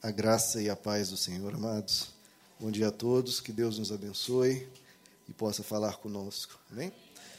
A 0.00 0.12
graça 0.12 0.62
e 0.62 0.70
a 0.70 0.76
paz 0.76 1.10
do 1.10 1.16
Senhor, 1.16 1.52
amados. 1.52 2.10
Bom 2.60 2.70
dia 2.70 2.86
a 2.86 2.92
todos, 2.92 3.40
que 3.40 3.50
Deus 3.50 3.80
nos 3.80 3.90
abençoe 3.90 4.68
e 5.28 5.32
possa 5.32 5.64
falar 5.64 5.96
conosco. 5.96 6.56
Amém? 6.70 6.92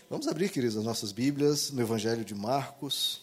Vamos 0.09 0.27
abrir, 0.27 0.49
queridos, 0.49 0.75
as 0.75 0.83
nossas 0.83 1.13
Bíblias 1.13 1.71
no 1.71 1.81
Evangelho 1.81 2.25
de 2.25 2.35
Marcos, 2.35 3.21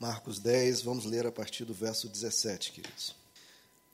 Marcos 0.00 0.40
10, 0.40 0.82
vamos 0.82 1.04
ler 1.04 1.24
a 1.28 1.30
partir 1.30 1.64
do 1.64 1.72
verso 1.72 2.08
17, 2.08 2.72
queridos. 2.72 3.14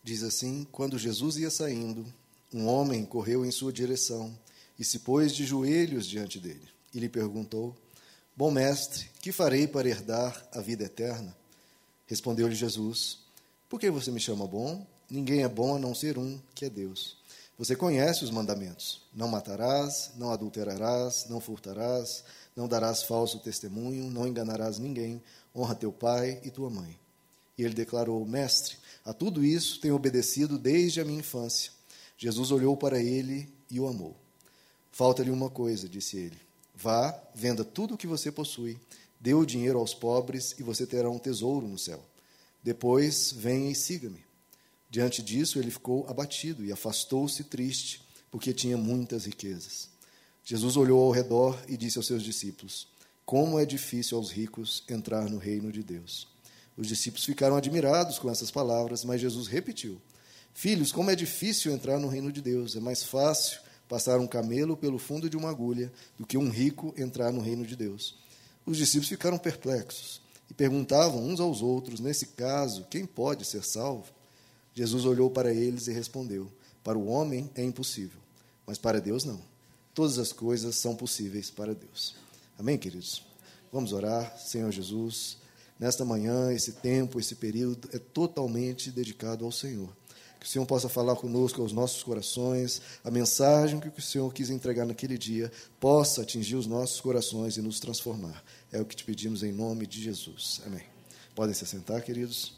Diz 0.03 0.23
assim: 0.23 0.67
Quando 0.73 0.99
Jesus 0.99 1.37
ia 1.37 1.51
saindo, 1.51 2.11
um 2.51 2.67
homem 2.67 3.05
correu 3.05 3.45
em 3.45 3.51
sua 3.51 3.75
direção 3.75 4.35
e 4.79 4.85
se 4.85 5.01
pôs 5.01 5.35
de 5.35 5.45
joelhos 5.45 6.07
diante 6.07 6.41
dele 6.41 6.67
e 6.95 6.99
lhe 6.99 7.11
perguntou: 7.11 7.77
Bom 8.35 8.51
mestre, 8.51 9.11
que 9.21 9.33
farei 9.33 9.69
para 9.69 9.87
herdar 9.87 10.49
a 10.51 10.63
vida 10.63 10.85
eterna? 10.85 11.37
Respondeu-lhe 12.07 12.55
Jesus: 12.55 13.22
Por 13.73 13.81
que 13.81 13.91
você 13.91 14.11
me 14.11 14.21
chama 14.21 14.47
bom? 14.47 14.87
Ninguém 15.09 15.45
é 15.45 15.49
bom 15.49 15.75
a 15.75 15.79
não 15.79 15.95
ser 15.95 16.19
um, 16.19 16.39
que 16.55 16.67
é 16.67 16.69
Deus. 16.69 17.17
Você 17.57 17.75
conhece 17.75 18.23
os 18.23 18.31
mandamentos: 18.31 19.01
Não 19.15 19.29
matarás, 19.29 20.11
não 20.15 20.31
adulterarás, 20.31 21.25
não 21.31 21.41
furtarás, 21.41 22.23
não 22.55 22.69
darás 22.69 23.03
falso 23.03 23.39
testemunho, 23.39 24.11
não 24.11 24.29
enganarás 24.29 24.79
ninguém, 24.79 25.23
honra 25.57 25.75
teu 25.75 25.91
pai 25.91 26.39
e 26.45 26.51
tua 26.51 26.69
mãe. 26.69 26.99
E 27.57 27.63
ele 27.63 27.73
declarou: 27.73 28.23
Mestre, 28.27 28.77
a 29.07 29.15
tudo 29.15 29.43
isso 29.43 29.81
tenho 29.81 29.95
obedecido 29.95 30.59
desde 30.59 31.01
a 31.01 31.05
minha 31.07 31.21
infância. 31.21 31.73
Jesus 32.19 32.51
olhou 32.51 32.77
para 32.77 33.01
ele 33.01 33.51
e 33.71 33.81
o 33.81 33.89
amou. 33.89 34.15
Falta-lhe 34.91 35.31
uma 35.31 35.49
coisa, 35.49 35.89
disse 35.89 36.19
ele. 36.19 36.37
Vá, 36.75 37.19
venda 37.35 37.65
tudo 37.65 37.95
o 37.95 37.97
que 37.97 38.07
você 38.07 38.31
possui 38.31 38.79
Dê 39.23 39.35
o 39.35 39.47
dinheiro 39.47 39.79
aos 39.79 39.95
pobres 39.95 40.53
e 40.59 40.65
você 40.65 40.85
terá 40.85 41.09
um 41.09 41.17
tesouro 41.19 41.69
no 41.69 41.79
céu. 41.79 42.03
Depois, 42.63 43.33
venha 43.33 43.71
e 43.71 43.75
siga-me. 43.75 44.25
Diante 44.89 45.23
disso, 45.23 45.59
ele 45.59 45.71
ficou 45.71 46.07
abatido 46.09 46.65
e 46.65 46.71
afastou-se 46.71 47.43
triste, 47.45 48.03
porque 48.31 48.53
tinha 48.53 48.77
muitas 48.77 49.25
riquezas. 49.25 49.89
Jesus 50.45 50.77
olhou 50.77 51.03
ao 51.03 51.11
redor 51.11 51.61
e 51.67 51.77
disse 51.77 51.99
aos 51.99 52.07
seus 52.07 52.23
discípulos: 52.23 52.87
Como 53.25 53.59
é 53.59 53.65
difícil 53.65 54.17
aos 54.17 54.31
ricos 54.31 54.85
entrar 54.89 55.29
no 55.29 55.39
reino 55.39 55.73
de 55.73 55.83
Deus. 55.83 56.29
Os 56.77 56.87
discípulos 56.87 57.25
ficaram 57.25 57.57
admirados 57.57 58.19
com 58.19 58.31
essas 58.31 58.51
palavras, 58.51 59.05
mas 59.05 59.21
Jesus 59.21 59.49
repetiu: 59.49 60.01
Filhos, 60.55 60.93
como 60.93 61.11
é 61.11 61.17
difícil 61.17 61.73
entrar 61.73 61.99
no 61.99 62.09
reino 62.09 62.31
de 62.31 62.41
Deus. 62.41 62.77
É 62.77 62.81
mais 62.81 63.03
fácil 63.03 63.61
passar 63.89 64.21
um 64.21 64.27
camelo 64.27 64.77
pelo 64.77 64.99
fundo 64.99 65.29
de 65.29 65.37
uma 65.37 65.51
agulha 65.51 65.93
do 66.19 66.27
que 66.27 66.39
um 66.39 66.49
rico 66.49 66.95
entrar 66.97 67.33
no 67.33 67.41
reino 67.41 67.67
de 67.67 67.75
Deus. 67.77 68.17
Os 68.65 68.77
discípulos 68.77 69.09
ficaram 69.09 69.37
perplexos 69.37 70.22
e 70.53 70.55
perguntavam 70.55 71.27
uns 71.27 71.41
aos 71.41 71.63
outros: 71.63 71.99
nesse 71.99 72.27
caso, 72.27 72.85
quem 72.91 73.07
pode 73.07 73.43
ser 73.43 73.65
salvo? 73.65 74.13
Jesus 74.75 75.07
olhou 75.07 75.31
para 75.31 75.51
eles 75.51 75.87
e 75.87 75.93
respondeu: 75.93 76.47
Para 76.85 76.99
o 76.99 77.07
homem 77.07 77.51
é 77.55 77.65
impossível, 77.65 78.21
mas 78.67 78.77
para 78.77 79.01
Deus 79.01 79.25
não. 79.25 79.41
Todas 79.95 80.19
as 80.19 80.31
coisas 80.31 80.77
são 80.77 80.95
possíveis 80.95 81.51
para 81.51 81.75
Deus. 81.75 82.17
Amém, 82.59 82.77
queridos? 82.77 83.25
Vamos 83.73 83.95
orar, 83.95 84.39
Senhor 84.39 84.71
Jesus. 84.71 85.39
Nesta 85.81 86.05
manhã, 86.05 86.53
esse 86.53 86.73
tempo, 86.73 87.19
esse 87.19 87.35
período 87.37 87.89
é 87.91 87.99
totalmente 87.99 88.91
dedicado 88.91 89.47
ao 89.47 89.53
Senhor. 89.53 89.89
Que 90.43 90.49
o 90.49 90.51
Senhor 90.51 90.67
possa 90.67 90.89
falar 90.89 91.15
conosco 91.15 91.63
aos 91.63 91.73
nossos 91.73 92.03
corações, 92.03 92.83
a 93.05 93.13
mensagem 93.13 93.79
que 93.79 93.87
o 93.87 94.03
Senhor 94.03 94.35
quis 94.35 94.51
entregar 94.51 94.85
naquele 94.85 95.17
dia 95.17 95.53
possa 95.79 96.23
atingir 96.23 96.57
os 96.57 96.67
nossos 96.67 97.01
corações 97.01 97.57
e 97.57 97.63
nos 97.63 97.79
transformar. 97.79 98.43
É 98.73 98.81
o 98.81 98.85
que 98.85 98.97
te 98.97 99.05
pedimos 99.05 99.45
em 99.45 99.53
nome 99.53 99.87
de 99.87 100.03
Jesus. 100.03 100.61
Amém. 100.67 100.83
Podem 101.33 101.55
se 101.55 101.65
sentar, 101.65 102.03
queridos. 102.03 102.55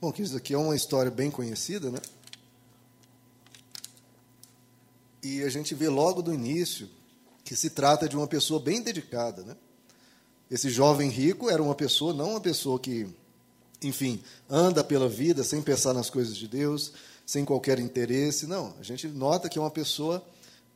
Bom, 0.00 0.10
queridos, 0.10 0.34
aqui 0.34 0.54
é 0.54 0.56
uma 0.56 0.74
história 0.74 1.10
bem 1.10 1.30
conhecida, 1.30 1.90
né? 1.90 1.98
E 5.22 5.42
a 5.42 5.50
gente 5.50 5.74
vê 5.74 5.90
logo 5.90 6.22
do 6.22 6.32
início 6.32 6.88
que 7.44 7.54
se 7.54 7.68
trata 7.68 8.08
de 8.08 8.16
uma 8.16 8.26
pessoa 8.26 8.58
bem 8.58 8.80
dedicada, 8.80 9.42
né? 9.42 9.54
Esse 10.50 10.70
jovem 10.70 11.10
rico 11.10 11.50
era 11.50 11.62
uma 11.62 11.74
pessoa, 11.74 12.14
não 12.14 12.30
uma 12.30 12.40
pessoa 12.40 12.80
que 12.80 13.06
enfim, 13.84 14.20
anda 14.48 14.82
pela 14.82 15.08
vida 15.08 15.44
sem 15.44 15.62
pensar 15.62 15.92
nas 15.92 16.10
coisas 16.10 16.36
de 16.36 16.48
Deus, 16.48 16.92
sem 17.26 17.44
qualquer 17.44 17.78
interesse. 17.78 18.46
Não, 18.46 18.74
a 18.78 18.82
gente 18.82 19.06
nota 19.08 19.48
que 19.48 19.58
é 19.58 19.60
uma 19.60 19.70
pessoa 19.70 20.24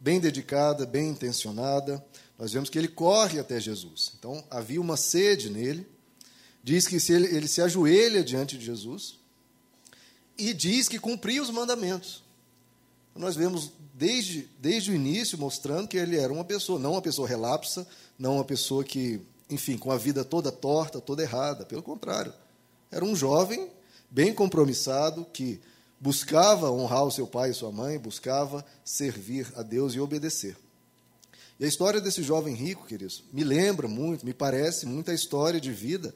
bem 0.01 0.21
dedicada, 0.21 0.87
bem 0.87 1.11
intencionada. 1.11 2.05
Nós 2.39 2.53
vemos 2.53 2.71
que 2.71 2.79
ele 2.79 2.89
corre 2.89 3.39
até 3.39 3.59
Jesus. 3.59 4.13
Então, 4.19 4.45
havia 4.51 4.81
uma 4.81 4.97
sede 4.97 5.51
nele. 5.51 5.87
Diz 6.63 6.87
que 6.87 7.01
se 7.01 7.13
ele, 7.13 7.27
ele 7.35 7.49
se 7.49 7.61
ajoelha 7.61 8.23
diante 8.23 8.57
de 8.57 8.65
Jesus 8.65 9.19
e 10.37 10.55
diz 10.55 10.89
que 10.89 10.99
cumpria 10.99 11.43
os 11.43 11.51
mandamentos. 11.51 12.23
Nós 13.15 13.35
vemos 13.35 13.73
desde, 13.93 14.49
desde 14.61 14.93
o 14.93 14.95
início 14.95 15.37
mostrando 15.37 15.89
que 15.89 15.97
ele 15.97 16.17
era 16.17 16.33
uma 16.33 16.45
pessoa, 16.45 16.79
não 16.79 16.93
uma 16.93 17.03
pessoa 17.03 17.27
relapsa, 17.27 17.87
não 18.17 18.37
uma 18.37 18.45
pessoa 18.45 18.85
que, 18.85 19.21
enfim, 19.51 19.77
com 19.77 19.91
a 19.91 19.99
vida 19.99 20.25
toda 20.25 20.53
torta, 20.53 21.01
toda 21.01 21.23
errada. 21.23 21.67
Pelo 21.67 21.83
contrário, 21.83 22.33
era 22.91 23.05
um 23.05 23.15
jovem 23.15 23.71
bem 24.11 24.33
compromissado 24.33 25.25
que 25.27 25.61
buscava 26.01 26.71
honrar 26.71 27.05
o 27.05 27.11
seu 27.11 27.27
pai 27.27 27.51
e 27.51 27.55
sua 27.55 27.73
mãe, 27.73 27.99
buscava 27.99 28.65
servir 28.85 29.53
a 29.57 29.63
Deus 29.63 29.95
e 29.95 30.01
obedecer. 30.01 30.57
E 31.59 31.65
a 31.65 31.69
história 31.69 32.01
desse 32.01 32.23
jovem 32.23 32.55
rico, 32.55 32.87
queridos, 32.87 33.25
me 33.33 33.43
lembra 33.43 33.89
muito, 33.89 34.25
me 34.25 34.33
parece 34.33 34.87
muito 34.87 35.11
a 35.11 35.15
história 35.15 35.61
de 35.61 35.73
vida 35.73 36.15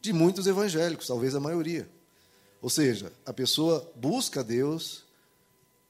de 0.00 0.12
muitos 0.12 0.46
evangélicos, 0.46 1.06
talvez 1.06 1.34
a 1.34 1.40
maioria. 1.40 1.88
Ou 2.62 2.70
seja, 2.70 3.12
a 3.26 3.32
pessoa 3.32 3.92
busca 3.94 4.42
Deus, 4.42 5.04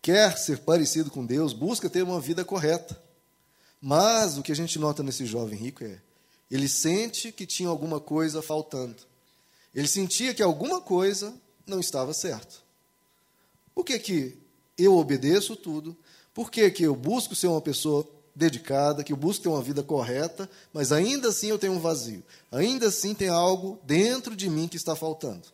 quer 0.03 0.37
ser 0.37 0.59
parecido 0.59 1.11
com 1.11 1.25
Deus, 1.25 1.53
busca 1.53 1.89
ter 1.89 2.03
uma 2.03 2.21
vida 2.21 2.45
correta. 2.45 3.01
Mas 3.81 4.37
o 4.37 4.43
que 4.43 4.53
a 4.53 4.57
gente 4.57 4.79
nota 4.79 5.03
nesse 5.03 5.25
jovem 5.25 5.59
rico 5.59 5.85
é, 5.85 6.01
ele 6.51 6.69
sente 6.69 7.31
que 7.31 7.47
tinha 7.47 7.69
alguma 7.69 8.01
coisa 8.01 8.43
faltando. 8.43 8.97
Ele 9.79 9.87
sentia 9.87 10.35
que 10.35 10.43
alguma 10.43 10.81
coisa 10.81 11.33
não 11.65 11.79
estava 11.79 12.13
certo. 12.13 12.65
Por 13.73 13.85
que, 13.85 13.97
que 14.01 14.37
eu 14.77 14.97
obedeço 14.97 15.55
tudo? 15.55 15.97
Por 16.35 16.51
que, 16.51 16.69
que 16.69 16.83
eu 16.83 16.97
busco 16.97 17.37
ser 17.37 17.47
uma 17.47 17.61
pessoa 17.61 18.05
dedicada, 18.35 19.05
que 19.05 19.13
eu 19.13 19.17
busco 19.17 19.45
ter 19.45 19.49
uma 19.49 19.63
vida 19.63 19.81
correta, 19.81 20.51
mas 20.73 20.91
ainda 20.91 21.29
assim 21.29 21.51
eu 21.51 21.61
tenho 21.61 21.75
um 21.75 21.79
vazio? 21.79 22.25
Ainda 22.51 22.89
assim 22.89 23.15
tem 23.15 23.29
algo 23.29 23.79
dentro 23.85 24.35
de 24.35 24.51
mim 24.51 24.67
que 24.67 24.77
está 24.77 24.97
faltando. 24.97 25.47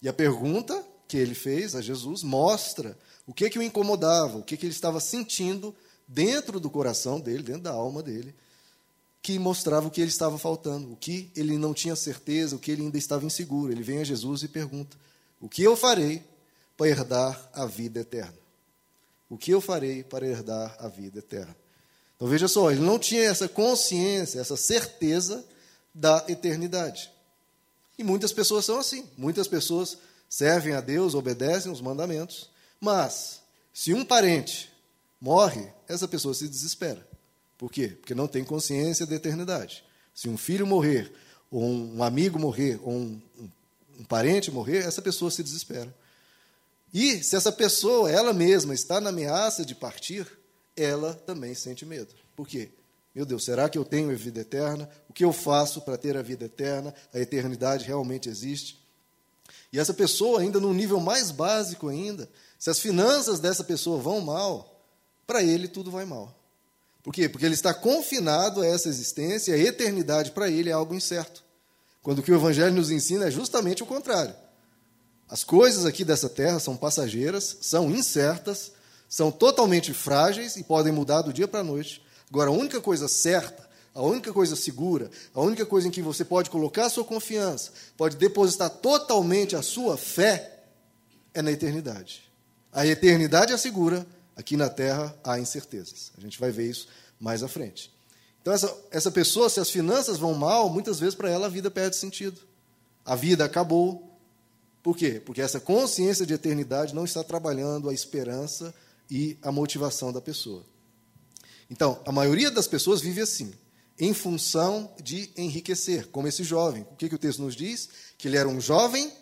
E 0.00 0.08
a 0.08 0.12
pergunta 0.14 0.82
que 1.06 1.18
ele 1.18 1.34
fez 1.34 1.74
a 1.74 1.82
Jesus 1.82 2.22
mostra 2.22 2.96
o 3.26 3.34
que, 3.34 3.50
que 3.50 3.58
o 3.58 3.62
incomodava, 3.62 4.38
o 4.38 4.42
que, 4.42 4.56
que 4.56 4.64
ele 4.64 4.72
estava 4.72 5.00
sentindo 5.00 5.76
dentro 6.06 6.58
do 6.58 6.70
coração 6.70 7.20
dele, 7.20 7.42
dentro 7.42 7.60
da 7.60 7.72
alma 7.72 8.02
dele, 8.02 8.34
que 9.22 9.38
mostrava 9.38 9.88
o 9.88 9.90
que 9.90 10.00
ele 10.00 10.10
estava 10.10 10.38
faltando, 10.38 10.92
o 10.92 10.96
que 10.96 11.30
ele 11.34 11.58
não 11.58 11.74
tinha 11.74 11.96
certeza, 11.96 12.56
o 12.56 12.58
que 12.58 12.70
ele 12.70 12.82
ainda 12.82 12.98
estava 12.98 13.26
inseguro. 13.26 13.72
Ele 13.72 13.82
vem 13.82 13.98
a 13.98 14.04
Jesus 14.04 14.42
e 14.42 14.48
pergunta: 14.48 14.96
O 15.40 15.48
que 15.48 15.62
eu 15.62 15.76
farei 15.76 16.22
para 16.76 16.88
herdar 16.88 17.50
a 17.52 17.66
vida 17.66 18.00
eterna? 18.00 18.38
O 19.28 19.36
que 19.36 19.50
eu 19.50 19.60
farei 19.60 20.02
para 20.02 20.26
herdar 20.26 20.74
a 20.78 20.88
vida 20.88 21.18
eterna? 21.18 21.54
Então 22.16 22.26
veja 22.26 22.48
só, 22.48 22.70
ele 22.70 22.80
não 22.80 22.98
tinha 22.98 23.22
essa 23.22 23.48
consciência, 23.48 24.40
essa 24.40 24.56
certeza 24.56 25.44
da 25.94 26.24
eternidade. 26.28 27.10
E 27.98 28.04
muitas 28.04 28.32
pessoas 28.32 28.64
são 28.64 28.78
assim. 28.78 29.08
Muitas 29.16 29.46
pessoas 29.46 29.98
servem 30.28 30.74
a 30.74 30.80
Deus, 30.80 31.14
obedecem 31.14 31.70
os 31.70 31.80
mandamentos, 31.80 32.50
mas 32.80 33.40
se 33.72 33.94
um 33.94 34.04
parente 34.04 34.70
morre, 35.20 35.68
essa 35.88 36.06
pessoa 36.06 36.34
se 36.34 36.48
desespera. 36.48 37.07
Por 37.58 37.70
quê? 37.70 37.88
Porque 37.88 38.14
não 38.14 38.28
tem 38.28 38.44
consciência 38.44 39.04
da 39.04 39.16
eternidade. 39.16 39.84
Se 40.14 40.28
um 40.28 40.38
filho 40.38 40.66
morrer, 40.66 41.12
ou 41.50 41.62
um 41.62 42.02
amigo 42.02 42.38
morrer, 42.38 42.78
ou 42.82 42.92
um, 42.92 43.20
um, 43.98 44.04
parente 44.04 44.50
morrer, 44.50 44.78
essa 44.78 45.02
pessoa 45.02 45.30
se 45.30 45.42
desespera. 45.42 45.92
E 46.94 47.22
se 47.22 47.36
essa 47.36 47.50
pessoa, 47.50 48.10
ela 48.10 48.32
mesma, 48.32 48.72
está 48.72 49.00
na 49.00 49.10
ameaça 49.10 49.64
de 49.64 49.74
partir, 49.74 50.26
ela 50.76 51.14
também 51.14 51.52
sente 51.54 51.84
medo. 51.84 52.14
Por 52.36 52.46
quê? 52.46 52.70
Meu 53.14 53.26
Deus, 53.26 53.44
será 53.44 53.68
que 53.68 53.76
eu 53.76 53.84
tenho 53.84 54.10
a 54.10 54.14
vida 54.14 54.40
eterna? 54.40 54.88
O 55.08 55.12
que 55.12 55.24
eu 55.24 55.32
faço 55.32 55.80
para 55.80 55.98
ter 55.98 56.16
a 56.16 56.22
vida 56.22 56.44
eterna? 56.44 56.94
A 57.12 57.18
eternidade 57.18 57.84
realmente 57.84 58.28
existe? 58.28 58.78
E 59.72 59.78
essa 59.78 59.92
pessoa, 59.92 60.40
ainda 60.40 60.60
num 60.60 60.72
nível 60.72 61.00
mais 61.00 61.30
básico 61.32 61.88
ainda, 61.88 62.30
se 62.58 62.70
as 62.70 62.78
finanças 62.78 63.40
dessa 63.40 63.64
pessoa 63.64 63.98
vão 63.98 64.20
mal, 64.20 64.80
para 65.26 65.42
ele 65.42 65.66
tudo 65.66 65.90
vai 65.90 66.04
mal. 66.04 66.34
Por 67.08 67.14
quê? 67.14 67.26
Porque 67.26 67.46
ele 67.46 67.54
está 67.54 67.72
confinado 67.72 68.60
a 68.60 68.66
essa 68.66 68.86
existência, 68.86 69.54
a 69.54 69.58
eternidade 69.58 70.30
para 70.32 70.50
ele 70.50 70.68
é 70.68 70.74
algo 70.74 70.94
incerto. 70.94 71.42
Quando 72.02 72.18
o 72.18 72.22
que 72.22 72.30
o 72.30 72.34
Evangelho 72.34 72.74
nos 72.74 72.90
ensina 72.90 73.28
é 73.28 73.30
justamente 73.30 73.82
o 73.82 73.86
contrário. 73.86 74.34
As 75.26 75.42
coisas 75.42 75.86
aqui 75.86 76.04
dessa 76.04 76.28
terra 76.28 76.60
são 76.60 76.76
passageiras, 76.76 77.56
são 77.62 77.90
incertas, 77.90 78.72
são 79.08 79.30
totalmente 79.30 79.94
frágeis 79.94 80.56
e 80.56 80.62
podem 80.62 80.92
mudar 80.92 81.22
do 81.22 81.32
dia 81.32 81.48
para 81.48 81.60
a 81.60 81.64
noite. 81.64 82.02
Agora, 82.28 82.50
a 82.50 82.52
única 82.52 82.78
coisa 82.78 83.08
certa, 83.08 83.66
a 83.94 84.02
única 84.02 84.30
coisa 84.30 84.54
segura, 84.54 85.10
a 85.32 85.40
única 85.40 85.64
coisa 85.64 85.88
em 85.88 85.90
que 85.90 86.02
você 86.02 86.26
pode 86.26 86.50
colocar 86.50 86.84
a 86.84 86.90
sua 86.90 87.06
confiança, 87.06 87.72
pode 87.96 88.18
depositar 88.18 88.68
totalmente 88.68 89.56
a 89.56 89.62
sua 89.62 89.96
fé, 89.96 90.60
é 91.32 91.40
na 91.40 91.52
eternidade. 91.52 92.30
A 92.70 92.86
eternidade 92.86 93.54
assegura, 93.54 94.06
aqui 94.38 94.56
na 94.56 94.68
terra 94.68 95.14
há 95.24 95.40
incertezas. 95.40 96.12
A 96.16 96.20
gente 96.20 96.38
vai 96.38 96.52
ver 96.52 96.70
isso 96.70 96.86
mais 97.18 97.42
à 97.42 97.48
frente. 97.48 97.92
Então, 98.40 98.52
essa, 98.54 98.74
essa 98.92 99.10
pessoa, 99.10 99.50
se 99.50 99.58
as 99.58 99.68
finanças 99.68 100.16
vão 100.16 100.32
mal, 100.32 100.70
muitas 100.70 101.00
vezes 101.00 101.16
para 101.16 101.28
ela 101.28 101.46
a 101.46 101.50
vida 101.50 101.68
perde 101.70 101.96
sentido. 101.96 102.40
A 103.04 103.16
vida 103.16 103.44
acabou. 103.44 104.16
Por 104.80 104.96
quê? 104.96 105.20
Porque 105.26 105.42
essa 105.42 105.58
consciência 105.58 106.24
de 106.24 106.32
eternidade 106.32 106.94
não 106.94 107.04
está 107.04 107.24
trabalhando 107.24 107.90
a 107.90 107.92
esperança 107.92 108.72
e 109.10 109.36
a 109.42 109.50
motivação 109.50 110.12
da 110.12 110.20
pessoa. 110.20 110.64
Então, 111.68 112.00
a 112.06 112.12
maioria 112.12 112.50
das 112.50 112.68
pessoas 112.68 113.00
vive 113.00 113.20
assim, 113.20 113.52
em 113.98 114.14
função 114.14 114.90
de 115.02 115.30
enriquecer, 115.36 116.06
como 116.08 116.28
esse 116.28 116.44
jovem. 116.44 116.86
O 116.92 116.96
que, 116.96 117.08
que 117.08 117.14
o 117.16 117.18
texto 117.18 117.42
nos 117.42 117.56
diz? 117.56 117.88
Que 118.16 118.28
ele 118.28 118.36
era 118.36 118.48
um 118.48 118.60
jovem 118.60 119.12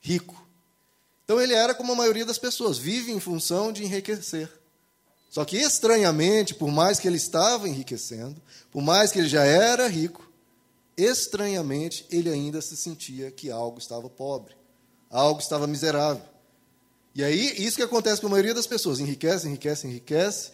rico. 0.00 0.44
Então, 1.24 1.40
ele 1.40 1.54
era 1.54 1.74
como 1.74 1.92
a 1.92 1.96
maioria 1.96 2.26
das 2.26 2.38
pessoas, 2.38 2.78
vive 2.78 3.12
em 3.12 3.20
função 3.20 3.72
de 3.72 3.84
enriquecer. 3.84 4.50
Só 5.30 5.44
que, 5.44 5.56
estranhamente, 5.56 6.54
por 6.54 6.70
mais 6.70 6.98
que 6.98 7.08
ele 7.08 7.16
estava 7.16 7.68
enriquecendo, 7.68 8.40
por 8.70 8.82
mais 8.82 9.10
que 9.10 9.18
ele 9.18 9.28
já 9.28 9.44
era 9.44 9.88
rico, 9.88 10.30
estranhamente 10.94 12.06
ele 12.10 12.28
ainda 12.28 12.60
se 12.60 12.76
sentia 12.76 13.30
que 13.30 13.50
algo 13.50 13.78
estava 13.78 14.10
pobre, 14.10 14.54
algo 15.08 15.40
estava 15.40 15.66
miserável. 15.66 16.22
E 17.14 17.24
aí, 17.24 17.54
isso 17.56 17.76
que 17.76 17.82
acontece 17.82 18.20
com 18.20 18.26
a 18.26 18.30
maioria 18.30 18.54
das 18.54 18.66
pessoas: 18.66 19.00
enriquece, 19.00 19.46
enriquece, 19.46 19.86
enriquece, 19.86 20.50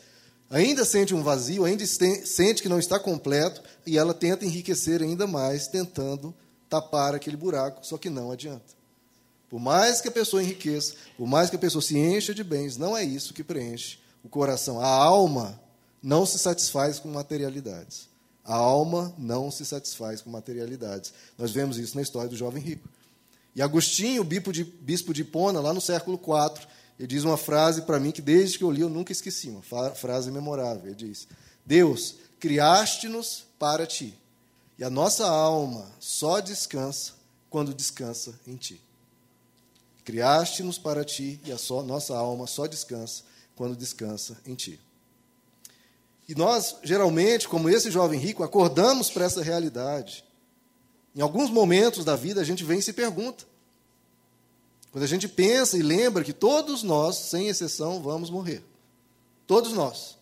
ainda 0.49 0.85
sente 0.85 1.15
um 1.15 1.23
vazio, 1.23 1.65
ainda 1.65 1.85
sente 1.87 2.63
que 2.63 2.69
não 2.69 2.79
está 2.79 2.99
completo, 2.99 3.63
e 3.85 3.99
ela 3.99 4.15
tenta 4.15 4.45
enriquecer 4.45 5.03
ainda 5.03 5.27
mais, 5.27 5.67
tentando 5.67 6.35
tapar 6.69 7.15
aquele 7.15 7.37
buraco, 7.37 7.85
só 7.85 7.99
que 7.99 8.09
não 8.09 8.31
adianta. 8.31 8.78
Por 9.49 9.59
mais 9.59 10.01
que 10.01 10.09
a 10.09 10.13
pessoa 10.13 10.43
enriqueça, 10.43 10.95
por 11.17 11.27
mais 11.27 11.49
que 11.49 11.57
a 11.57 11.59
pessoa 11.59 11.81
se 11.81 11.97
encha 11.97 12.35
de 12.35 12.45
bens, 12.45 12.77
não 12.77 12.97
é 12.97 13.03
isso 13.03 13.33
que 13.33 13.43
preenche 13.43 13.99
o 14.23 14.29
coração. 14.29 14.81
A 14.81 14.87
alma 14.87 15.59
não 16.03 16.27
se 16.27 16.39
satisfaz 16.39 16.99
com 16.99 17.09
materialidades. 17.09 18.09
A 18.45 18.55
alma 18.55 19.15
não 19.19 19.51
se 19.51 19.65
satisfaz 19.65 20.21
com 20.21 20.31
materialidades. 20.31 21.13
Nós 21.37 21.51
vemos 21.51 21.79
isso 21.79 21.97
na 21.97 22.03
história 22.03 22.29
do 22.29 22.37
jovem 22.37 22.63
rico. 22.63 22.89
E 23.55 23.63
Agostinho, 23.63 24.23
bispo 24.23 24.53
de, 24.53 25.21
Hipona, 25.21 25.61
lá 25.61 25.73
no 25.73 25.81
século 25.81 26.19
IV, 26.19 26.67
ele 26.99 27.09
diz 27.09 27.25
uma 27.25 27.37
frase 27.37 27.83
para 27.83 27.99
mim 27.99 28.11
que 28.11 28.23
desde 28.23 28.59
que 28.59 28.65
eu 28.65 28.71
li 28.71 28.81
eu 28.81 28.89
nunca 28.89 29.13
esqueci, 29.13 29.49
uma 29.49 29.63
frase 29.95 30.31
memorável. 30.31 30.87
Ele 30.87 30.95
diz: 30.95 31.27
Deus, 31.65 32.17
criaste-nos 32.39 33.45
para 33.59 33.87
ti, 33.87 34.15
e 34.79 34.85
a 34.85 34.91
nossa 34.91 35.27
alma 35.27 35.91
só 35.99 36.41
descansa 36.41 37.15
quando 37.51 37.75
descansa 37.75 38.39
em 38.47 38.57
ti. 38.57 38.81
Criaste-nos 40.09 40.79
para 40.79 41.05
ti, 41.05 41.39
e 41.45 41.53
a 41.53 41.59
só, 41.59 41.83
nossa 41.83 42.17
alma 42.17 42.47
só 42.47 42.67
descansa 42.67 43.25
quando 43.55 43.77
descansa 43.77 44.39
em 44.47 44.55
ti. 44.55 44.81
E 46.27 46.35
nós, 46.35 46.77
geralmente, 46.83 47.47
como 47.47 47.69
esse 47.69 47.91
jovem 47.91 48.19
rico, 48.19 48.43
acordamos 48.43 49.11
para 49.11 49.27
essa 49.27 49.43
realidade. 49.43 50.25
Em 51.15 51.21
alguns 51.21 51.51
momentos 51.51 52.07
da 52.07 52.17
vida, 52.17 52.41
a 52.41 52.45
gente 52.45 52.65
vem 52.65 52.79
e 52.79 52.83
se 52.83 52.95
pergunta. 52.95 53.45
Quando 54.91 55.05
a 55.05 55.07
gente 55.07 55.29
pensa 55.29 55.77
e 55.77 55.83
lembra 55.83 56.25
que 56.25 56.33
todos 56.33 56.83
nós, 56.83 57.15
sem 57.17 57.49
exceção, 57.49 58.03
vamos 58.03 58.31
morrer. 58.31 58.65
Todos 59.47 59.75
nós. 59.75 60.17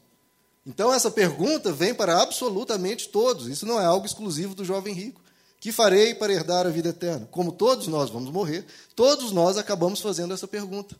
Então, 0.67 0.93
essa 0.93 1.13
pergunta 1.13 1.73
vem 1.73 1.95
para 1.95 2.21
absolutamente 2.21 3.09
todos. 3.09 3.47
Isso 3.47 3.65
não 3.65 3.81
é 3.81 3.85
algo 3.85 4.05
exclusivo 4.05 4.53
do 4.53 4.65
jovem 4.65 4.93
rico. 4.93 5.23
Que 5.67 5.73
farei 5.73 6.15
para 6.15 6.33
herdar 6.33 6.65
a 6.65 6.71
vida 6.71 6.91
eterna? 6.91 7.27
Como 7.29 7.51
todos 7.51 7.89
nós 7.89 8.09
vamos 8.09 8.31
morrer, 8.31 8.65
todos 8.95 9.33
nós 9.33 9.59
acabamos 9.59 10.01
fazendo 10.01 10.33
essa 10.33 10.47
pergunta. 10.47 10.95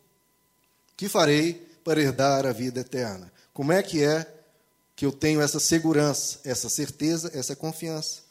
Que 0.97 1.09
farei 1.09 1.55
para 1.85 2.03
herdar 2.03 2.45
a 2.45 2.51
vida 2.51 2.81
eterna? 2.81 3.33
Como 3.55 3.71
é 3.71 3.81
que 3.81 4.03
é 4.03 4.29
que 4.97 5.07
eu 5.07 5.13
tenho 5.13 5.41
essa 5.41 5.61
segurança, 5.61 6.41
essa 6.43 6.69
certeza, 6.69 7.31
essa 7.33 7.55
confiança? 7.55 8.23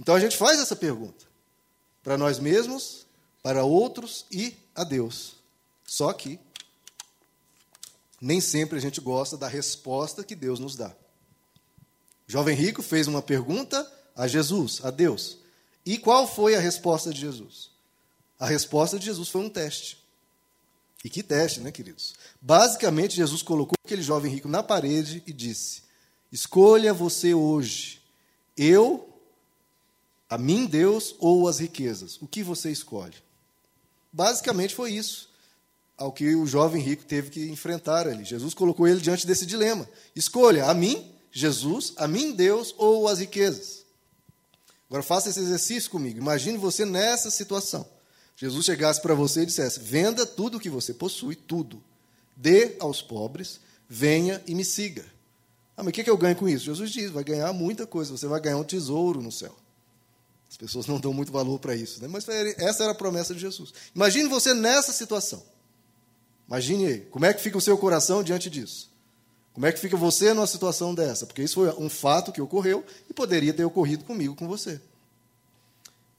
Então 0.00 0.14
a 0.14 0.20
gente 0.20 0.38
faz 0.38 0.58
essa 0.58 0.74
pergunta 0.74 1.26
para 2.02 2.16
nós 2.16 2.38
mesmos, 2.38 3.04
para 3.42 3.62
outros 3.62 4.24
e 4.32 4.56
a 4.74 4.84
Deus. 4.84 5.34
Só 5.86 6.14
que 6.14 6.40
nem 8.18 8.40
sempre 8.40 8.78
a 8.78 8.80
gente 8.80 9.02
gosta 9.02 9.36
da 9.36 9.48
resposta 9.48 10.24
que 10.24 10.34
Deus 10.34 10.58
nos 10.58 10.76
dá. 10.76 10.96
O 12.26 12.32
jovem 12.32 12.56
rico 12.56 12.82
fez 12.82 13.06
uma 13.06 13.20
pergunta 13.20 13.86
a 14.14 14.26
Jesus, 14.26 14.80
a 14.84 14.90
Deus. 14.90 15.38
E 15.84 15.98
qual 15.98 16.26
foi 16.26 16.54
a 16.54 16.60
resposta 16.60 17.12
de 17.12 17.20
Jesus? 17.20 17.70
A 18.38 18.46
resposta 18.46 18.98
de 18.98 19.06
Jesus 19.06 19.28
foi 19.28 19.42
um 19.42 19.50
teste. 19.50 19.98
E 21.04 21.10
que 21.10 21.22
teste, 21.22 21.60
né, 21.60 21.70
queridos? 21.70 22.14
Basicamente, 22.40 23.16
Jesus 23.16 23.42
colocou 23.42 23.76
aquele 23.84 24.02
jovem 24.02 24.32
rico 24.32 24.48
na 24.48 24.62
parede 24.62 25.22
e 25.26 25.32
disse: 25.32 25.82
Escolha 26.32 26.94
você 26.94 27.34
hoje, 27.34 28.00
eu, 28.56 29.08
a 30.28 30.38
mim, 30.38 30.66
Deus, 30.66 31.14
ou 31.18 31.46
as 31.46 31.58
riquezas. 31.58 32.20
O 32.22 32.26
que 32.26 32.42
você 32.42 32.70
escolhe? 32.70 33.16
Basicamente 34.10 34.74
foi 34.74 34.92
isso 34.92 35.34
ao 35.96 36.12
que 36.12 36.34
o 36.34 36.46
jovem 36.46 36.82
rico 36.82 37.04
teve 37.04 37.30
que 37.30 37.48
enfrentar 37.48 38.08
ali. 38.08 38.24
Jesus 38.24 38.54
colocou 38.54 38.88
ele 38.88 39.00
diante 39.00 39.26
desse 39.26 39.46
dilema: 39.46 39.88
escolha 40.14 40.66
a 40.66 40.74
mim, 40.74 41.12
Jesus, 41.30 41.92
a 41.96 42.08
mim, 42.08 42.32
Deus, 42.32 42.74
ou 42.78 43.08
as 43.08 43.18
riquezas. 43.18 43.83
Agora 44.94 45.02
faça 45.02 45.28
esse 45.28 45.40
exercício 45.40 45.90
comigo. 45.90 46.20
Imagine 46.20 46.56
você 46.56 46.84
nessa 46.84 47.28
situação. 47.28 47.84
Jesus 48.36 48.64
chegasse 48.64 49.02
para 49.02 49.12
você 49.12 49.42
e 49.42 49.46
dissesse: 49.46 49.80
venda 49.80 50.24
tudo 50.24 50.56
o 50.56 50.60
que 50.60 50.70
você 50.70 50.94
possui, 50.94 51.34
tudo. 51.34 51.82
Dê 52.36 52.76
aos 52.78 53.02
pobres, 53.02 53.58
venha 53.88 54.40
e 54.46 54.54
me 54.54 54.64
siga. 54.64 55.04
Ah, 55.76 55.82
mas 55.82 55.88
o 55.88 55.92
que, 55.92 56.08
eu 56.08 56.16
ganho 56.16 56.36
com 56.36 56.48
isso? 56.48 56.66
Jesus 56.66 56.92
diz: 56.92 57.10
vai 57.10 57.24
ganhar 57.24 57.52
muita 57.52 57.88
coisa, 57.88 58.12
você 58.12 58.28
vai 58.28 58.40
ganhar 58.40 58.56
um 58.56 58.62
tesouro 58.62 59.20
no 59.20 59.32
céu. 59.32 59.56
As 60.48 60.56
pessoas 60.56 60.86
não 60.86 61.00
dão 61.00 61.12
muito 61.12 61.32
valor 61.32 61.58
para 61.58 61.74
isso, 61.74 62.00
né? 62.00 62.06
mas 62.06 62.28
essa 62.28 62.84
era 62.84 62.92
a 62.92 62.94
promessa 62.94 63.34
de 63.34 63.40
Jesus. 63.40 63.74
Imagine 63.96 64.28
você 64.28 64.54
nessa 64.54 64.92
situação. 64.92 65.42
Imagine 66.46 66.86
aí, 66.86 67.00
como 67.00 67.24
é 67.24 67.34
que 67.34 67.42
fica 67.42 67.58
o 67.58 67.60
seu 67.60 67.76
coração 67.76 68.22
diante 68.22 68.48
disso? 68.48 68.93
Como 69.54 69.66
é 69.66 69.72
que 69.72 69.78
fica 69.78 69.96
você 69.96 70.34
numa 70.34 70.48
situação 70.48 70.92
dessa? 70.92 71.26
Porque 71.26 71.42
isso 71.42 71.54
foi 71.54 71.70
um 71.78 71.88
fato 71.88 72.32
que 72.32 72.40
ocorreu 72.40 72.84
e 73.08 73.14
poderia 73.14 73.54
ter 73.54 73.64
ocorrido 73.64 74.04
comigo, 74.04 74.34
com 74.34 74.48
você. 74.48 74.80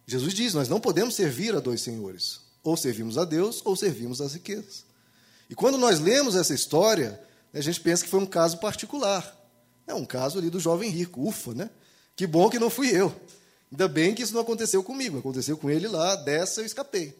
Jesus 0.08 0.34
diz: 0.34 0.54
nós 0.54 0.70
não 0.70 0.80
podemos 0.80 1.16
servir 1.16 1.54
a 1.54 1.60
dois 1.60 1.82
senhores. 1.82 2.40
Ou 2.64 2.76
servimos 2.78 3.18
a 3.18 3.26
Deus, 3.26 3.62
ou 3.64 3.76
servimos 3.76 4.22
as 4.22 4.34
riquezas. 4.34 4.86
E 5.50 5.54
quando 5.54 5.77
nós 5.77 6.00
lemos 6.00 6.36
essa 6.36 6.54
história, 6.54 7.22
a 7.54 7.62
gente 7.62 7.80
pensa 7.80 8.04
que 8.04 8.10
foi 8.10 8.20
um 8.20 8.25
caso 8.25 8.58
particular. 8.58 9.36
É 9.86 9.94
um 9.94 10.06
caso 10.06 10.39
ali 10.39 10.50
do 10.50 10.60
jovem 10.60 10.89
rico, 10.89 11.27
ufa, 11.27 11.54
né? 11.54 11.70
Que 12.15 12.25
bom 12.25 12.50
que 12.50 12.58
não 12.58 12.70
fui 12.70 12.89
eu. 12.89 13.13
Ainda 13.72 13.88
bem 13.88 14.15
que 14.15 14.24
isso 14.24 14.34
não 14.34 14.42
aconteceu 14.42 14.82
comigo, 14.82 15.20
aconteceu 15.20 15.58
com 15.58 15.70
ele 15.70 15.88
lá, 15.88 16.15
dessa 16.15 16.62
eu 16.62 16.65
escapei. 16.65 17.15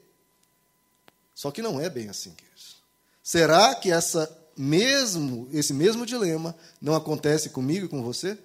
Só 1.36 1.52
que 1.52 1.62
não 1.62 1.80
é 1.80 1.90
bem 1.90 2.08
assim, 2.08 2.32
queridos. 2.32 2.78
Será 3.22 3.76
que 3.76 3.92
essa 3.92 4.26
mesmo, 4.58 5.48
esse 5.52 5.74
mesmo 5.74 6.06
dilema 6.06 6.56
não 6.82 6.96
acontece 6.96 7.50
comigo 7.50 7.86
e 7.86 7.90
com 7.90 8.02
você? 8.02 8.38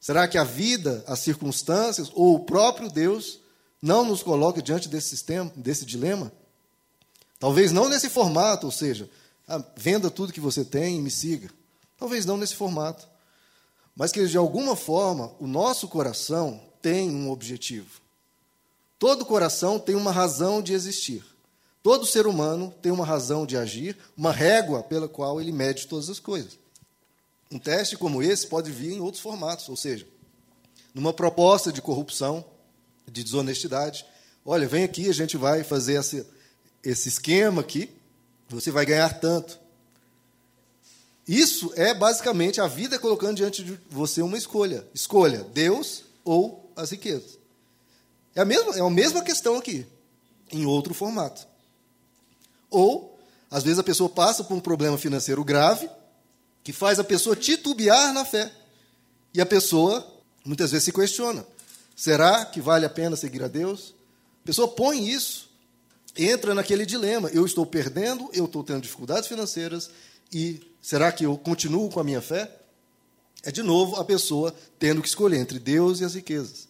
Será 0.00 0.26
que 0.26 0.38
a 0.38 0.44
vida, 0.44 1.04
as 1.06 1.18
circunstâncias 1.18 2.10
ou 2.14 2.34
o 2.34 2.44
próprio 2.44 2.90
Deus 2.90 3.40
não 3.82 4.04
nos 4.04 4.22
coloca 4.22 4.62
diante 4.62 4.88
desse 4.88 5.10
sistema, 5.10 5.52
desse 5.54 5.84
dilema? 5.84 6.32
Talvez 7.38 7.72
não 7.72 7.88
nesse 7.88 8.08
formato, 8.08 8.66
ou 8.66 8.72
seja, 8.72 9.10
ah, 9.46 9.62
venda 9.76 10.10
tudo 10.10 10.32
que 10.32 10.40
você 10.40 10.64
tem 10.64 10.98
e 10.98 11.02
me 11.02 11.10
siga. 11.10 11.50
Talvez 11.98 12.24
não 12.24 12.36
nesse 12.36 12.54
formato. 12.54 13.06
Mas 13.94 14.12
que 14.12 14.26
de 14.26 14.36
alguma 14.36 14.76
forma 14.76 15.32
o 15.38 15.46
nosso 15.46 15.88
coração 15.88 16.62
tem 16.80 17.10
um 17.10 17.30
objetivo. 17.30 18.00
Todo 18.98 19.26
coração 19.26 19.78
tem 19.78 19.94
uma 19.94 20.12
razão 20.12 20.62
de 20.62 20.72
existir. 20.72 21.24
Todo 21.82 22.06
ser 22.06 22.26
humano 22.26 22.74
tem 22.82 22.92
uma 22.92 23.06
razão 23.06 23.46
de 23.46 23.56
agir, 23.56 23.96
uma 24.16 24.32
régua 24.32 24.82
pela 24.82 25.08
qual 25.08 25.40
ele 25.40 25.52
mede 25.52 25.86
todas 25.86 26.10
as 26.10 26.20
coisas. 26.20 26.58
Um 27.50 27.58
teste 27.58 27.96
como 27.96 28.22
esse 28.22 28.46
pode 28.46 28.70
vir 28.70 28.92
em 28.92 29.00
outros 29.00 29.22
formatos, 29.22 29.68
ou 29.68 29.76
seja, 29.76 30.06
numa 30.94 31.12
proposta 31.12 31.72
de 31.72 31.80
corrupção, 31.80 32.44
de 33.10 33.24
desonestidade. 33.24 34.04
Olha, 34.44 34.68
vem 34.68 34.84
aqui, 34.84 35.08
a 35.08 35.14
gente 35.14 35.36
vai 35.36 35.64
fazer 35.64 35.94
esse, 35.94 36.26
esse 36.84 37.08
esquema 37.08 37.62
aqui, 37.62 37.90
você 38.48 38.70
vai 38.70 38.84
ganhar 38.84 39.20
tanto. 39.20 39.58
Isso 41.26 41.72
é 41.76 41.94
basicamente 41.94 42.60
a 42.60 42.66
vida 42.66 42.98
colocando 42.98 43.36
diante 43.36 43.62
de 43.62 43.78
você 43.88 44.20
uma 44.20 44.36
escolha. 44.36 44.86
Escolha 44.92 45.44
Deus 45.44 46.04
ou 46.24 46.70
as 46.76 46.90
riquezas. 46.90 47.38
É 48.34 48.40
a 48.40 48.44
mesma, 48.44 48.76
é 48.76 48.80
a 48.80 48.90
mesma 48.90 49.22
questão 49.22 49.56
aqui, 49.56 49.86
em 50.50 50.66
outro 50.66 50.92
formato. 50.92 51.49
Ou, 52.70 53.18
às 53.50 53.62
vezes, 53.62 53.78
a 53.78 53.84
pessoa 53.84 54.08
passa 54.08 54.44
por 54.44 54.54
um 54.54 54.60
problema 54.60 54.96
financeiro 54.96 55.42
grave, 55.44 55.88
que 56.62 56.72
faz 56.72 56.98
a 56.98 57.04
pessoa 57.04 57.34
titubear 57.34 58.12
na 58.12 58.24
fé. 58.24 58.52
E 59.34 59.40
a 59.40 59.46
pessoa, 59.46 60.06
muitas 60.44 60.70
vezes, 60.70 60.84
se 60.84 60.92
questiona: 60.92 61.44
será 61.96 62.44
que 62.44 62.60
vale 62.60 62.86
a 62.86 62.90
pena 62.90 63.16
seguir 63.16 63.42
a 63.42 63.48
Deus? 63.48 63.94
A 64.42 64.46
pessoa 64.46 64.68
põe 64.68 65.08
isso 65.08 65.50
entra 66.16 66.54
naquele 66.54 66.84
dilema: 66.84 67.28
eu 67.30 67.44
estou 67.44 67.64
perdendo, 67.64 68.28
eu 68.32 68.44
estou 68.44 68.62
tendo 68.62 68.82
dificuldades 68.82 69.28
financeiras, 69.28 69.90
e 70.32 70.60
será 70.80 71.10
que 71.12 71.24
eu 71.24 71.36
continuo 71.36 71.90
com 71.90 72.00
a 72.00 72.04
minha 72.04 72.20
fé? 72.20 72.50
É 73.42 73.50
de 73.50 73.62
novo 73.62 73.96
a 73.96 74.04
pessoa 74.04 74.54
tendo 74.78 75.00
que 75.00 75.08
escolher 75.08 75.38
entre 75.38 75.58
Deus 75.58 76.00
e 76.00 76.04
as 76.04 76.14
riquezas. 76.14 76.68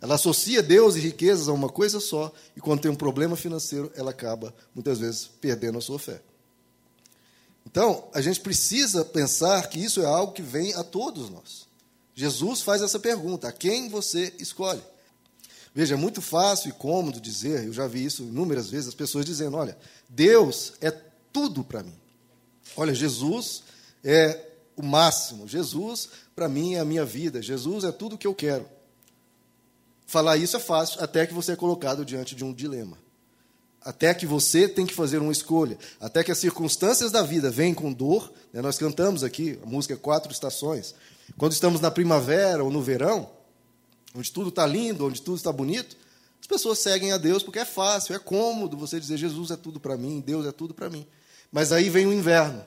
Ela 0.00 0.14
associa 0.14 0.62
Deus 0.62 0.94
e 0.96 1.00
riquezas 1.00 1.48
a 1.48 1.52
uma 1.52 1.68
coisa 1.68 1.98
só, 1.98 2.32
e 2.56 2.60
quando 2.60 2.80
tem 2.80 2.90
um 2.90 2.96
problema 2.96 3.36
financeiro, 3.36 3.90
ela 3.96 4.10
acaba, 4.10 4.54
muitas 4.74 4.98
vezes, 4.98 5.28
perdendo 5.40 5.78
a 5.78 5.80
sua 5.80 5.98
fé. 5.98 6.22
Então, 7.66 8.08
a 8.14 8.20
gente 8.20 8.40
precisa 8.40 9.04
pensar 9.04 9.68
que 9.68 9.78
isso 9.78 10.00
é 10.00 10.06
algo 10.06 10.32
que 10.32 10.42
vem 10.42 10.72
a 10.74 10.84
todos 10.84 11.28
nós. 11.28 11.66
Jesus 12.14 12.62
faz 12.62 12.80
essa 12.80 12.98
pergunta: 12.98 13.48
a 13.48 13.52
quem 13.52 13.88
você 13.88 14.32
escolhe? 14.38 14.82
Veja, 15.74 15.94
é 15.94 15.98
muito 15.98 16.22
fácil 16.22 16.70
e 16.70 16.72
cômodo 16.72 17.20
dizer, 17.20 17.64
eu 17.64 17.72
já 17.72 17.86
vi 17.86 18.04
isso 18.04 18.22
inúmeras 18.22 18.70
vezes, 18.70 18.88
as 18.88 18.94
pessoas 18.94 19.24
dizendo: 19.24 19.56
olha, 19.56 19.76
Deus 20.08 20.72
é 20.80 20.90
tudo 21.32 21.62
para 21.62 21.82
mim. 21.82 21.94
Olha, 22.76 22.94
Jesus 22.94 23.62
é 24.02 24.46
o 24.76 24.82
máximo. 24.82 25.46
Jesus, 25.46 26.08
para 26.34 26.48
mim, 26.48 26.74
é 26.74 26.80
a 26.80 26.84
minha 26.84 27.04
vida. 27.04 27.42
Jesus 27.42 27.84
é 27.84 27.92
tudo 27.92 28.14
o 28.14 28.18
que 28.18 28.26
eu 28.26 28.34
quero. 28.34 28.66
Falar 30.08 30.38
isso 30.38 30.56
é 30.56 30.58
fácil, 30.58 31.04
até 31.04 31.26
que 31.26 31.34
você 31.34 31.52
é 31.52 31.56
colocado 31.56 32.02
diante 32.02 32.34
de 32.34 32.42
um 32.42 32.50
dilema. 32.50 32.96
Até 33.82 34.14
que 34.14 34.24
você 34.24 34.66
tem 34.66 34.86
que 34.86 34.94
fazer 34.94 35.18
uma 35.18 35.30
escolha. 35.30 35.76
Até 36.00 36.24
que 36.24 36.32
as 36.32 36.38
circunstâncias 36.38 37.12
da 37.12 37.20
vida 37.20 37.50
vêm 37.50 37.74
com 37.74 37.92
dor. 37.92 38.32
Né? 38.50 38.62
Nós 38.62 38.78
cantamos 38.78 39.22
aqui, 39.22 39.58
a 39.62 39.66
música 39.66 39.92
é 39.92 39.98
Quatro 39.98 40.32
Estações. 40.32 40.94
Quando 41.36 41.52
estamos 41.52 41.82
na 41.82 41.90
primavera 41.90 42.64
ou 42.64 42.70
no 42.70 42.80
verão, 42.80 43.28
onde 44.14 44.32
tudo 44.32 44.48
está 44.48 44.66
lindo, 44.66 45.06
onde 45.06 45.20
tudo 45.20 45.36
está 45.36 45.52
bonito, 45.52 45.94
as 46.40 46.46
pessoas 46.46 46.78
seguem 46.78 47.12
a 47.12 47.18
Deus 47.18 47.42
porque 47.42 47.58
é 47.58 47.66
fácil, 47.66 48.14
é 48.14 48.18
cômodo 48.18 48.78
você 48.78 48.98
dizer 48.98 49.18
Jesus 49.18 49.50
é 49.50 49.56
tudo 49.56 49.78
para 49.78 49.94
mim, 49.98 50.22
Deus 50.24 50.46
é 50.46 50.52
tudo 50.52 50.72
para 50.72 50.88
mim. 50.88 51.06
Mas 51.52 51.70
aí 51.70 51.90
vem 51.90 52.06
o 52.06 52.14
inverno, 52.14 52.66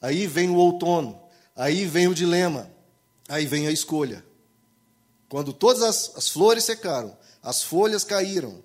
aí 0.00 0.24
vem 0.28 0.48
o 0.48 0.54
outono, 0.54 1.20
aí 1.56 1.84
vem 1.84 2.06
o 2.06 2.14
dilema, 2.14 2.70
aí 3.28 3.44
vem 3.44 3.66
a 3.66 3.72
escolha. 3.72 4.29
Quando 5.30 5.52
todas 5.52 5.82
as, 5.82 6.16
as 6.16 6.28
flores 6.28 6.64
secaram, 6.64 7.16
as 7.40 7.62
folhas 7.62 8.02
caíram, 8.02 8.62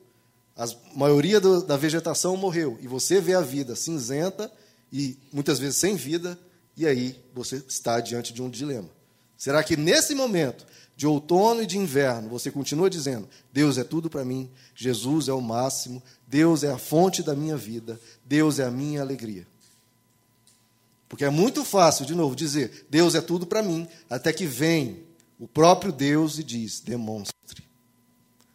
a 0.57 0.65
maioria 0.95 1.39
do, 1.39 1.61
da 1.61 1.77
vegetação 1.77 2.35
morreu, 2.35 2.79
e 2.81 2.87
você 2.87 3.21
vê 3.21 3.35
a 3.35 3.41
vida 3.41 3.75
cinzenta 3.75 4.51
e 4.91 5.15
muitas 5.31 5.59
vezes 5.59 5.77
sem 5.77 5.95
vida, 5.95 6.37
e 6.75 6.87
aí 6.87 7.23
você 7.35 7.63
está 7.67 7.99
diante 7.99 8.33
de 8.33 8.41
um 8.41 8.49
dilema. 8.49 8.89
Será 9.37 9.63
que 9.63 9.77
nesse 9.77 10.15
momento 10.15 10.65
de 10.97 11.05
outono 11.05 11.61
e 11.61 11.67
de 11.67 11.77
inverno 11.77 12.29
você 12.29 12.49
continua 12.49 12.89
dizendo: 12.89 13.29
Deus 13.53 13.77
é 13.77 13.83
tudo 13.83 14.09
para 14.09 14.25
mim, 14.25 14.49
Jesus 14.73 15.27
é 15.27 15.33
o 15.33 15.41
máximo, 15.41 16.01
Deus 16.25 16.63
é 16.63 16.71
a 16.71 16.79
fonte 16.79 17.21
da 17.21 17.35
minha 17.35 17.55
vida, 17.55 17.99
Deus 18.25 18.57
é 18.57 18.63
a 18.63 18.71
minha 18.71 19.01
alegria? 19.01 19.45
Porque 21.07 21.25
é 21.25 21.29
muito 21.29 21.63
fácil, 21.63 22.07
de 22.07 22.15
novo, 22.15 22.35
dizer: 22.35 22.87
Deus 22.89 23.13
é 23.13 23.21
tudo 23.21 23.45
para 23.45 23.61
mim, 23.61 23.87
até 24.09 24.33
que 24.33 24.47
vem 24.47 25.04
o 25.39 25.47
próprio 25.47 25.91
Deus 25.91 26.39
e 26.39 26.43
diz: 26.43 26.79
demonstre. 26.79 27.63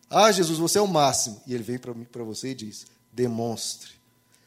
Ah, 0.09 0.33
Jesus, 0.33 0.59
você 0.59 0.79
é 0.79 0.83
o 0.83 0.89
máximo. 0.89 1.41
E 1.47 1.55
ele 1.55 1.63
vem 1.63 1.79
para 1.79 2.25
você 2.25 2.51
e 2.51 2.55
diz: 2.55 2.87
demonstre 3.13 3.93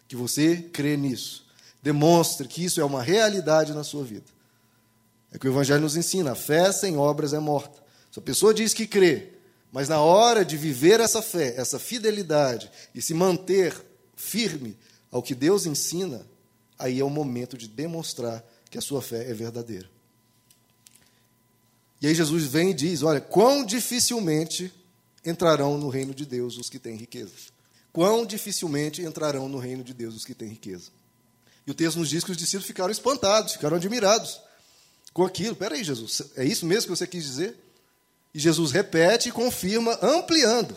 que 0.08 0.16
você 0.16 0.58
crê 0.58 0.98
nisso. 0.98 1.46
Demonstre 1.82 2.48
que 2.48 2.64
isso 2.64 2.80
é 2.80 2.86
uma 2.86 3.02
realidade 3.02 3.74
na 3.74 3.84
sua 3.84 4.04
vida. 4.04 4.26
É 5.32 5.38
que 5.38 5.48
o 5.48 5.52
Evangelho 5.52 5.82
nos 5.82 5.96
ensina: 5.96 6.32
a 6.32 6.36
fé 6.36 6.72
sem 6.72 6.98
obras 6.98 7.34
é 7.34 7.40
morta. 7.40 7.82
Se 8.12 8.20
a 8.20 8.22
pessoa 8.22 8.54
diz 8.54 8.74
que 8.74 8.86
crê, 8.86 9.34
mas 9.72 9.90
na 9.90 10.00
hora 10.00 10.46
de 10.46 10.56
viver 10.56 11.00
essa 11.00 11.22
fé, 11.22 11.56
essa 11.58 11.80
fidelidade 11.80 12.72
e 12.94 13.02
se 13.02 13.14
manter 13.14 13.76
firme 14.16 14.78
ao 15.12 15.24
que 15.24 15.34
Deus 15.34 15.66
ensina, 15.66 16.26
aí 16.78 17.00
é 17.00 17.04
o 17.04 17.10
momento 17.10 17.58
de 17.58 17.68
demonstrar 17.68 18.44
que 18.70 18.78
a 18.78 18.82
sua 18.82 19.02
fé 19.02 19.30
é 19.30 19.34
verdadeira. 19.34 19.90
E 22.04 22.08
aí 22.08 22.14
Jesus 22.14 22.44
vem 22.44 22.72
e 22.72 22.74
diz: 22.74 23.02
Olha, 23.02 23.22
quão 23.22 23.66
dificilmente 23.66 24.72
entrarão 25.26 25.78
no 25.78 25.88
reino 25.88 26.14
de 26.14 26.26
Deus 26.26 26.58
os 26.58 26.70
que 26.70 26.78
têm 26.78 26.98
riquezas. 26.98 27.54
Quão 27.94 28.26
dificilmente 28.26 29.02
entrarão 29.02 29.48
no 29.48 29.58
reino 29.58 29.86
de 29.86 29.94
Deus 29.94 30.14
os 30.14 30.26
que 30.26 30.34
têm 30.34 30.50
riqueza. 30.50 30.92
E 31.66 31.72
o 31.72 31.74
texto 31.74 31.98
nos 31.98 32.10
diz 32.10 32.22
que 32.24 32.32
os 32.32 32.36
discípulos 32.36 32.68
ficaram 32.68 32.92
espantados, 32.92 33.54
ficaram 33.54 33.78
admirados 33.78 34.42
com 35.14 35.24
aquilo. 35.24 35.56
Peraí, 35.56 35.82
Jesus, 35.82 36.22
é 36.36 36.44
isso 36.44 36.66
mesmo 36.66 36.92
que 36.92 36.98
você 36.98 37.08
quis 37.08 37.24
dizer? 37.24 37.56
E 38.34 38.40
Jesus 38.40 38.72
repete 38.72 39.30
e 39.30 39.32
confirma, 39.32 39.98
ampliando. 40.02 40.76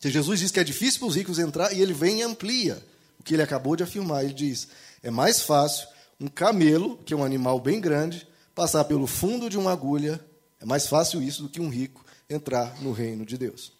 Que 0.00 0.10
Jesus 0.10 0.38
diz 0.38 0.52
que 0.52 0.60
é 0.60 0.64
difícil 0.64 1.00
para 1.00 1.08
os 1.08 1.16
ricos 1.16 1.40
entrar 1.40 1.72
e 1.72 1.80
ele 1.82 1.92
vem 1.92 2.20
e 2.20 2.22
amplia 2.22 2.80
o 3.18 3.22
que 3.24 3.34
ele 3.34 3.42
acabou 3.42 3.74
de 3.74 3.82
afirmar. 3.82 4.24
Ele 4.24 4.34
diz: 4.34 4.68
é 5.02 5.10
mais 5.10 5.40
fácil 5.40 5.88
um 6.20 6.28
camelo, 6.28 6.98
que 6.98 7.12
é 7.12 7.16
um 7.16 7.24
animal 7.24 7.58
bem 7.58 7.80
grande, 7.80 8.28
passar 8.54 8.84
pelo 8.84 9.08
fundo 9.08 9.50
de 9.50 9.58
uma 9.58 9.72
agulha. 9.72 10.24
É 10.62 10.64
mais 10.64 10.86
fácil 10.86 11.20
isso 11.20 11.42
do 11.42 11.48
que 11.48 11.60
um 11.60 11.68
rico 11.68 12.04
entrar 12.30 12.80
no 12.80 12.92
reino 12.92 13.26
de 13.26 13.36
Deus. 13.36 13.72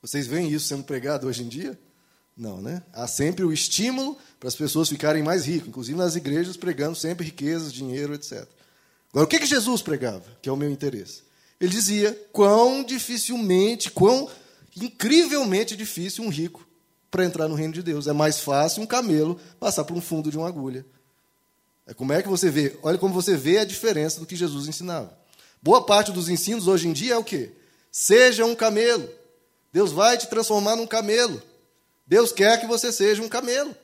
Vocês 0.00 0.26
veem 0.26 0.50
isso 0.50 0.66
sendo 0.66 0.82
pregado 0.82 1.26
hoje 1.26 1.42
em 1.42 1.48
dia? 1.48 1.78
Não, 2.34 2.62
né? 2.62 2.82
Há 2.94 3.06
sempre 3.06 3.44
o 3.44 3.52
estímulo 3.52 4.16
para 4.40 4.48
as 4.48 4.56
pessoas 4.56 4.88
ficarem 4.88 5.22
mais 5.22 5.44
ricas, 5.44 5.68
inclusive 5.68 5.98
nas 5.98 6.16
igrejas 6.16 6.56
pregando 6.56 6.96
sempre 6.96 7.26
riquezas, 7.26 7.70
dinheiro, 7.70 8.14
etc. 8.14 8.48
Agora, 9.10 9.26
o 9.26 9.28
que, 9.28 9.38
que 9.38 9.44
Jesus 9.44 9.82
pregava, 9.82 10.24
que 10.40 10.48
é 10.48 10.52
o 10.52 10.56
meu 10.56 10.70
interesse? 10.70 11.22
Ele 11.60 11.70
dizia 11.70 12.18
quão 12.32 12.82
dificilmente, 12.82 13.90
quão 13.90 14.30
incrivelmente 14.74 15.76
difícil 15.76 16.24
um 16.24 16.30
rico 16.30 16.66
para 17.10 17.26
entrar 17.26 17.48
no 17.48 17.54
reino 17.54 17.74
de 17.74 17.82
Deus. 17.82 18.06
É 18.06 18.14
mais 18.14 18.40
fácil 18.40 18.82
um 18.82 18.86
camelo 18.86 19.38
passar 19.60 19.84
por 19.84 19.94
um 19.94 20.00
fundo 20.00 20.30
de 20.30 20.38
uma 20.38 20.48
agulha. 20.48 20.86
É 21.86 21.92
como 21.92 22.14
é 22.14 22.22
que 22.22 22.28
você 22.28 22.50
vê? 22.50 22.78
Olha 22.82 22.96
como 22.96 23.12
você 23.12 23.36
vê 23.36 23.58
a 23.58 23.64
diferença 23.66 24.18
do 24.18 24.24
que 24.24 24.34
Jesus 24.34 24.66
ensinava. 24.66 25.21
Boa 25.62 25.86
parte 25.86 26.10
dos 26.10 26.28
ensinos 26.28 26.66
hoje 26.66 26.88
em 26.88 26.92
dia 26.92 27.14
é 27.14 27.16
o 27.16 27.22
quê? 27.22 27.52
Seja 27.90 28.44
um 28.44 28.54
camelo. 28.54 29.08
Deus 29.72 29.92
vai 29.92 30.18
te 30.18 30.26
transformar 30.26 30.74
num 30.74 30.86
camelo. 30.86 31.40
Deus 32.04 32.32
quer 32.32 32.60
que 32.60 32.66
você 32.66 32.92
seja 32.92 33.22
um 33.22 33.28
camelo. 33.28 33.74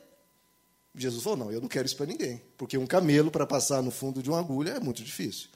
Jesus 0.93 1.23
falou: 1.23 1.39
não, 1.39 1.51
eu 1.51 1.61
não 1.61 1.69
quero 1.69 1.85
isso 1.85 1.95
para 1.95 2.05
ninguém, 2.05 2.41
porque 2.57 2.77
um 2.77 2.85
camelo 2.85 3.31
para 3.31 3.45
passar 3.45 3.81
no 3.81 3.91
fundo 3.91 4.21
de 4.21 4.29
uma 4.29 4.39
agulha 4.39 4.71
é 4.71 4.79
muito 4.79 5.01
difícil. 5.01 5.47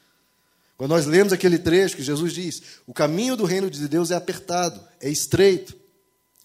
Quando 0.77 0.91
nós 0.91 1.05
lemos 1.05 1.33
aquele 1.33 1.59
trecho 1.59 1.97
que 1.97 2.03
Jesus 2.03 2.31
diz: 2.31 2.61
o 2.87 2.93
caminho 2.93 3.35
do 3.35 3.43
reino 3.43 3.69
de 3.69 3.87
Deus 3.87 4.09
é 4.09 4.15
apertado, 4.15 4.81
é 5.01 5.09
estreito. 5.09 5.75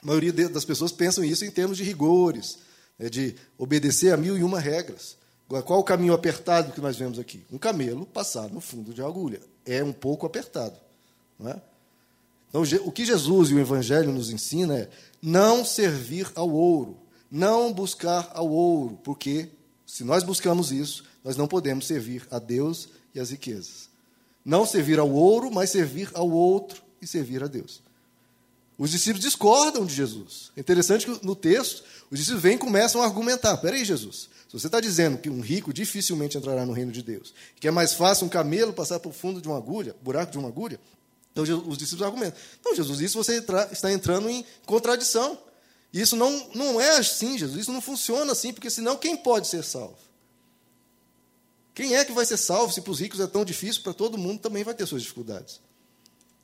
A 0.02 0.06
maioria 0.06 0.32
das 0.48 0.64
pessoas 0.64 0.90
pensam 0.90 1.22
isso 1.24 1.44
em 1.44 1.50
termos 1.50 1.76
de 1.76 1.84
rigores, 1.84 2.58
né, 2.98 3.08
de 3.08 3.36
obedecer 3.56 4.12
a 4.12 4.16
mil 4.16 4.36
e 4.36 4.42
uma 4.42 4.58
regras. 4.58 5.16
Qual 5.64 5.80
o 5.80 5.84
caminho 5.84 6.12
apertado 6.12 6.72
que 6.72 6.80
nós 6.80 6.96
vemos 6.96 7.18
aqui? 7.18 7.46
Um 7.50 7.56
camelo 7.58 8.04
passar 8.04 8.50
no 8.50 8.60
fundo 8.60 8.92
de 8.92 9.00
uma 9.00 9.08
agulha. 9.08 9.40
É 9.70 9.84
um 9.84 9.92
pouco 9.92 10.26
apertado. 10.26 10.78
Não 11.38 11.50
é? 11.50 11.60
Então, 12.48 12.62
o 12.86 12.90
que 12.90 13.04
Jesus 13.04 13.50
e 13.50 13.54
o 13.54 13.60
Evangelho 13.60 14.10
nos 14.10 14.30
ensina 14.30 14.78
é 14.78 14.90
não 15.20 15.64
servir 15.64 16.30
ao 16.34 16.48
ouro, 16.48 16.96
não 17.30 17.72
buscar 17.72 18.30
ao 18.34 18.48
ouro, 18.48 18.98
porque 19.04 19.50
se 19.86 20.02
nós 20.02 20.24
buscamos 20.24 20.72
isso, 20.72 21.04
nós 21.22 21.36
não 21.36 21.46
podemos 21.46 21.86
servir 21.86 22.26
a 22.30 22.38
Deus 22.38 22.88
e 23.14 23.20
as 23.20 23.30
riquezas. 23.30 23.90
Não 24.44 24.64
servir 24.64 24.98
ao 24.98 25.10
ouro, 25.10 25.50
mas 25.50 25.70
servir 25.70 26.10
ao 26.14 26.30
outro 26.30 26.82
e 27.02 27.06
servir 27.06 27.42
a 27.44 27.46
Deus. 27.46 27.82
Os 28.78 28.90
discípulos 28.90 29.24
discordam 29.24 29.84
de 29.84 29.92
Jesus. 29.92 30.52
É 30.56 30.60
interessante 30.60 31.04
que 31.04 31.26
no 31.26 31.34
texto, 31.34 31.82
os 32.10 32.18
discípulos 32.18 32.42
vêm 32.42 32.54
e 32.54 32.58
começam 32.58 33.02
a 33.02 33.04
argumentar. 33.04 33.56
Peraí, 33.56 33.84
Jesus, 33.84 34.28
se 34.46 34.52
você 34.52 34.68
está 34.68 34.80
dizendo 34.80 35.18
que 35.18 35.28
um 35.28 35.40
rico 35.40 35.72
dificilmente 35.72 36.38
entrará 36.38 36.64
no 36.64 36.72
reino 36.72 36.92
de 36.92 37.02
Deus, 37.02 37.34
que 37.58 37.66
é 37.66 37.70
mais 37.72 37.92
fácil 37.92 38.26
um 38.26 38.30
camelo 38.30 38.72
passar 38.72 39.00
por 39.00 39.12
fundo 39.12 39.42
de 39.42 39.48
uma 39.48 39.56
agulha, 39.56 39.96
buraco 40.00 40.30
de 40.30 40.38
uma 40.38 40.48
agulha, 40.48 40.80
então 41.32 41.42
os 41.66 41.76
discípulos 41.76 42.06
argumentam. 42.06 42.40
Não, 42.64 42.74
Jesus, 42.74 43.00
isso 43.00 43.22
você 43.22 43.44
está 43.72 43.92
entrando 43.92 44.28
em 44.30 44.44
contradição. 44.64 45.38
Isso 45.92 46.16
não, 46.16 46.50
não 46.54 46.80
é 46.80 46.98
assim, 46.98 47.36
Jesus. 47.38 47.62
Isso 47.62 47.72
não 47.72 47.80
funciona 47.80 48.32
assim, 48.32 48.52
porque 48.52 48.70
senão 48.70 48.96
quem 48.96 49.16
pode 49.16 49.48
ser 49.48 49.64
salvo? 49.64 49.98
Quem 51.74 51.94
é 51.94 52.04
que 52.04 52.12
vai 52.12 52.26
ser 52.26 52.36
salvo 52.36 52.72
se 52.72 52.80
para 52.80 52.90
os 52.90 53.00
ricos 53.00 53.20
é 53.20 53.26
tão 53.26 53.44
difícil, 53.44 53.82
para 53.82 53.94
todo 53.94 54.18
mundo 54.18 54.40
também 54.40 54.64
vai 54.64 54.74
ter 54.74 54.86
suas 54.86 55.02
dificuldades? 55.02 55.60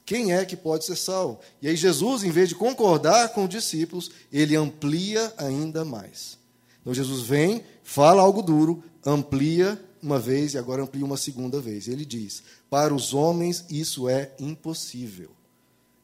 Quem 0.04 0.32
é 0.32 0.44
que 0.44 0.56
pode 0.56 0.84
ser 0.84 0.96
salvo? 0.96 1.40
E 1.62 1.68
aí 1.68 1.76
Jesus, 1.76 2.23
em 2.23 2.30
vez 2.30 2.49
de 2.49 2.54
concordar 2.54 3.30
com 3.30 3.44
os 3.44 3.49
discípulos, 3.49 4.11
ele 4.30 4.54
amplia 4.54 5.32
ainda 5.38 5.84
mais. 5.84 6.38
Então 6.80 6.92
Jesus 6.92 7.23
vem, 7.23 7.64
fala 7.82 8.20
algo 8.20 8.42
duro, 8.42 8.84
amplia 9.04 9.82
uma 10.02 10.18
vez 10.18 10.52
e 10.52 10.58
agora 10.58 10.82
amplia 10.82 11.04
uma 11.04 11.16
segunda 11.16 11.58
vez. 11.58 11.88
Ele 11.88 12.04
diz: 12.04 12.42
Para 12.68 12.94
os 12.94 13.14
homens 13.14 13.64
isso 13.70 14.08
é 14.08 14.30
impossível. 14.38 15.30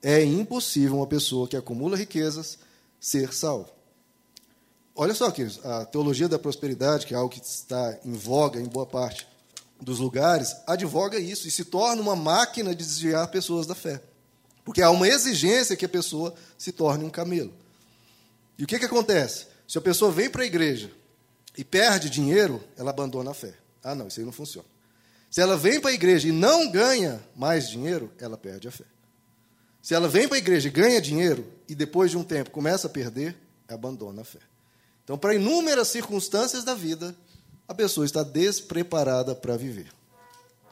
É 0.02 0.25
impossível 0.25 0.97
uma 0.97 1.07
pessoa 1.07 1.47
que 1.47 1.57
acumula 1.57 1.95
riquezas 1.95 2.59
ser 2.99 3.35
salvo. 3.35 3.69
Olha 4.97 5.14
só, 5.14 5.30
queridos, 5.30 5.64
a 5.64 5.85
teologia 5.85 6.28
da 6.28 6.38
prosperidade, 6.38 7.07
que 7.07 7.12
é 7.12 7.16
algo 7.19 7.33
que 7.33 7.45
está 7.45 7.99
em 8.04 8.12
voga 8.12 8.59
em 8.59 8.64
boa 8.64 8.87
parte 8.87 9.30
dos 9.81 9.99
lugares, 9.99 10.55
advoga 10.67 11.19
isso 11.19 11.49
e 11.49 11.51
se 11.51 11.65
torna 11.65 12.03
uma 12.03 12.15
máquina 12.15 12.75
de 12.75 12.85
desviar 12.85 13.29
pessoas 13.29 13.67
da 13.67 13.75
fé. 13.75 14.03
Porque 14.65 14.83
há 14.83 14.91
uma 14.91 15.09
exigência 15.09 15.77
que 15.77 15.85
a 15.85 15.89
pessoa 15.89 16.35
se 16.59 16.71
torne 16.73 17.05
um 17.05 17.11
camelo. 17.11 17.53
E 18.59 18.65
o 18.65 18.67
que, 18.67 18.79
que 18.79 18.85
acontece? 18.85 19.47
Se 19.67 19.79
a 19.79 19.81
pessoa 19.81 20.13
vem 20.13 20.29
para 20.29 20.43
a 20.43 20.47
igreja 20.47 20.91
e 21.57 21.65
perde 21.65 22.11
dinheiro, 22.11 22.63
ela 22.77 22.91
abandona 22.91 23.31
a 23.31 23.35
fé. 23.35 23.55
Ah, 23.83 23.95
não, 23.95 24.09
isso 24.09 24.21
aí 24.21 24.27
não 24.27 24.33
funciona. 24.33 24.69
Se 25.31 25.41
ela 25.41 25.57
vem 25.57 25.81
para 25.81 25.91
a 25.91 25.95
igreja 25.95 26.29
e 26.29 26.33
não 26.33 26.71
ganha 26.71 27.21
mais 27.35 27.69
dinheiro, 27.69 28.13
ela 28.19 28.37
perde 28.37 28.69
a 28.69 28.71
fé. 28.71 28.85
Se 29.81 29.95
ela 29.95 30.09
vem 30.09 30.29
para 30.29 30.37
a 30.37 30.41
igreja 30.41 30.69
e 30.69 30.71
ganha 30.71 31.01
dinheiro 31.01 31.47
e 31.69 31.75
depois 31.75 32.11
de 32.11 32.19
um 32.19 32.25
tempo 32.25 32.51
começa 32.51 32.87
a 32.87 32.91
perder, 32.91 33.37
abandona 33.69 34.23
a 34.23 34.25
fé. 34.25 34.41
Então, 35.05 35.17
para 35.17 35.35
inúmeras 35.35 35.89
circunstâncias 35.89 36.65
da 36.65 36.75
vida, 36.75 37.17
a 37.71 37.75
pessoa 37.75 38.05
está 38.05 38.25
despreparada 38.25 39.33
para 39.33 39.57
viver. 39.57 39.93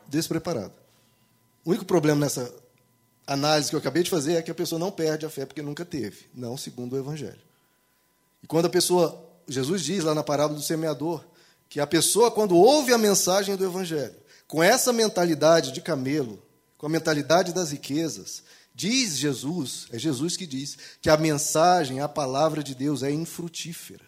Despreparada. 0.09 0.75
O 1.65 1.71
único 1.71 1.85
problema 1.85 2.23
nessa 2.23 2.53
análise 3.25 3.71
que 3.71 3.77
eu 3.77 3.79
acabei 3.79 4.03
de 4.03 4.11
fazer 4.11 4.33
é 4.33 4.43
que 4.43 4.51
a 4.51 4.55
pessoa 4.55 4.81
não 4.81 4.91
perde 4.91 5.25
a 5.25 5.31
fé 5.31 5.47
porque 5.47 5.63
nunca 5.63 5.85
teve, 5.85 6.27
não 6.35 6.57
segundo 6.57 6.95
o 6.95 6.99
Evangelho. 6.99 7.39
E 8.43 8.49
quando 8.49 8.67
a 8.67 8.69
pessoa, 8.69 9.25
Jesus 9.47 9.83
diz 9.83 10.03
lá 10.03 10.13
na 10.13 10.25
parábola 10.25 10.59
do 10.59 10.65
semeador, 10.65 11.25
que 11.69 11.79
a 11.79 11.87
pessoa, 11.87 12.33
quando 12.33 12.57
ouve 12.57 12.93
a 12.93 12.99
mensagem 12.99 13.55
do 13.55 13.65
Evangelho, 13.65 14.17
com 14.49 14.61
essa 14.61 14.93
mentalidade 14.93 15.71
de 15.71 15.81
camelo, 15.81 16.43
com 16.77 16.87
a 16.87 16.91
mentalidade 16.91 17.53
das 17.53 17.71
riquezas, 17.71 18.43
diz 18.75 19.17
Jesus, 19.17 19.87
é 19.93 20.01
Jesus 20.01 20.37
que 20.37 20.49
diz, 20.49 20.77
que 21.01 21.09
a 21.09 21.17
mensagem, 21.17 22.01
a 22.01 22.09
palavra 22.09 22.61
de 22.61 22.75
Deus 22.75 23.05
é 23.05 23.11
infrutífera. 23.13 24.08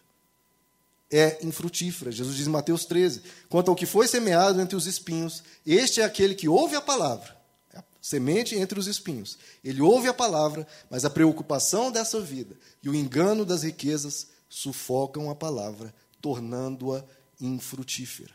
É 1.10 1.38
infrutífera. 1.42 2.12
Jesus 2.12 2.36
diz 2.36 2.46
em 2.46 2.50
Mateus 2.50 2.84
13: 2.84 3.22
quanto 3.48 3.70
ao 3.70 3.76
que 3.76 3.86
foi 3.86 4.06
semeado 4.06 4.60
entre 4.60 4.76
os 4.76 4.86
espinhos, 4.86 5.42
este 5.66 6.00
é 6.00 6.04
aquele 6.04 6.34
que 6.34 6.48
ouve 6.48 6.76
a 6.76 6.80
palavra, 6.80 7.36
é 7.72 7.78
a 7.78 7.84
semente 8.00 8.54
entre 8.54 8.78
os 8.78 8.86
espinhos. 8.86 9.36
Ele 9.64 9.80
ouve 9.80 10.08
a 10.08 10.14
palavra, 10.14 10.66
mas 10.88 11.04
a 11.04 11.10
preocupação 11.10 11.90
dessa 11.90 12.20
vida 12.20 12.56
e 12.82 12.88
o 12.88 12.94
engano 12.94 13.44
das 13.44 13.62
riquezas 13.62 14.28
sufocam 14.48 15.30
a 15.30 15.34
palavra, 15.34 15.92
tornando-a 16.20 17.04
infrutífera. 17.40 18.32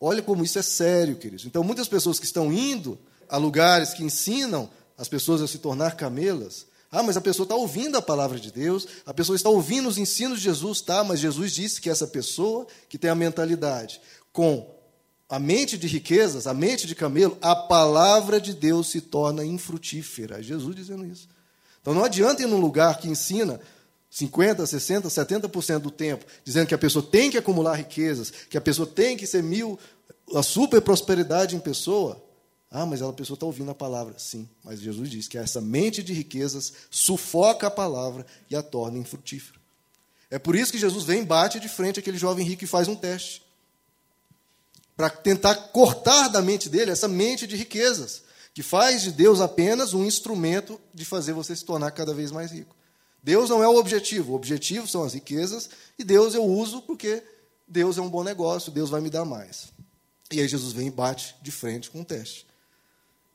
Olha 0.00 0.20
como 0.20 0.42
isso 0.42 0.58
é 0.58 0.62
sério, 0.62 1.16
queridos. 1.16 1.46
Então, 1.46 1.62
muitas 1.62 1.86
pessoas 1.86 2.18
que 2.18 2.26
estão 2.26 2.52
indo 2.52 2.98
a 3.28 3.36
lugares 3.36 3.94
que 3.94 4.02
ensinam 4.02 4.68
as 4.98 5.08
pessoas 5.08 5.40
a 5.40 5.46
se 5.46 5.58
tornar 5.58 5.96
camelas. 5.96 6.66
Ah, 6.94 7.02
mas 7.02 7.16
a 7.16 7.22
pessoa 7.22 7.44
está 7.44 7.56
ouvindo 7.56 7.96
a 7.96 8.02
palavra 8.02 8.38
de 8.38 8.52
Deus, 8.52 8.86
a 9.06 9.14
pessoa 9.14 9.34
está 9.34 9.48
ouvindo 9.48 9.88
os 9.88 9.96
ensinos 9.96 10.38
de 10.38 10.44
Jesus, 10.44 10.82
tá? 10.82 11.02
Mas 11.02 11.20
Jesus 11.20 11.50
disse 11.50 11.80
que 11.80 11.88
essa 11.88 12.06
pessoa 12.06 12.66
que 12.86 12.98
tem 12.98 13.10
a 13.10 13.14
mentalidade 13.14 13.98
com 14.30 14.70
a 15.26 15.38
mente 15.38 15.78
de 15.78 15.86
riquezas, 15.86 16.46
a 16.46 16.52
mente 16.52 16.86
de 16.86 16.94
camelo, 16.94 17.38
a 17.40 17.56
palavra 17.56 18.38
de 18.38 18.52
Deus 18.52 18.90
se 18.90 19.00
torna 19.00 19.42
infrutífera. 19.42 20.40
É 20.40 20.42
Jesus 20.42 20.76
dizendo 20.76 21.06
isso. 21.06 21.26
Então 21.80 21.94
não 21.94 22.04
adianta 22.04 22.42
ir 22.42 22.46
num 22.46 22.60
lugar 22.60 22.98
que 22.98 23.08
ensina 23.08 23.58
50, 24.10 24.66
60, 24.66 25.08
70% 25.08 25.78
do 25.78 25.90
tempo, 25.90 26.26
dizendo 26.44 26.66
que 26.66 26.74
a 26.74 26.78
pessoa 26.78 27.02
tem 27.02 27.30
que 27.30 27.38
acumular 27.38 27.72
riquezas, 27.72 28.30
que 28.30 28.58
a 28.58 28.60
pessoa 28.60 28.86
tem 28.86 29.16
que 29.16 29.26
ser 29.26 29.42
mil, 29.42 29.78
a 30.34 30.42
super 30.42 30.82
prosperidade 30.82 31.56
em 31.56 31.60
pessoa. 31.60 32.22
Ah, 32.74 32.86
mas 32.86 33.02
a 33.02 33.12
pessoa 33.12 33.34
está 33.34 33.44
ouvindo 33.44 33.70
a 33.70 33.74
palavra. 33.74 34.18
Sim, 34.18 34.48
mas 34.64 34.80
Jesus 34.80 35.10
diz 35.10 35.28
que 35.28 35.36
essa 35.36 35.60
mente 35.60 36.02
de 36.02 36.14
riquezas 36.14 36.72
sufoca 36.90 37.66
a 37.66 37.70
palavra 37.70 38.24
e 38.48 38.56
a 38.56 38.62
torna 38.62 38.96
infrutífera. 38.96 39.60
É 40.30 40.38
por 40.38 40.56
isso 40.56 40.72
que 40.72 40.78
Jesus 40.78 41.04
vem 41.04 41.20
e 41.20 41.26
bate 41.26 41.60
de 41.60 41.68
frente 41.68 42.00
aquele 42.00 42.16
jovem 42.16 42.46
rico 42.46 42.64
e 42.64 42.66
faz 42.66 42.88
um 42.88 42.96
teste. 42.96 43.42
Para 44.96 45.10
tentar 45.10 45.54
cortar 45.54 46.28
da 46.28 46.40
mente 46.40 46.70
dele 46.70 46.90
essa 46.90 47.06
mente 47.06 47.46
de 47.46 47.56
riquezas, 47.56 48.22
que 48.54 48.62
faz 48.62 49.02
de 49.02 49.12
Deus 49.12 49.42
apenas 49.42 49.92
um 49.92 50.06
instrumento 50.06 50.80
de 50.94 51.04
fazer 51.04 51.34
você 51.34 51.54
se 51.54 51.66
tornar 51.66 51.90
cada 51.90 52.14
vez 52.14 52.30
mais 52.30 52.50
rico. 52.50 52.74
Deus 53.22 53.50
não 53.50 53.62
é 53.62 53.68
o 53.68 53.76
objetivo, 53.76 54.32
o 54.32 54.34
objetivo 54.34 54.88
são 54.88 55.04
as 55.04 55.12
riquezas, 55.12 55.68
e 55.98 56.04
Deus 56.04 56.34
eu 56.34 56.44
uso 56.44 56.80
porque 56.80 57.22
Deus 57.68 57.98
é 57.98 58.00
um 58.00 58.08
bom 58.08 58.24
negócio, 58.24 58.72
Deus 58.72 58.88
vai 58.88 59.02
me 59.02 59.10
dar 59.10 59.26
mais. 59.26 59.68
E 60.30 60.40
aí 60.40 60.48
Jesus 60.48 60.72
vem 60.72 60.88
e 60.88 60.90
bate 60.90 61.34
de 61.42 61.52
frente 61.52 61.90
com 61.90 62.00
o 62.00 62.04
teste. 62.04 62.50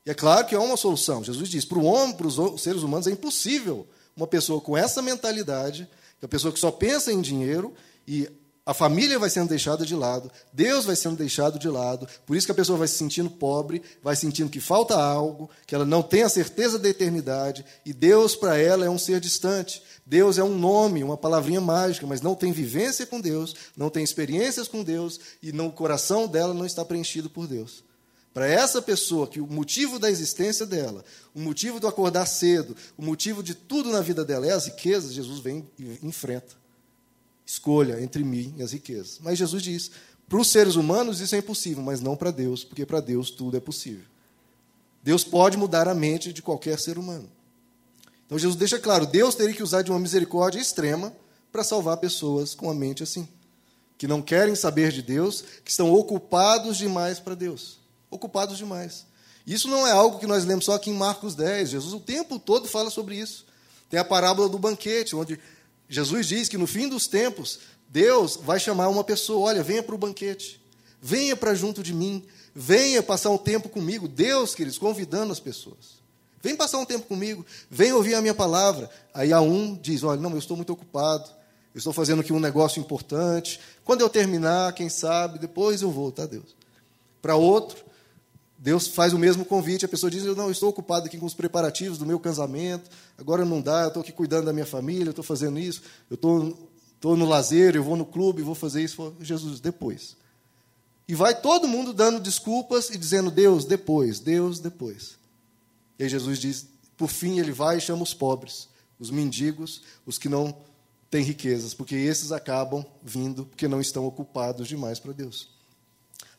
E 0.08 0.10
é 0.10 0.14
claro 0.14 0.48
que 0.48 0.56
há 0.56 0.62
uma 0.62 0.78
solução. 0.78 1.22
Jesus 1.22 1.50
diz: 1.50 1.66
para 1.66 1.78
o 1.78 1.84
homem, 1.84 2.16
para 2.16 2.28
os 2.28 2.62
seres 2.62 2.82
humanos, 2.82 3.08
é 3.08 3.12
impossível 3.12 3.86
uma 4.16 4.26
pessoa 4.26 4.62
com 4.62 4.78
essa 4.78 5.02
mentalidade, 5.02 5.86
a 6.22 6.28
pessoa 6.30 6.54
que 6.54 6.60
só 6.62 6.72
pensa 6.72 7.12
em 7.12 7.20
dinheiro 7.20 7.74
e 8.08 8.28
a 8.66 8.74
família 8.74 9.20
vai 9.20 9.30
sendo 9.30 9.50
deixada 9.50 9.86
de 9.86 9.96
lado, 9.96 10.32
Deus 10.52 10.86
vai 10.86 10.96
sendo 10.96 11.18
deixado 11.18 11.60
de 11.60 11.70
lado, 11.70 12.08
por 12.26 12.36
isso 12.36 12.46
que 12.46 12.52
a 12.52 12.56
pessoa 12.56 12.78
vai 12.78 12.88
se 12.88 12.96
sentindo 12.96 13.30
pobre, 13.30 13.82
vai 14.02 14.16
sentindo 14.16 14.50
que 14.50 14.60
falta 14.60 14.96
algo, 14.96 15.50
que 15.66 15.76
ela 15.76 15.86
não 15.86 16.02
tem 16.02 16.24
a 16.24 16.30
certeza 16.30 16.80
da 16.80 16.90
eternidade, 16.90 17.66
e 17.86 17.94
Deus 17.94 18.36
para 18.36 18.58
ela 18.58 18.86
é 18.86 18.90
um 18.90 18.98
ser 18.98 19.20
distante. 19.20 19.82
Deus 20.06 20.38
é 20.38 20.44
um 20.44 20.58
nome, 20.58 21.04
uma 21.04 21.18
palavrinha 21.18 21.62
mágica, 21.62 22.08
mas 22.08 22.22
não 22.22 22.34
tem 22.34 22.52
vivência 22.54 23.06
com 23.06 23.22
Deus, 23.22 23.56
não 23.76 23.90
tem 23.90 24.04
experiências 24.04 24.70
com 24.70 24.84
Deus, 24.84 25.20
e 25.44 25.52
no 25.52 25.70
coração 25.72 26.28
dela 26.28 26.54
não 26.54 26.66
está 26.66 26.84
preenchido 26.84 27.30
por 27.30 27.46
Deus. 27.46 27.87
Para 28.38 28.48
essa 28.48 28.80
pessoa 28.84 29.26
que 29.26 29.42
o 29.42 29.48
motivo 29.48 29.98
da 29.98 30.12
existência 30.12 30.64
dela, 30.64 31.04
o 31.34 31.40
motivo 31.40 31.80
do 31.80 31.88
acordar 31.88 32.28
cedo, 32.28 32.78
o 32.96 33.04
motivo 33.04 33.42
de 33.42 33.56
tudo 33.56 33.90
na 33.90 34.00
vida 34.00 34.24
dela 34.24 34.46
é 34.46 34.52
as 34.52 34.68
riquezas, 34.68 35.12
Jesus 35.12 35.40
vem 35.40 35.68
e 35.80 35.98
enfrenta. 36.04 36.54
Escolha 37.44 38.00
entre 38.00 38.24
mim 38.24 38.54
e 38.56 38.62
as 38.62 38.74
riquezas. 38.74 39.18
Mas 39.24 39.40
Jesus 39.40 39.64
diz: 39.64 39.90
para 40.30 40.38
os 40.38 40.52
seres 40.52 40.76
humanos 40.76 41.20
isso 41.20 41.34
é 41.34 41.40
impossível, 41.40 41.82
mas 41.82 42.00
não 42.00 42.16
para 42.16 42.30
Deus, 42.30 42.64
porque 42.64 42.86
para 42.86 43.00
Deus 43.00 43.32
tudo 43.32 43.58
é 43.58 43.60
possível. 43.60 44.06
Deus 45.02 45.24
pode 45.24 45.58
mudar 45.58 45.88
a 45.88 45.96
mente 45.96 46.32
de 46.32 46.44
qualquer 46.44 46.78
ser 46.78 47.00
humano. 47.00 47.28
Então 48.28 48.38
Jesus 48.38 48.56
deixa 48.56 48.78
claro: 48.78 49.08
Deus 49.08 49.34
teria 49.34 49.56
que 49.56 49.64
usar 49.64 49.82
de 49.82 49.90
uma 49.90 50.00
misericórdia 50.00 50.60
extrema 50.60 51.12
para 51.52 51.64
salvar 51.64 51.98
pessoas 51.98 52.54
com 52.54 52.70
a 52.70 52.74
mente 52.76 53.02
assim, 53.02 53.28
que 53.98 54.06
não 54.06 54.22
querem 54.22 54.54
saber 54.54 54.92
de 54.92 55.02
Deus, 55.02 55.44
que 55.66 55.72
estão 55.72 55.92
ocupados 55.92 56.78
demais 56.78 57.20
para 57.20 57.34
Deus. 57.34 57.87
Ocupados 58.10 58.58
demais. 58.58 59.06
Isso 59.46 59.68
não 59.70 59.88
é 59.88 59.92
algo 59.92 60.20
que 60.20 60.28
nós 60.28 60.44
lemos 60.46 60.66
só 60.66 60.74
aqui 60.74 60.90
em 60.90 60.94
Marcos 60.94 61.36
10. 61.36 61.70
Jesus 61.70 61.94
o 61.94 62.00
tempo 62.00 62.38
todo 62.38 62.68
fala 62.68 62.90
sobre 62.90 63.16
isso. 63.16 63.46
Tem 63.90 64.00
a 64.00 64.04
parábola 64.04 64.50
do 64.50 64.60
banquete, 64.60 65.16
onde 65.16 65.40
Jesus 65.88 66.28
diz 66.28 66.50
que 66.50 66.58
no 66.58 66.68
fim 66.68 66.90
dos 66.90 67.08
tempos, 67.08 67.60
Deus 67.88 68.38
vai 68.38 68.60
chamar 68.60 68.90
uma 68.90 69.04
pessoa: 69.04 69.48
olha, 69.48 69.64
venha 69.64 69.82
para 69.82 69.96
o 69.96 69.98
banquete, 69.98 70.62
venha 71.02 71.36
para 71.36 71.56
junto 71.56 71.82
de 71.82 71.94
mim, 71.94 72.26
venha 72.54 73.02
passar 73.02 73.30
um 73.30 73.38
tempo 73.38 73.70
comigo. 73.70 74.08
Deus, 74.08 74.54
queridos, 74.54 74.78
convidando 74.78 75.32
as 75.32 75.40
pessoas. 75.40 75.98
Vem 76.42 76.56
passar 76.56 76.78
um 76.78 76.86
tempo 76.86 77.08
comigo, 77.08 77.46
vem 77.70 77.92
ouvir 77.92 78.16
a 78.16 78.22
minha 78.22 78.34
palavra. 78.34 78.90
Aí 79.14 79.32
a 79.32 79.42
um 79.42 79.76
diz: 79.76 80.04
olha, 80.04 80.20
não, 80.20 80.32
eu 80.32 80.40
estou 80.40 80.58
muito 80.58 80.74
ocupado, 80.74 81.30
eu 81.74 81.78
estou 81.78 81.94
fazendo 81.94 82.20
aqui 82.20 82.34
um 82.34 82.40
negócio 82.40 82.80
importante. 82.80 83.60
Quando 83.84 84.02
eu 84.02 84.10
terminar, 84.10 84.74
quem 84.74 84.90
sabe, 84.90 85.40
depois 85.40 85.82
eu 85.82 85.90
vou, 85.90 86.12
tá, 86.12 86.26
Deus? 86.26 86.56
Para 87.22 87.36
outro, 87.36 87.87
Deus 88.58 88.88
faz 88.88 89.14
o 89.14 89.20
mesmo 89.20 89.46
convite, 89.46 89.86
a 89.86 89.88
pessoa 89.88 90.10
diz: 90.10 90.24
Eu 90.24 90.36
não, 90.36 90.50
estou 90.50 90.70
ocupado 90.70 91.06
aqui 91.06 91.18
com 91.18 91.26
os 91.26 91.34
preparativos 91.34 91.98
do 91.98 92.06
meu 92.06 92.20
casamento, 92.20 92.90
agora 93.18 93.46
não 93.46 93.62
dá, 93.62 93.84
eu 93.84 93.88
estou 93.90 94.02
aqui 94.02 94.12
cuidando 94.12 94.46
da 94.46 94.54
minha 94.54 94.66
família, 94.66 95.06
eu 95.06 95.12
estou 95.12 95.24
fazendo 95.24 95.60
isso, 95.60 95.84
eu 96.10 96.16
estou, 96.16 97.16
no 97.16 97.26
lazer, 97.26 97.76
eu 97.76 97.84
vou 97.84 97.96
no 97.96 98.06
clube, 98.06 98.42
vou 98.42 98.56
fazer 98.56 98.84
isso. 98.84 99.16
Jesus, 99.22 99.60
depois. 99.60 100.18
E 101.08 101.14
vai 101.14 101.40
todo 101.40 101.68
mundo 101.68 101.94
dando 101.94 102.20
desculpas 102.20 102.90
e 102.90 102.98
dizendo: 102.98 103.30
Deus, 103.30 103.64
depois, 103.64 104.20
Deus, 104.20 104.60
depois. 104.60 105.18
E 106.00 106.04
aí 106.04 106.10
Jesus 106.10 106.40
diz: 106.40 106.68
Por 106.98 107.10
fim, 107.10 107.40
ele 107.40 107.52
vai 107.52 107.78
e 107.78 107.82
chama 107.82 108.02
os 108.02 108.14
pobres, 108.14 108.68
os 109.00 109.12
mendigos, 109.12 109.84
os 110.04 110.18
que 110.18 110.28
não 110.28 110.58
têm 111.12 111.24
riquezas, 111.24 111.74
porque 111.74 111.96
esses 111.96 112.32
acabam 112.32 112.86
vindo 113.04 113.46
porque 113.46 113.68
não 113.68 113.80
estão 113.80 114.06
ocupados 114.06 114.68
demais 114.68 115.00
para 115.00 115.14
Deus. 115.14 115.57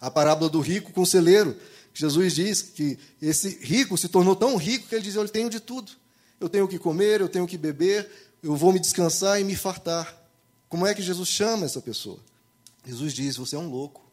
A 0.00 0.10
parábola 0.10 0.50
do 0.50 0.60
rico 0.60 0.92
conselheiro 0.92 1.56
Jesus 1.98 2.32
diz 2.32 2.62
que 2.62 2.96
esse 3.20 3.58
rico 3.60 3.98
se 3.98 4.08
tornou 4.08 4.36
tão 4.36 4.56
rico 4.56 4.86
que 4.86 4.94
ele 4.94 5.02
diz: 5.02 5.16
Eu 5.16 5.28
tenho 5.28 5.50
de 5.50 5.58
tudo. 5.58 5.90
Eu 6.38 6.48
tenho 6.48 6.64
o 6.64 6.68
que 6.68 6.78
comer, 6.78 7.20
eu 7.20 7.28
tenho 7.28 7.44
o 7.44 7.48
que 7.48 7.58
beber, 7.58 8.08
eu 8.40 8.54
vou 8.54 8.72
me 8.72 8.78
descansar 8.78 9.40
e 9.40 9.44
me 9.44 9.56
fartar. 9.56 10.16
Como 10.68 10.86
é 10.86 10.94
que 10.94 11.02
Jesus 11.02 11.28
chama 11.28 11.66
essa 11.66 11.80
pessoa? 11.80 12.20
Jesus 12.86 13.12
diz: 13.12 13.36
Você 13.36 13.56
é 13.56 13.58
um 13.58 13.68
louco. 13.68 14.08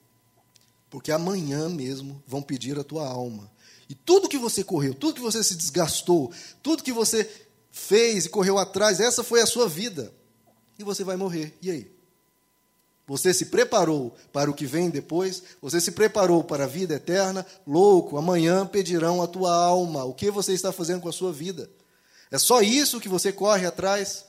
Porque 0.89 1.11
amanhã 1.11 1.69
mesmo 1.69 2.23
vão 2.25 2.41
pedir 2.41 2.79
a 2.79 2.83
tua 2.83 3.07
alma. 3.07 3.51
E 3.87 3.93
tudo 3.93 4.27
que 4.27 4.37
você 4.39 4.63
correu, 4.63 4.95
tudo 4.95 5.13
que 5.13 5.21
você 5.21 5.43
se 5.43 5.55
desgastou, 5.55 6.31
tudo 6.63 6.81
que 6.81 6.91
você 6.91 7.29
fez 7.71 8.25
e 8.25 8.29
correu 8.29 8.57
atrás, 8.57 8.99
essa 8.99 9.23
foi 9.23 9.41
a 9.41 9.45
sua 9.45 9.69
vida. 9.69 10.11
E 10.79 10.83
você 10.83 11.03
vai 11.03 11.17
morrer. 11.17 11.55
E 11.61 11.69
aí? 11.69 11.94
Você 13.07 13.33
se 13.33 13.47
preparou 13.47 14.15
para 14.33 14.49
o 14.49 14.53
que 14.53 14.65
vem 14.65 14.89
depois? 14.89 15.43
Você 15.61 15.79
se 15.79 15.91
preparou 15.91 16.43
para 16.43 16.63
a 16.63 16.67
vida 16.67 16.95
eterna? 16.95 17.45
Louco, 17.65 18.17
amanhã 18.17 18.65
pedirão 18.65 19.21
a 19.21 19.27
tua 19.27 19.55
alma. 19.55 20.03
O 20.03 20.13
que 20.13 20.31
você 20.31 20.53
está 20.53 20.71
fazendo 20.71 21.01
com 21.01 21.09
a 21.09 21.13
sua 21.13 21.31
vida? 21.31 21.69
É 22.31 22.39
só 22.39 22.61
isso 22.61 22.99
que 22.99 23.07
você 23.07 23.31
corre 23.31 23.67
atrás? 23.67 24.25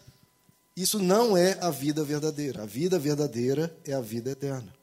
Isso 0.76 0.98
não 0.98 1.34
é 1.36 1.56
a 1.62 1.70
vida 1.70 2.04
verdadeira. 2.04 2.64
A 2.64 2.66
vida 2.66 2.98
verdadeira 2.98 3.74
é 3.84 3.94
a 3.94 4.00
vida 4.00 4.30
eterna. 4.30 4.74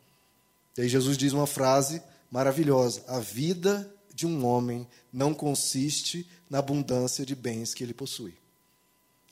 E 0.75 0.81
aí 0.81 0.89
Jesus 0.89 1.15
diz 1.15 1.33
uma 1.33 1.45
frase 1.45 2.01
maravilhosa: 2.31 3.03
A 3.07 3.19
vida 3.19 3.87
de 4.11 4.25
um 4.25 4.43
homem 4.43 4.87
não 5.11 5.35
consiste 5.35 6.27
na 6.49 6.57
abundância 6.57 7.23
de 7.23 7.35
bens 7.35 7.73
que 7.75 7.83
ele 7.83 7.93
possui. 7.93 8.35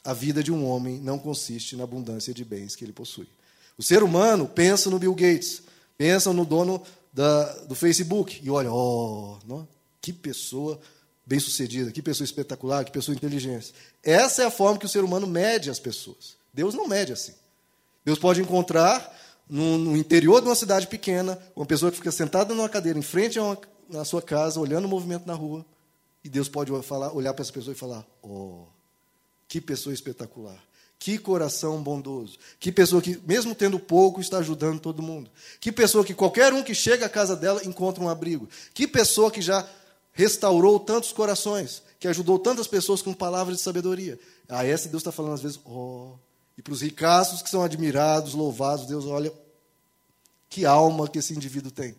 a 0.04 0.13
vida 0.13 0.43
de 0.43 0.52
um 0.52 0.65
homem 0.65 1.00
não 1.00 1.19
consiste 1.19 1.76
na 1.76 1.84
abundância 1.84 2.34
de 2.34 2.43
bens 2.43 2.76
que 2.76 2.84
ele 2.84 2.93
possui. 2.93 3.28
O 3.82 3.84
ser 3.84 4.04
humano 4.04 4.48
pensa 4.48 4.91
no 4.91 5.00
Bill 5.00 5.15
Gates, 5.15 5.63
pensa 5.98 6.32
no 6.32 6.46
dono 6.46 6.84
da, 7.12 7.46
do 7.63 7.74
Facebook 7.74 8.39
e 8.44 8.48
olha, 8.48 8.72
oh, 8.72 9.39
não, 9.44 9.67
que 10.00 10.13
pessoa 10.13 10.80
bem-sucedida, 11.26 11.91
que 11.91 12.00
pessoa 12.00 12.24
espetacular, 12.24 12.86
que 12.86 12.91
pessoa 12.91 13.15
inteligente. 13.15 13.74
Essa 14.04 14.44
é 14.44 14.46
a 14.46 14.52
forma 14.52 14.78
que 14.78 14.86
o 14.86 14.89
ser 14.89 15.04
humano 15.04 15.26
mede 15.26 15.72
as 15.72 15.80
pessoas. 15.80 16.36
Deus 16.54 16.76
não 16.76 16.88
mede 16.88 17.12
assim. 17.12 17.34
Deus 18.06 18.20
pode 18.20 18.39
encontrar 18.39 19.20
no, 19.50 19.80
no 19.80 19.98
interior 19.98 20.41
de 20.41 20.48
uma 20.48 20.56
cidade 20.56 20.86
pequena 20.86 21.39
uma 21.56 21.65
pessoa 21.65 21.89
que 21.89 21.98
fica 21.98 22.12
sentada 22.12 22.54
numa 22.54 22.70
cadeira 22.70 23.00
em 23.00 23.02
frente 23.02 23.39
a 23.39 23.44
uma, 23.44 23.58
na 23.89 24.06
sua 24.06 24.22
casa, 24.22 24.60
olhando 24.60 24.86
o 24.86 24.89
movimento 24.89 25.26
na 25.26 25.34
rua, 25.34 25.65
e 26.24 26.30
Deus 26.30 26.48
pode 26.48 26.72
falar, 26.84 27.15
olhar 27.15 27.34
para 27.34 27.41
essa 27.41 27.52
pessoa 27.52 27.74
e 27.74 27.76
falar: 27.76 28.06
Oh, 28.22 28.65
que 29.48 29.60
pessoa 29.60 29.91
espetacular. 29.91 30.62
Que 31.02 31.18
coração 31.18 31.82
bondoso. 31.82 32.38
Que 32.60 32.72
pessoa 32.72 33.02
que, 33.02 33.20
mesmo 33.26 33.56
tendo 33.56 33.80
pouco, 33.80 34.22
está 34.22 34.38
ajudando 34.38 34.80
todo 34.80 35.02
mundo. 35.02 35.32
Que 35.60 35.72
pessoa 35.72 36.06
que 36.06 36.14
qualquer 36.14 36.54
um 36.54 36.62
que 36.62 36.76
chega 36.76 37.08
à 37.08 37.10
casa 37.10 37.36
dela 37.36 37.60
encontra 37.66 38.04
um 38.04 38.08
abrigo. 38.08 38.48
Que 38.72 38.88
pessoa 38.88 39.32
que 39.32 39.42
já 39.42 39.68
restaurou 40.14 40.80
tantos 40.80 41.12
corações, 41.12 41.82
que 42.00 42.08
ajudou 42.08 42.38
tantas 42.38 42.68
pessoas 42.68 43.02
com 43.02 43.16
palavras 43.16 43.58
de 43.58 43.64
sabedoria. 43.64 44.20
A 44.48 44.64
essa 44.64 44.88
Deus 44.90 45.02
está 45.02 45.12
falando 45.12 45.34
às 45.34 45.42
vezes, 45.42 45.60
oh. 45.66 46.12
E 46.56 46.62
para 46.62 46.74
os 46.74 46.82
ricaços 46.82 47.42
que 47.42 47.50
são 47.50 47.64
admirados, 47.64 48.36
louvados, 48.36 48.86
Deus 48.86 49.06
olha 49.06 49.34
que 50.52 50.68
alma 50.68 51.08
que 51.08 51.18
esse 51.18 51.34
indivíduo 51.34 51.72
tem. 51.72 51.96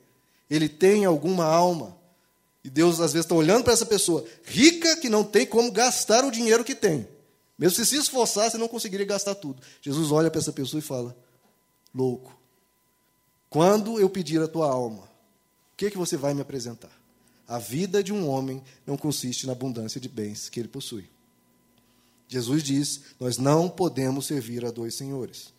Ele 0.49 0.69
tem 0.69 1.07
alguma 1.07 1.45
alma. 1.45 1.97
E 2.63 2.71
Deus 2.71 3.01
às 3.01 3.13
vezes 3.13 3.25
está 3.25 3.35
olhando 3.35 3.65
para 3.65 3.73
essa 3.73 3.85
pessoa 3.85 4.25
rica 4.45 4.97
que 4.99 5.09
não 5.09 5.25
tem 5.25 5.45
como 5.45 5.73
gastar 5.73 6.25
o 6.25 6.31
dinheiro 6.31 6.63
que 6.63 6.77
tem. 6.77 7.09
Mesmo 7.59 7.77
se 7.77 7.87
se 7.87 7.97
esforçasse, 7.97 8.59
não 8.59 8.69
conseguiria 8.69 9.07
gastar 9.07 9.35
tudo. 9.35 9.63
Jesus 9.81 10.11
olha 10.11 10.31
para 10.31 10.41
essa 10.41 10.53
pessoa 10.53 10.79
e 10.79 10.83
fala: 10.83 11.17
Louco, 11.95 12.37
quando 13.49 14.01
eu 14.01 14.09
pedir 14.09 14.41
a 14.41 14.49
tua 14.49 14.71
alma, 14.71 15.03
o 15.03 15.77
que, 15.77 15.87
é 15.87 15.91
que 15.91 15.99
você 15.99 16.17
vai 16.17 16.35
me 16.35 16.41
apresentar? 16.41 16.91
A 17.47 17.59
vida 17.59 18.03
de 18.03 18.13
um 18.13 18.29
homem 18.29 18.63
não 18.87 18.97
consiste 18.97 19.47
na 19.47 19.53
abundância 19.53 20.01
de 20.01 20.09
bens 20.09 20.49
que 20.49 20.59
ele 20.59 20.69
possui. 20.69 21.09
Jesus 22.29 22.63
diz: 22.63 23.01
Nós 23.21 23.37
não 23.37 23.69
podemos 23.69 24.27
servir 24.27 24.65
a 24.65 24.71
dois 24.71 24.95
senhores. 24.95 25.53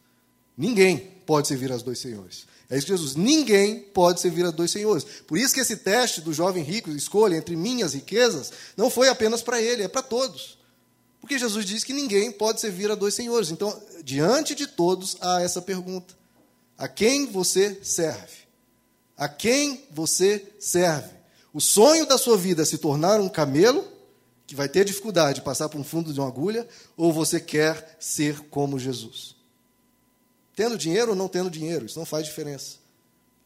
Ninguém 0.58 0.98
pode 1.26 1.48
servir 1.48 1.72
a 1.72 1.78
dois 1.78 2.00
senhores. 2.00 2.46
É 2.70 2.78
isso 2.78 2.88
que 2.88 2.94
Jesus. 2.94 3.16
Ninguém 3.16 3.80
pode 3.80 4.20
servir 4.20 4.46
a 4.46 4.52
dois 4.52 4.72
senhores. 4.72 5.04
Por 5.28 5.38
isso 5.38 5.54
que 5.54 5.60
esse 5.60 5.78
teste 5.78 6.22
do 6.22 6.34
jovem 6.34 6.64
rico, 6.64 6.90
escolha 6.90 7.36
entre 7.36 7.56
minhas 7.56 7.94
riquezas, 7.94 8.52
não 8.76 8.90
foi 8.90 9.10
apenas 9.10 9.42
para 9.42 9.62
ele, 9.62 9.84
é 9.84 9.88
para 9.88 10.02
todos. 10.02 10.58
Porque 11.24 11.40
Jesus 11.40 11.66
diz 11.66 11.86
que 11.86 11.94
ninguém 11.94 12.34
pode 12.34 12.60
servir 12.60 12.92
a 12.92 12.96
dois 12.96 13.14
senhores. 13.14 13.50
Então, 13.50 13.82
diante 14.04 14.54
de 14.54 14.68
todos, 14.68 15.16
há 15.22 15.42
essa 15.42 15.62
pergunta: 15.62 16.14
a 16.78 16.86
quem 16.86 17.28
você 17.28 17.80
serve? 17.82 18.44
A 19.16 19.30
quem 19.30 19.86
você 19.90 20.46
serve? 20.60 21.14
O 21.54 21.62
sonho 21.62 22.06
da 22.06 22.18
sua 22.18 22.36
vida 22.36 22.64
é 22.64 22.66
se 22.66 22.78
tornar 22.78 23.22
um 23.22 23.30
camelo, 23.30 23.88
que 24.46 24.54
vai 24.54 24.68
ter 24.68 24.84
dificuldade 24.84 25.36
de 25.36 25.46
passar 25.46 25.70
por 25.70 25.80
um 25.80 25.84
fundo 25.84 26.12
de 26.12 26.20
uma 26.20 26.28
agulha, 26.28 26.68
ou 26.98 27.14
você 27.14 27.40
quer 27.40 27.96
ser 28.02 28.42
como 28.50 28.78
Jesus? 28.78 29.34
Tendo 30.54 30.78
dinheiro 30.78 31.12
ou 31.12 31.16
não 31.16 31.30
tendo 31.30 31.50
dinheiro, 31.50 31.86
isso 31.86 31.98
não 31.98 32.06
faz 32.06 32.26
diferença. 32.26 32.80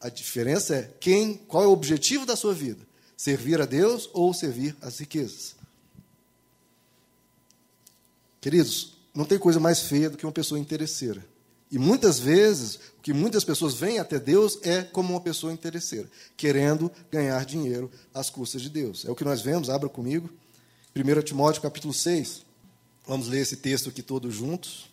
A 0.00 0.08
diferença 0.08 0.74
é 0.74 0.90
quem, 0.98 1.34
qual 1.34 1.62
é 1.62 1.66
o 1.68 1.72
objetivo 1.72 2.26
da 2.26 2.34
sua 2.34 2.52
vida? 2.52 2.84
Servir 3.16 3.60
a 3.60 3.66
Deus 3.66 4.10
ou 4.12 4.34
servir 4.34 4.76
as 4.82 4.98
riquezas? 4.98 5.57
Queridos, 8.48 8.94
não 9.14 9.26
tem 9.26 9.38
coisa 9.38 9.60
mais 9.60 9.80
feia 9.80 10.08
do 10.08 10.16
que 10.16 10.24
uma 10.24 10.32
pessoa 10.32 10.58
interesseira. 10.58 11.22
E 11.70 11.78
muitas 11.78 12.18
vezes, 12.18 12.76
o 12.96 13.02
que 13.02 13.12
muitas 13.12 13.44
pessoas 13.44 13.74
vêm 13.74 13.98
até 13.98 14.18
Deus 14.18 14.58
é 14.62 14.80
como 14.80 15.12
uma 15.12 15.20
pessoa 15.20 15.52
interesseira, 15.52 16.08
querendo 16.34 16.90
ganhar 17.12 17.44
dinheiro 17.44 17.90
às 18.14 18.30
custas 18.30 18.62
de 18.62 18.70
Deus. 18.70 19.04
É 19.04 19.10
o 19.10 19.14
que 19.14 19.22
nós 19.22 19.42
vemos, 19.42 19.68
abra 19.68 19.86
comigo, 19.86 20.30
1 20.96 21.20
Timóteo 21.24 21.60
capítulo 21.60 21.92
6. 21.92 22.42
Vamos 23.06 23.28
ler 23.28 23.40
esse 23.40 23.56
texto 23.56 23.90
aqui 23.90 24.00
todos 24.02 24.34
juntos 24.34 24.88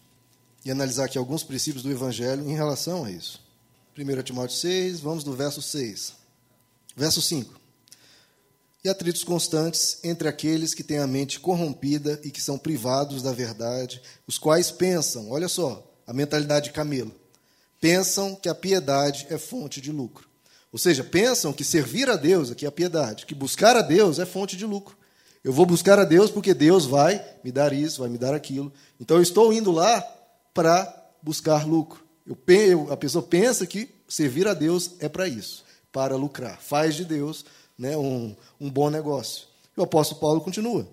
e 0.65 0.69
analisar 0.69 1.05
aqui 1.05 1.17
alguns 1.17 1.41
princípios 1.41 1.81
do 1.81 1.89
Evangelho 1.89 2.45
em 2.49 2.53
relação 2.53 3.05
a 3.05 3.09
isso. 3.09 3.41
1 3.97 4.21
Timóteo 4.23 4.57
6, 4.57 4.99
vamos 4.99 5.23
do 5.23 5.31
verso 5.31 5.61
6. 5.61 6.13
Verso 6.93 7.21
5 7.21 7.64
e 8.85 8.89
atritos 8.89 9.23
constantes 9.23 9.97
entre 10.03 10.27
aqueles 10.27 10.75
que 10.75 10.83
têm 10.83 10.99
a 10.99 11.07
mente 11.07 11.39
corrompida 11.39 12.19
e 12.23 12.29
que 12.29 12.39
são 12.39 12.55
privados 12.55 13.23
da 13.23 13.31
verdade, 13.31 13.99
os 14.27 14.37
quais 14.37 14.69
pensam, 14.69 15.31
olha 15.31 15.47
só, 15.47 15.91
a 16.05 16.13
mentalidade 16.13 16.65
de 16.65 16.71
camelo, 16.71 17.11
pensam 17.81 18.35
que 18.35 18.47
a 18.47 18.53
piedade 18.53 19.25
é 19.31 19.39
fonte 19.39 19.81
de 19.81 19.91
lucro. 19.91 20.29
Ou 20.71 20.77
seja, 20.77 21.03
pensam 21.03 21.51
que 21.51 21.63
servir 21.63 22.11
a 22.11 22.15
Deus, 22.15 22.51
aqui 22.51 22.63
é 22.63 22.67
a 22.67 22.71
piedade, 22.71 23.25
que 23.25 23.33
buscar 23.33 23.75
a 23.75 23.81
Deus 23.81 24.19
é 24.19 24.25
fonte 24.25 24.55
de 24.55 24.67
lucro. 24.67 24.95
Eu 25.43 25.51
vou 25.51 25.65
buscar 25.65 25.97
a 25.97 26.03
Deus 26.03 26.29
porque 26.29 26.53
Deus 26.53 26.85
vai 26.85 27.25
me 27.43 27.51
dar 27.51 27.73
isso, 27.73 28.01
vai 28.01 28.09
me 28.09 28.19
dar 28.19 28.35
aquilo. 28.35 28.71
Então 28.99 29.17
eu 29.17 29.23
estou 29.23 29.51
indo 29.51 29.71
lá 29.71 29.99
para 30.53 31.11
buscar 31.23 31.65
lucro. 31.65 32.05
Eu, 32.23 32.37
eu, 32.53 32.93
a 32.93 32.97
pessoa 32.97 33.23
pensa 33.23 33.65
que 33.65 33.89
servir 34.07 34.47
a 34.47 34.53
Deus 34.53 34.91
é 34.99 35.09
para 35.09 35.27
isso, 35.27 35.65
para 35.91 36.15
lucrar. 36.15 36.61
Faz 36.61 36.93
de 36.93 37.03
Deus 37.03 37.45
né, 37.77 37.97
um, 37.97 38.35
um 38.59 38.69
bom 38.69 38.89
negócio. 38.89 39.47
E 39.75 39.79
o 39.79 39.83
apóstolo 39.83 40.19
Paulo 40.19 40.41
continua. 40.41 40.87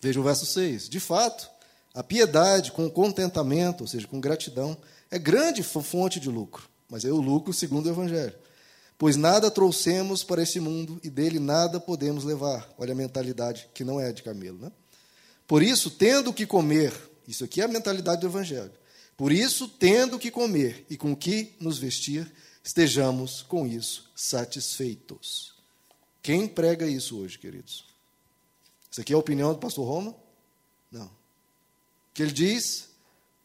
Veja 0.00 0.18
o 0.18 0.22
verso 0.22 0.46
6. 0.46 0.88
De 0.88 0.98
fato, 0.98 1.50
a 1.94 2.02
piedade 2.02 2.72
com 2.72 2.90
contentamento, 2.90 3.82
ou 3.82 3.86
seja, 3.86 4.06
com 4.06 4.20
gratidão, 4.20 4.76
é 5.10 5.18
grande 5.18 5.62
fonte 5.62 6.18
de 6.18 6.28
lucro. 6.28 6.68
Mas 6.88 7.04
é 7.04 7.10
o 7.10 7.20
lucro 7.20 7.52
segundo 7.52 7.86
o 7.86 7.90
Evangelho. 7.90 8.34
Pois 8.98 9.16
nada 9.16 9.50
trouxemos 9.50 10.22
para 10.22 10.42
esse 10.42 10.60
mundo 10.60 11.00
e 11.02 11.10
dele 11.10 11.38
nada 11.38 11.80
podemos 11.80 12.24
levar. 12.24 12.72
Olha 12.78 12.92
a 12.92 12.96
mentalidade 12.96 13.68
que 13.74 13.84
não 13.84 14.00
é 14.00 14.12
de 14.12 14.22
camelo. 14.22 14.58
Né? 14.58 14.72
Por 15.46 15.62
isso, 15.62 15.90
tendo 15.90 16.32
que 16.32 16.46
comer, 16.46 16.92
isso 17.26 17.44
aqui 17.44 17.60
é 17.60 17.64
a 17.64 17.68
mentalidade 17.68 18.20
do 18.20 18.26
Evangelho. 18.26 18.72
Por 19.16 19.32
isso, 19.32 19.68
tendo 19.68 20.18
que 20.18 20.30
comer 20.30 20.86
e 20.88 20.96
com 20.96 21.14
que 21.14 21.54
nos 21.60 21.78
vestir, 21.78 22.30
estejamos 22.62 23.42
com 23.42 23.66
isso 23.66 24.10
satisfeitos. 24.14 25.51
Quem 26.22 26.46
prega 26.46 26.86
isso 26.86 27.18
hoje, 27.18 27.38
queridos? 27.38 27.84
Isso 28.90 29.00
aqui 29.00 29.12
é 29.12 29.16
a 29.16 29.18
opinião 29.18 29.52
do 29.52 29.58
pastor 29.58 29.86
Roma? 29.86 30.14
Não. 30.90 31.06
O 31.06 31.10
que 32.14 32.22
ele 32.22 32.32
diz? 32.32 32.88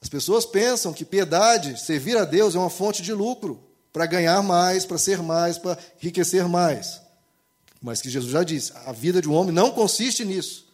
As 0.02 0.10
pessoas 0.10 0.46
pensam 0.46 0.94
que 0.94 1.04
piedade, 1.04 1.80
servir 1.80 2.18
a 2.18 2.26
Deus, 2.26 2.54
é 2.54 2.60
uma 2.60 2.70
fonte 2.70 3.02
de 3.02 3.14
lucro, 3.14 3.64
para 3.92 4.06
ganhar 4.06 4.44
mais, 4.44 4.86
para 4.86 4.98
ser 4.98 5.24
mais, 5.24 5.58
para 5.58 5.78
enriquecer 6.02 6.48
mais. 6.48 7.02
Mas 7.82 8.02
que 8.02 8.10
Jesus 8.10 8.32
já 8.32 8.44
disse, 8.44 8.72
a 8.86 8.92
vida 8.92 9.22
de 9.22 9.28
um 9.28 9.34
homem 9.34 9.54
não 9.54 9.72
consiste 9.72 10.24
nisso. 10.24 10.68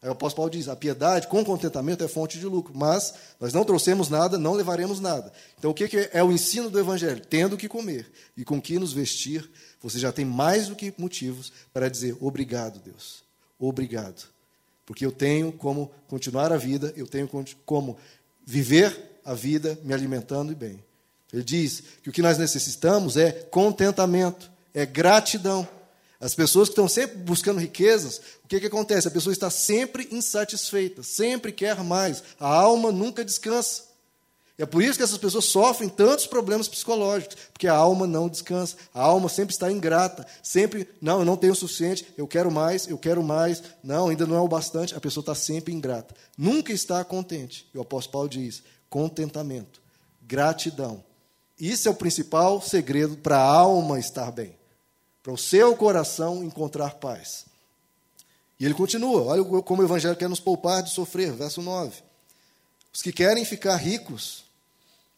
Aí 0.00 0.08
o 0.08 0.12
apóstolo 0.12 0.44
Paulo 0.44 0.50
diz: 0.50 0.68
a 0.68 0.76
piedade 0.76 1.26
com 1.26 1.44
contentamento 1.44 2.04
é 2.04 2.08
fonte 2.08 2.38
de 2.38 2.46
lucro, 2.46 2.72
mas 2.74 3.14
nós 3.40 3.52
não 3.52 3.64
trouxemos 3.64 4.08
nada, 4.08 4.38
não 4.38 4.54
levaremos 4.54 5.00
nada. 5.00 5.32
Então, 5.58 5.72
o 5.72 5.74
que 5.74 6.08
é 6.12 6.22
o 6.22 6.32
ensino 6.32 6.70
do 6.70 6.78
Evangelho? 6.78 7.20
Tendo 7.26 7.56
que 7.56 7.68
comer 7.68 8.10
e 8.36 8.44
com 8.44 8.60
que 8.60 8.78
nos 8.78 8.92
vestir, 8.92 9.50
você 9.82 9.98
já 9.98 10.12
tem 10.12 10.24
mais 10.24 10.68
do 10.68 10.76
que 10.76 10.92
motivos 10.98 11.52
para 11.72 11.88
dizer 11.88 12.16
obrigado, 12.20 12.80
Deus. 12.80 13.22
Obrigado. 13.58 14.28
Porque 14.84 15.04
eu 15.04 15.12
tenho 15.12 15.52
como 15.52 15.90
continuar 16.08 16.52
a 16.52 16.56
vida, 16.56 16.92
eu 16.96 17.06
tenho 17.06 17.28
como 17.64 17.96
viver 18.44 19.20
a 19.24 19.34
vida 19.34 19.78
me 19.84 19.92
alimentando 19.92 20.50
e 20.50 20.54
bem. 20.54 20.82
Ele 21.32 21.44
diz 21.44 21.82
que 22.02 22.08
o 22.08 22.12
que 22.12 22.22
nós 22.22 22.38
necessitamos 22.38 23.16
é 23.16 23.30
contentamento, 23.30 24.50
é 24.72 24.86
gratidão. 24.86 25.68
As 26.20 26.34
pessoas 26.34 26.68
que 26.68 26.72
estão 26.72 26.88
sempre 26.88 27.18
buscando 27.18 27.60
riquezas, 27.60 28.20
o 28.44 28.48
que, 28.48 28.58
que 28.58 28.66
acontece? 28.66 29.06
A 29.06 29.10
pessoa 29.10 29.32
está 29.32 29.50
sempre 29.50 30.08
insatisfeita, 30.10 31.02
sempre 31.02 31.52
quer 31.52 31.76
mais. 31.84 32.24
A 32.40 32.48
alma 32.48 32.90
nunca 32.90 33.24
descansa. 33.24 33.87
É 34.58 34.66
por 34.66 34.82
isso 34.82 34.98
que 34.98 35.04
essas 35.04 35.18
pessoas 35.18 35.44
sofrem 35.44 35.88
tantos 35.88 36.26
problemas 36.26 36.66
psicológicos, 36.66 37.36
porque 37.52 37.68
a 37.68 37.74
alma 37.76 38.08
não 38.08 38.28
descansa, 38.28 38.76
a 38.92 39.00
alma 39.00 39.28
sempre 39.28 39.54
está 39.54 39.70
ingrata, 39.70 40.26
sempre, 40.42 40.88
não, 41.00 41.20
eu 41.20 41.24
não 41.24 41.36
tenho 41.36 41.52
o 41.52 41.56
suficiente, 41.56 42.12
eu 42.18 42.26
quero 42.26 42.50
mais, 42.50 42.88
eu 42.88 42.98
quero 42.98 43.22
mais, 43.22 43.62
não, 43.84 44.08
ainda 44.08 44.26
não 44.26 44.34
é 44.34 44.40
o 44.40 44.48
bastante, 44.48 44.96
a 44.96 45.00
pessoa 45.00 45.22
está 45.22 45.34
sempre 45.34 45.72
ingrata, 45.72 46.12
nunca 46.36 46.72
está 46.72 47.04
contente. 47.04 47.68
E 47.72 47.78
o 47.78 47.82
apóstolo 47.82 48.12
Paulo 48.12 48.28
diz: 48.28 48.64
contentamento, 48.90 49.80
gratidão. 50.22 51.04
Isso 51.56 51.86
é 51.86 51.92
o 51.92 51.94
principal 51.94 52.60
segredo 52.60 53.16
para 53.16 53.38
a 53.38 53.44
alma 53.44 54.00
estar 54.00 54.32
bem, 54.32 54.56
para 55.22 55.32
o 55.32 55.38
seu 55.38 55.76
coração 55.76 56.42
encontrar 56.42 56.96
paz. 56.96 57.46
E 58.58 58.64
ele 58.64 58.74
continua, 58.74 59.22
olha 59.22 59.62
como 59.62 59.82
o 59.82 59.84
Evangelho 59.84 60.16
quer 60.16 60.28
nos 60.28 60.40
poupar 60.40 60.82
de 60.82 60.90
sofrer, 60.90 61.32
verso 61.32 61.62
9. 61.62 62.02
Os 62.92 63.00
que 63.00 63.12
querem 63.12 63.44
ficar 63.44 63.76
ricos 63.76 64.47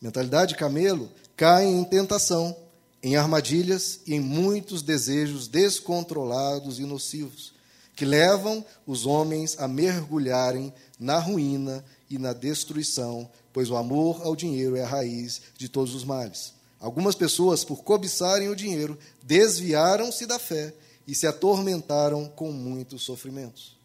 mentalidade 0.01 0.55
de 0.55 0.59
camelo, 0.59 1.11
caem 1.37 1.79
em 1.79 1.85
tentação, 1.85 2.57
em 3.03 3.17
armadilhas 3.17 4.01
e 4.07 4.15
em 4.15 4.21
muitos 4.21 4.83
desejos 4.83 5.49
descontrolados 5.49 6.79
e 6.79 6.85
nocivos, 6.85 7.53
que 7.95 8.05
levam 8.05 8.65
os 8.87 9.07
homens 9.07 9.57
a 9.59 9.69
mergulharem 9.69 10.73
na 10.99 11.19
ruína 11.19 11.85
e 12.09 12.19
na 12.19 12.33
destruição, 12.33 13.31
pois 13.53 13.71
o 13.71 13.77
amor 13.77 14.23
ao 14.23 14.37
dinheiro 14.37 14.77
é 14.77 14.83
a 14.83 14.89
raiz 14.89 15.41
de 15.57 15.69
todos 15.69 15.95
os 15.95 16.05
males. 16.05 16.55
Algumas 16.79 17.15
pessoas, 17.15 17.63
por 17.63 17.83
cobiçarem 17.83 18.49
o 18.49 18.57
dinheiro, 18.57 18.99
desviaram-se 19.23 20.25
da 20.25 20.39
fé 20.39 20.73
e 21.07 21.15
se 21.15 21.27
atormentaram 21.27 22.27
com 22.29 22.51
muitos 22.51 23.03
sofrimentos. 23.03 23.77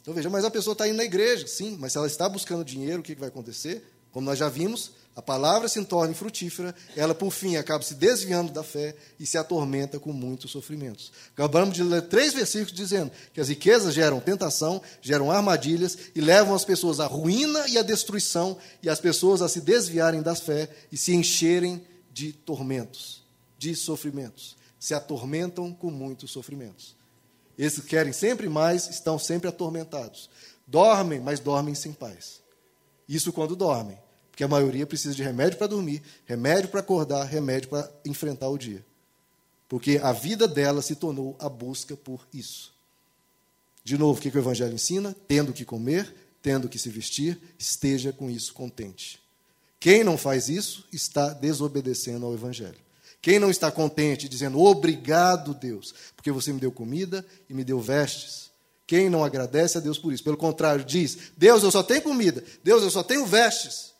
Então 0.00 0.14
veja, 0.14 0.30
mas 0.30 0.44
a 0.44 0.50
pessoa 0.50 0.72
está 0.72 0.88
indo 0.88 0.96
na 0.96 1.04
igreja, 1.04 1.46
sim, 1.46 1.76
mas 1.78 1.92
se 1.92 1.98
ela 1.98 2.06
está 2.06 2.28
buscando 2.28 2.64
dinheiro, 2.64 3.00
o 3.00 3.02
que 3.02 3.14
vai 3.14 3.28
acontecer? 3.28 3.86
Como 4.10 4.26
nós 4.26 4.38
já 4.38 4.48
vimos, 4.48 4.92
a 5.14 5.20
palavra 5.20 5.68
se 5.68 5.82
torna 5.84 6.14
frutífera, 6.14 6.74
ela 6.96 7.14
por 7.14 7.30
fim 7.30 7.56
acaba 7.56 7.84
se 7.84 7.94
desviando 7.94 8.50
da 8.50 8.62
fé 8.62 8.96
e 9.20 9.26
se 9.26 9.36
atormenta 9.36 10.00
com 10.00 10.10
muitos 10.10 10.50
sofrimentos. 10.50 11.12
Acabamos 11.34 11.74
de 11.74 11.82
ler 11.82 12.02
três 12.02 12.32
versículos 12.32 12.72
dizendo 12.72 13.12
que 13.34 13.40
as 13.40 13.48
riquezas 13.48 13.92
geram 13.92 14.20
tentação, 14.20 14.80
geram 15.02 15.30
armadilhas 15.30 15.98
e 16.14 16.20
levam 16.20 16.54
as 16.54 16.64
pessoas 16.64 16.98
à 16.98 17.06
ruína 17.06 17.68
e 17.68 17.76
à 17.76 17.82
destruição 17.82 18.56
e 18.82 18.88
as 18.88 19.00
pessoas 19.00 19.42
a 19.42 19.48
se 19.48 19.60
desviarem 19.60 20.22
da 20.22 20.34
fé 20.34 20.70
e 20.90 20.96
se 20.96 21.14
encherem 21.14 21.86
de 22.10 22.32
tormentos, 22.32 23.22
de 23.58 23.74
sofrimentos. 23.76 24.56
Se 24.80 24.94
atormentam 24.94 25.74
com 25.74 25.90
muitos 25.90 26.30
sofrimentos. 26.30 26.96
Esses 27.58 27.80
que 27.80 27.88
querem 27.88 28.14
sempre 28.14 28.48
mais 28.48 28.88
estão 28.88 29.18
sempre 29.18 29.46
atormentados. 29.46 30.30
Dormem, 30.66 31.20
mas 31.20 31.38
dormem 31.38 31.74
sem 31.74 31.92
paz. 31.92 32.40
Isso 33.06 33.30
quando 33.30 33.54
dormem 33.54 33.98
porque 34.42 34.44
a 34.44 34.48
maioria 34.48 34.86
precisa 34.86 35.14
de 35.14 35.22
remédio 35.22 35.56
para 35.56 35.68
dormir, 35.68 36.02
remédio 36.24 36.68
para 36.68 36.80
acordar, 36.80 37.24
remédio 37.24 37.68
para 37.68 37.88
enfrentar 38.04 38.48
o 38.48 38.58
dia. 38.58 38.84
Porque 39.68 40.00
a 40.02 40.12
vida 40.12 40.48
dela 40.48 40.82
se 40.82 40.96
tornou 40.96 41.36
a 41.38 41.48
busca 41.48 41.96
por 41.96 42.26
isso. 42.34 42.72
De 43.84 43.96
novo, 43.96 44.18
o 44.18 44.22
que 44.22 44.36
o 44.36 44.40
Evangelho 44.40 44.74
ensina? 44.74 45.14
Tendo 45.28 45.52
que 45.52 45.64
comer, 45.64 46.12
tendo 46.42 46.68
que 46.68 46.78
se 46.78 46.88
vestir, 46.88 47.38
esteja 47.56 48.12
com 48.12 48.28
isso 48.28 48.52
contente. 48.52 49.20
Quem 49.78 50.02
não 50.02 50.18
faz 50.18 50.48
isso 50.48 50.86
está 50.92 51.28
desobedecendo 51.28 52.26
ao 52.26 52.34
Evangelho. 52.34 52.80
Quem 53.20 53.38
não 53.38 53.50
está 53.50 53.70
contente, 53.70 54.28
dizendo 54.28 54.60
obrigado, 54.60 55.54
Deus, 55.54 55.94
porque 56.16 56.32
você 56.32 56.52
me 56.52 56.58
deu 56.58 56.72
comida 56.72 57.24
e 57.48 57.54
me 57.54 57.62
deu 57.62 57.80
vestes. 57.80 58.50
Quem 58.88 59.08
não 59.08 59.24
agradece 59.24 59.78
a 59.78 59.80
Deus 59.80 59.98
por 59.98 60.12
isso? 60.12 60.24
Pelo 60.24 60.36
contrário, 60.36 60.84
diz: 60.84 61.30
Deus, 61.36 61.62
eu 61.62 61.70
só 61.70 61.82
tenho 61.84 62.02
comida. 62.02 62.42
Deus, 62.64 62.82
eu 62.82 62.90
só 62.90 63.04
tenho 63.04 63.24
vestes. 63.24 63.91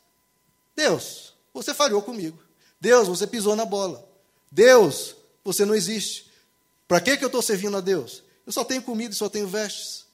Deus, 0.75 1.33
você 1.53 1.73
falhou 1.73 2.01
comigo. 2.01 2.39
Deus, 2.79 3.07
você 3.07 3.25
pisou 3.25 3.55
na 3.55 3.65
bola. 3.65 4.07
Deus, 4.51 5.15
você 5.43 5.65
não 5.65 5.75
existe. 5.75 6.31
Para 6.87 6.99
que, 6.99 7.17
que 7.17 7.23
eu 7.23 7.27
estou 7.27 7.41
servindo 7.41 7.77
a 7.77 7.81
Deus? 7.81 8.23
Eu 8.45 8.51
só 8.51 8.63
tenho 8.63 8.81
comida 8.81 9.13
e 9.13 9.17
só 9.17 9.29
tenho 9.29 9.47
vestes. 9.47 10.05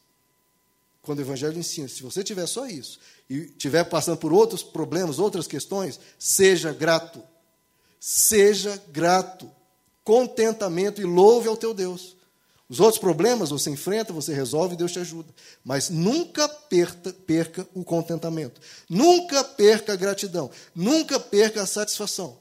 Quando 1.02 1.20
o 1.20 1.22
Evangelho 1.22 1.58
ensina, 1.58 1.88
se 1.88 2.04
você 2.04 2.24
tiver 2.24 2.46
só 2.46 2.68
isso 2.68 3.00
e 3.30 3.38
estiver 3.46 3.84
passando 3.86 4.18
por 4.18 4.32
outros 4.32 4.62
problemas, 4.62 5.18
outras 5.18 5.48
questões, 5.48 6.00
seja 6.18 6.72
grato. 6.72 7.24
Seja 8.00 8.82
grato. 8.90 9.50
Contentamento 10.04 11.02
e 11.02 11.06
louve 11.06 11.48
ao 11.48 11.58
teu 11.58 11.74
Deus. 11.74 12.16
Os 12.70 12.80
outros 12.80 13.00
problemas 13.00 13.50
você 13.50 13.72
enfrenta, 13.72 14.14
você 14.14 14.32
resolve, 14.32 14.76
Deus 14.76 14.92
te 14.92 15.00
ajuda. 15.00 15.34
Mas 15.66 15.90
nunca 15.90 16.48
perca, 16.48 17.12
perca 17.12 17.68
o 17.74 17.84
contentamento. 17.84 18.62
Nunca 18.88 19.44
perca 19.44 19.94
a 19.94 19.96
gratidão. 19.96 20.52
Nunca 20.76 21.20
perca 21.20 21.64
a 21.64 21.66
satisfação. 21.66 22.38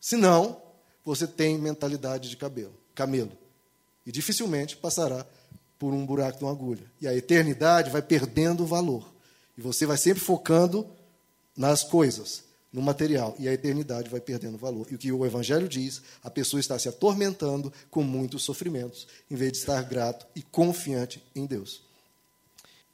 Senão, 0.00 0.60
você 1.04 1.24
tem 1.24 1.56
mentalidade 1.56 2.28
de 2.28 2.36
cabelo, 2.36 2.74
camelo. 2.96 3.30
E 4.04 4.10
dificilmente 4.10 4.76
passará 4.76 5.24
por 5.78 5.94
um 5.94 6.04
buraco 6.04 6.38
de 6.38 6.44
uma 6.44 6.52
agulha. 6.52 6.90
E 7.00 7.06
a 7.06 7.14
eternidade 7.14 7.90
vai 7.90 8.02
perdendo 8.02 8.64
o 8.64 8.66
valor. 8.66 9.08
E 9.56 9.60
você 9.60 9.86
vai 9.86 9.96
sempre 9.96 10.20
focando 10.20 10.84
nas 11.56 11.84
coisas 11.84 12.49
no 12.72 12.80
material 12.80 13.34
e 13.38 13.48
a 13.48 13.52
eternidade 13.52 14.08
vai 14.08 14.20
perdendo 14.20 14.56
valor. 14.56 14.86
E 14.90 14.94
o 14.94 14.98
que 14.98 15.10
o 15.10 15.26
Evangelho 15.26 15.68
diz, 15.68 16.02
a 16.22 16.30
pessoa 16.30 16.60
está 16.60 16.78
se 16.78 16.88
atormentando 16.88 17.72
com 17.90 18.02
muitos 18.02 18.44
sofrimentos, 18.44 19.06
em 19.30 19.34
vez 19.34 19.52
de 19.52 19.58
estar 19.58 19.82
grato 19.82 20.26
e 20.34 20.42
confiante 20.42 21.22
em 21.34 21.46
Deus. 21.46 21.82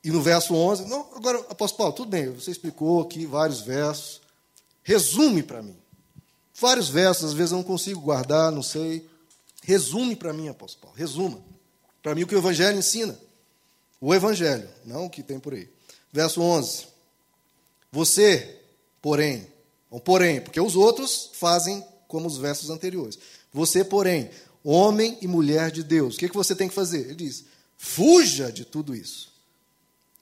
E 0.02 0.10
no 0.10 0.22
verso 0.22 0.54
11, 0.54 0.86
não, 0.86 1.00
agora, 1.14 1.38
apóstolo 1.50 1.78
Paulo, 1.78 1.92
tudo 1.92 2.10
bem, 2.10 2.30
você 2.30 2.50
explicou 2.50 3.02
aqui 3.02 3.26
vários 3.26 3.60
versos, 3.60 4.20
resume 4.82 5.42
para 5.42 5.62
mim. 5.62 5.76
Vários 6.54 6.88
versos, 6.88 7.24
às 7.24 7.32
vezes 7.32 7.52
eu 7.52 7.58
não 7.58 7.64
consigo 7.64 8.00
guardar, 8.00 8.50
não 8.50 8.62
sei. 8.62 9.06
Resume 9.62 10.16
para 10.16 10.32
mim, 10.32 10.48
apóstolo 10.48 10.82
Paulo, 10.82 10.96
resuma. 10.96 11.38
Para 12.02 12.14
mim 12.14 12.22
o 12.22 12.26
que 12.26 12.34
o 12.34 12.38
Evangelho 12.38 12.78
ensina. 12.78 13.18
O 14.00 14.14
Evangelho, 14.14 14.68
não 14.84 15.06
o 15.06 15.10
que 15.10 15.22
tem 15.22 15.40
por 15.40 15.52
aí. 15.52 15.68
Verso 16.12 16.40
11. 16.40 16.86
Você, 17.90 18.60
porém, 19.02 19.46
porém, 20.04 20.40
porque 20.40 20.60
os 20.60 20.76
outros 20.76 21.30
fazem 21.34 21.84
como 22.08 22.26
os 22.26 22.38
versos 22.38 22.70
anteriores. 22.70 23.18
Você, 23.52 23.84
porém, 23.84 24.30
homem 24.62 25.18
e 25.20 25.26
mulher 25.26 25.70
de 25.70 25.82
Deus, 25.82 26.14
o 26.14 26.18
que, 26.18 26.28
que 26.28 26.34
você 26.34 26.54
tem 26.54 26.68
que 26.68 26.74
fazer? 26.74 27.00
Ele 27.06 27.14
diz: 27.14 27.44
fuja 27.76 28.50
de 28.50 28.64
tudo 28.64 28.94
isso. 28.94 29.32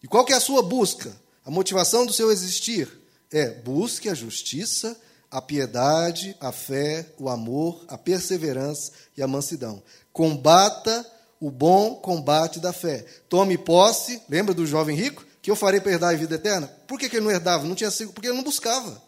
E 0.03 0.07
qual 0.07 0.25
que 0.25 0.33
é 0.33 0.37
a 0.37 0.41
sua 0.41 0.63
busca? 0.63 1.15
A 1.45 1.51
motivação 1.51 2.07
do 2.07 2.13
seu 2.13 2.31
existir 2.31 2.89
é 3.31 3.51
busque 3.51 4.09
a 4.09 4.15
justiça, 4.15 4.99
a 5.31 5.41
piedade, 5.43 6.37
a 6.41 6.53
fé, 6.53 7.07
o 7.19 7.29
amor, 7.29 7.85
a 7.89 7.99
perseverança 7.99 8.93
e 9.17 9.23
a 9.23 9.27
mansidão. 9.27 9.83
Combata 10.13 11.05
o 11.41 11.51
bom 11.51 11.97
combate 11.97 12.61
da 12.61 12.73
fé. 12.73 13.05
Tome 13.29 13.59
posse, 13.59 14.23
lembra 14.29 14.55
do 14.55 14.67
jovem 14.67 14.97
rico? 14.97 15.27
Que 15.43 15.51
eu 15.51 15.57
farei 15.57 15.81
para 15.81 15.93
herdar 15.93 16.15
a 16.15 16.17
vida 16.17 16.37
eterna? 16.37 16.69
Por 16.87 16.99
que, 16.99 17.09
que 17.09 17.17
ele 17.17 17.25
não 17.25 17.33
herdava? 17.33 17.67
Não 17.67 17.75
tinha 17.75 17.91
porque 17.91 18.29
ele 18.29 18.37
não 18.37 18.45
buscava. 18.45 19.03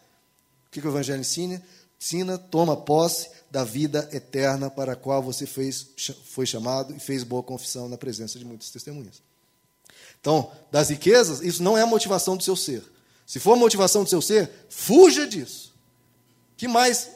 Que, 0.77 0.81
que 0.81 0.87
o 0.87 0.91
Evangelho 0.91 1.21
ensina? 1.21 1.59
Ensina, 1.99 2.37
toma 2.37 2.77
posse 2.77 3.31
da 3.49 3.63
vida 3.63 4.07
eterna 4.13 4.69
para 4.69 4.93
a 4.93 4.95
qual 4.95 5.23
você 5.23 5.47
fez, 5.47 5.87
foi 6.25 6.45
chamado 6.45 6.95
e 6.95 6.99
fez 6.99 7.23
boa 7.23 7.41
confissão 7.41 7.89
na 7.89 7.97
presença 7.97 8.37
de 8.37 8.45
muitas 8.45 8.69
testemunhas. 8.69 9.23
Então, 10.21 10.51
das 10.71 10.89
riquezas, 10.89 11.41
isso 11.41 11.63
não 11.63 11.75
é 11.75 11.81
a 11.81 11.87
motivação 11.87 12.37
do 12.37 12.43
seu 12.43 12.55
ser. 12.55 12.83
Se 13.25 13.39
for 13.39 13.53
a 13.53 13.55
motivação 13.55 14.03
do 14.03 14.09
seu 14.09 14.21
ser, 14.21 14.51
fuja 14.69 15.25
disso. 15.25 15.73
Que 16.55 16.67
mais 16.67 17.09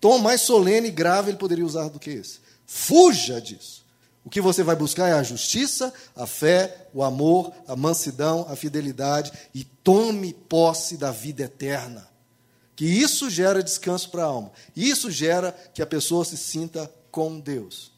tom 0.00 0.18
mais 0.18 0.42
solene 0.42 0.86
e 0.86 0.92
grave 0.92 1.30
ele 1.30 1.38
poderia 1.38 1.66
usar 1.66 1.88
do 1.88 1.98
que 1.98 2.10
esse? 2.10 2.38
Fuja 2.64 3.40
disso. 3.40 3.84
O 4.24 4.30
que 4.30 4.40
você 4.40 4.62
vai 4.62 4.76
buscar 4.76 5.08
é 5.08 5.14
a 5.14 5.24
justiça, 5.24 5.92
a 6.14 6.24
fé, 6.24 6.86
o 6.94 7.02
amor, 7.02 7.52
a 7.66 7.74
mansidão, 7.74 8.46
a 8.48 8.54
fidelidade 8.54 9.32
e 9.52 9.64
tome 9.64 10.32
posse 10.32 10.96
da 10.96 11.10
vida 11.10 11.42
eterna. 11.42 12.11
Que 12.82 12.88
isso 12.88 13.30
gera 13.30 13.62
descanso 13.62 14.10
para 14.10 14.24
a 14.24 14.26
alma. 14.26 14.50
Isso 14.74 15.08
gera 15.08 15.52
que 15.72 15.80
a 15.80 15.86
pessoa 15.86 16.24
se 16.24 16.36
sinta 16.36 16.92
com 17.12 17.38
Deus. 17.38 17.92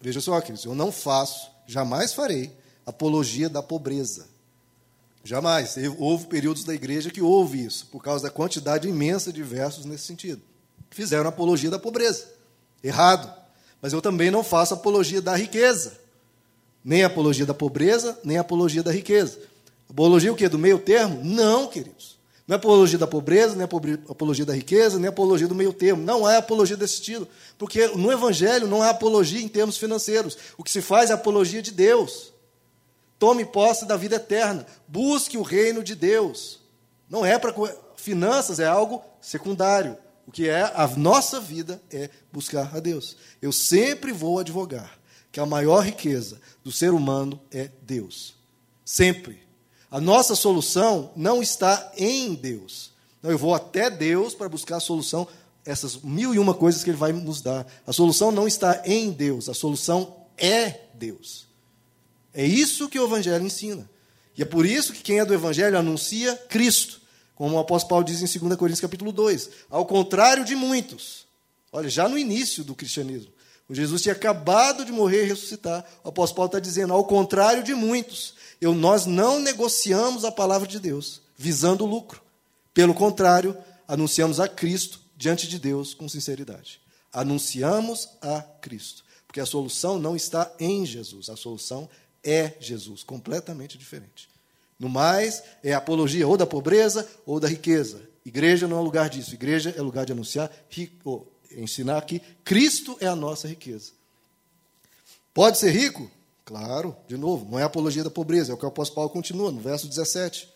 Veja 0.00 0.22
só, 0.22 0.40
queridos, 0.40 0.64
eu 0.64 0.74
não 0.74 0.90
faço, 0.90 1.50
jamais 1.66 2.14
farei 2.14 2.50
apologia 2.86 3.46
da 3.46 3.62
pobreza. 3.62 4.26
Jamais. 5.22 5.74
Houve 5.98 6.28
períodos 6.28 6.64
da 6.64 6.72
igreja 6.72 7.10
que 7.10 7.20
houve 7.20 7.62
isso, 7.62 7.88
por 7.88 8.02
causa 8.02 8.24
da 8.24 8.30
quantidade 8.30 8.88
imensa 8.88 9.30
de 9.30 9.42
versos 9.42 9.84
nesse 9.84 10.04
sentido. 10.04 10.40
Fizeram 10.88 11.28
apologia 11.28 11.68
da 11.68 11.78
pobreza. 11.78 12.26
Errado. 12.82 13.30
Mas 13.82 13.92
eu 13.92 14.00
também 14.00 14.30
não 14.30 14.42
faço 14.42 14.72
apologia 14.72 15.20
da 15.20 15.36
riqueza. 15.36 15.92
Nem 16.82 17.04
apologia 17.04 17.44
da 17.44 17.52
pobreza, 17.52 18.18
nem 18.24 18.38
apologia 18.38 18.82
da 18.82 18.90
riqueza. 18.90 19.38
Apologia 19.90 20.32
o 20.32 20.36
quê? 20.36 20.48
Do 20.48 20.58
meio 20.58 20.78
termo? 20.78 21.22
Não, 21.22 21.66
queridos. 21.66 22.15
Não 22.46 22.54
é 22.54 22.56
apologia 22.56 22.98
da 22.98 23.08
pobreza, 23.08 23.56
nem 23.56 23.64
apologia 24.08 24.46
da 24.46 24.54
riqueza, 24.54 24.98
nem 24.98 25.08
apologia 25.08 25.48
do 25.48 25.54
meio 25.54 25.72
termo. 25.72 26.02
Não 26.02 26.28
é 26.30 26.36
apologia 26.36 26.76
desse 26.76 26.94
estilo. 26.94 27.26
Porque 27.58 27.88
no 27.88 28.12
Evangelho 28.12 28.68
não 28.68 28.84
é 28.84 28.88
apologia 28.88 29.40
em 29.40 29.48
termos 29.48 29.76
financeiros. 29.76 30.38
O 30.56 30.62
que 30.62 30.70
se 30.70 30.80
faz 30.80 31.10
é 31.10 31.12
apologia 31.12 31.60
de 31.60 31.72
Deus. 31.72 32.32
Tome 33.18 33.44
posse 33.44 33.84
da 33.84 33.96
vida 33.96 34.16
eterna. 34.16 34.64
Busque 34.86 35.36
o 35.36 35.42
reino 35.42 35.82
de 35.82 35.96
Deus. 35.96 36.60
Não 37.10 37.26
é 37.26 37.36
para. 37.36 37.52
Finanças 37.96 38.60
é 38.60 38.66
algo 38.66 39.02
secundário. 39.20 39.96
O 40.24 40.30
que 40.30 40.48
é 40.48 40.62
a 40.62 40.86
nossa 40.96 41.40
vida 41.40 41.82
é 41.90 42.10
buscar 42.32 42.76
a 42.76 42.78
Deus. 42.78 43.16
Eu 43.42 43.50
sempre 43.50 44.12
vou 44.12 44.38
advogar 44.38 44.98
que 45.32 45.40
a 45.40 45.46
maior 45.46 45.84
riqueza 45.84 46.40
do 46.62 46.70
ser 46.70 46.92
humano 46.92 47.40
é 47.50 47.70
Deus. 47.82 48.36
Sempre. 48.84 49.45
A 49.90 50.00
nossa 50.00 50.34
solução 50.34 51.10
não 51.14 51.42
está 51.42 51.92
em 51.96 52.34
Deus. 52.34 52.90
Eu 53.22 53.38
vou 53.38 53.54
até 53.54 53.90
Deus 53.90 54.34
para 54.34 54.48
buscar 54.48 54.76
a 54.76 54.80
solução, 54.80 55.26
essas 55.64 55.96
mil 55.96 56.34
e 56.34 56.38
uma 56.38 56.54
coisas 56.54 56.84
que 56.84 56.90
Ele 56.90 56.96
vai 56.96 57.12
nos 57.12 57.40
dar. 57.40 57.66
A 57.86 57.92
solução 57.92 58.30
não 58.30 58.46
está 58.46 58.82
em 58.84 59.10
Deus, 59.10 59.48
a 59.48 59.54
solução 59.54 60.16
é 60.36 60.80
Deus. 60.94 61.46
É 62.32 62.44
isso 62.44 62.88
que 62.88 62.98
o 62.98 63.04
Evangelho 63.04 63.44
ensina. 63.44 63.88
E 64.36 64.42
é 64.42 64.44
por 64.44 64.66
isso 64.66 64.92
que 64.92 65.02
quem 65.02 65.18
é 65.18 65.24
do 65.24 65.32
Evangelho 65.32 65.78
anuncia 65.78 66.36
Cristo, 66.48 67.00
como 67.34 67.56
o 67.56 67.58
apóstolo 67.58 67.88
Paulo 67.88 68.04
diz 68.04 68.20
em 68.20 68.38
2 68.38 68.56
Coríntios 68.56 68.80
capítulo 68.80 69.10
2. 69.10 69.50
Ao 69.70 69.86
contrário 69.86 70.44
de 70.44 70.54
muitos. 70.54 71.26
Olha, 71.72 71.88
já 71.88 72.08
no 72.08 72.18
início 72.18 72.62
do 72.62 72.74
cristianismo. 72.74 73.32
O 73.68 73.74
Jesus 73.74 74.02
tinha 74.02 74.14
acabado 74.14 74.84
de 74.84 74.92
morrer 74.92 75.24
e 75.24 75.28
ressuscitar. 75.28 75.84
O 76.04 76.10
apóstolo 76.10 76.36
Paulo 76.36 76.48
está 76.48 76.60
dizendo, 76.60 76.92
ao 76.92 77.04
contrário 77.04 77.62
de 77.62 77.74
muitos, 77.74 78.34
eu, 78.60 78.74
nós 78.74 79.06
não 79.06 79.38
negociamos 79.40 80.24
a 80.24 80.32
palavra 80.32 80.66
de 80.66 80.78
Deus. 80.78 81.22
visando 81.36 81.84
o 81.84 81.86
lucro. 81.86 82.22
Pelo 82.72 82.94
contrário, 82.94 83.56
anunciamos 83.86 84.40
a 84.40 84.48
Cristo 84.48 85.00
diante 85.16 85.46
de 85.46 85.58
Deus 85.58 85.94
com 85.94 86.08
sinceridade. 86.08 86.80
Anunciamos 87.12 88.08
a 88.20 88.42
Cristo. 88.60 89.04
Porque 89.26 89.40
a 89.40 89.46
solução 89.46 89.98
não 89.98 90.16
está 90.16 90.50
em 90.58 90.86
Jesus, 90.86 91.28
a 91.28 91.36
solução 91.36 91.88
é 92.24 92.54
Jesus, 92.58 93.02
completamente 93.02 93.76
diferente. 93.78 94.28
No 94.78 94.88
mais, 94.88 95.42
é 95.62 95.72
apologia 95.72 96.26
ou 96.26 96.36
da 96.36 96.46
pobreza 96.46 97.08
ou 97.24 97.40
da 97.40 97.48
riqueza. 97.48 98.00
Igreja 98.24 98.66
não 98.66 98.78
é 98.78 98.80
lugar 98.80 99.08
disso. 99.08 99.34
Igreja 99.34 99.74
é 99.76 99.80
lugar 99.80 100.04
de 100.04 100.12
anunciar, 100.12 100.50
ensinar 101.50 102.04
que 102.04 102.20
Cristo 102.44 102.96
é 103.00 103.06
a 103.06 103.16
nossa 103.16 103.48
riqueza. 103.48 103.92
Pode 105.32 105.58
ser 105.58 105.70
rico? 105.70 106.10
Claro, 106.46 106.96
de 107.08 107.16
novo, 107.16 107.44
não 107.50 107.58
é 107.58 107.64
apologia 107.64 108.04
da 108.04 108.10
pobreza, 108.10 108.52
é 108.52 108.54
o 108.54 108.56
que 108.56 108.64
o 108.64 108.68
apóstolo 108.68 108.94
Paulo 108.94 109.10
continua 109.10 109.50
no 109.50 109.60
verso 109.60 109.88
17. 109.88 110.48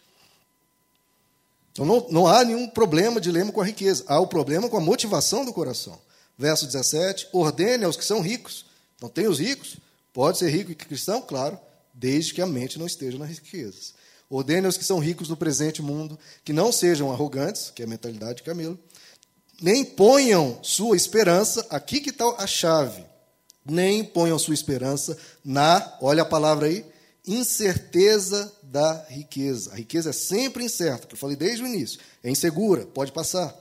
Então 1.72 1.84
não, 1.84 2.06
não 2.08 2.26
há 2.28 2.44
nenhum 2.44 2.68
problema, 2.68 3.20
dilema 3.20 3.50
com 3.50 3.60
a 3.60 3.64
riqueza. 3.64 4.04
Há 4.06 4.20
o 4.20 4.28
problema 4.28 4.68
com 4.68 4.76
a 4.76 4.80
motivação 4.80 5.44
do 5.44 5.52
coração. 5.52 6.00
Verso 6.38 6.64
17: 6.64 7.28
ordene 7.32 7.84
aos 7.84 7.96
que 7.96 8.04
são 8.04 8.20
ricos. 8.20 8.66
Não 9.02 9.08
tem 9.08 9.26
os 9.26 9.40
ricos? 9.40 9.78
Pode 10.12 10.38
ser 10.38 10.48
rico 10.50 10.70
e 10.70 10.76
cristão? 10.76 11.20
Claro, 11.20 11.58
desde 11.92 12.34
que 12.34 12.40
a 12.40 12.46
mente 12.46 12.78
não 12.78 12.86
esteja 12.86 13.18
nas 13.18 13.28
riquezas. 13.28 13.92
Ordene 14.28 14.66
aos 14.66 14.76
que 14.76 14.84
são 14.84 15.00
ricos 15.00 15.28
no 15.28 15.36
presente 15.36 15.82
mundo 15.82 16.16
que 16.44 16.52
não 16.52 16.70
sejam 16.70 17.10
arrogantes, 17.10 17.72
que 17.74 17.82
é 17.82 17.84
a 17.84 17.88
mentalidade 17.88 18.36
de 18.36 18.42
Camilo, 18.44 18.78
nem 19.60 19.84
ponham 19.84 20.56
sua 20.62 20.96
esperança, 20.96 21.66
aqui 21.68 22.00
que 22.00 22.10
está 22.10 22.26
a 22.38 22.46
chave, 22.46 23.04
nem 23.64 24.04
ponham 24.04 24.38
sua 24.38 24.54
esperança 24.54 25.16
na, 25.44 25.96
olha 26.00 26.22
a 26.22 26.26
palavra 26.26 26.66
aí, 26.66 26.84
incerteza 27.26 28.52
da 28.62 29.04
riqueza. 29.08 29.72
A 29.72 29.76
riqueza 29.76 30.10
é 30.10 30.12
sempre 30.12 30.64
incerta, 30.64 31.06
que 31.06 31.14
eu 31.14 31.18
falei 31.18 31.36
desde 31.36 31.62
o 31.62 31.66
início, 31.66 32.00
é 32.22 32.30
insegura, 32.30 32.86
pode 32.86 33.12
passar. 33.12 33.56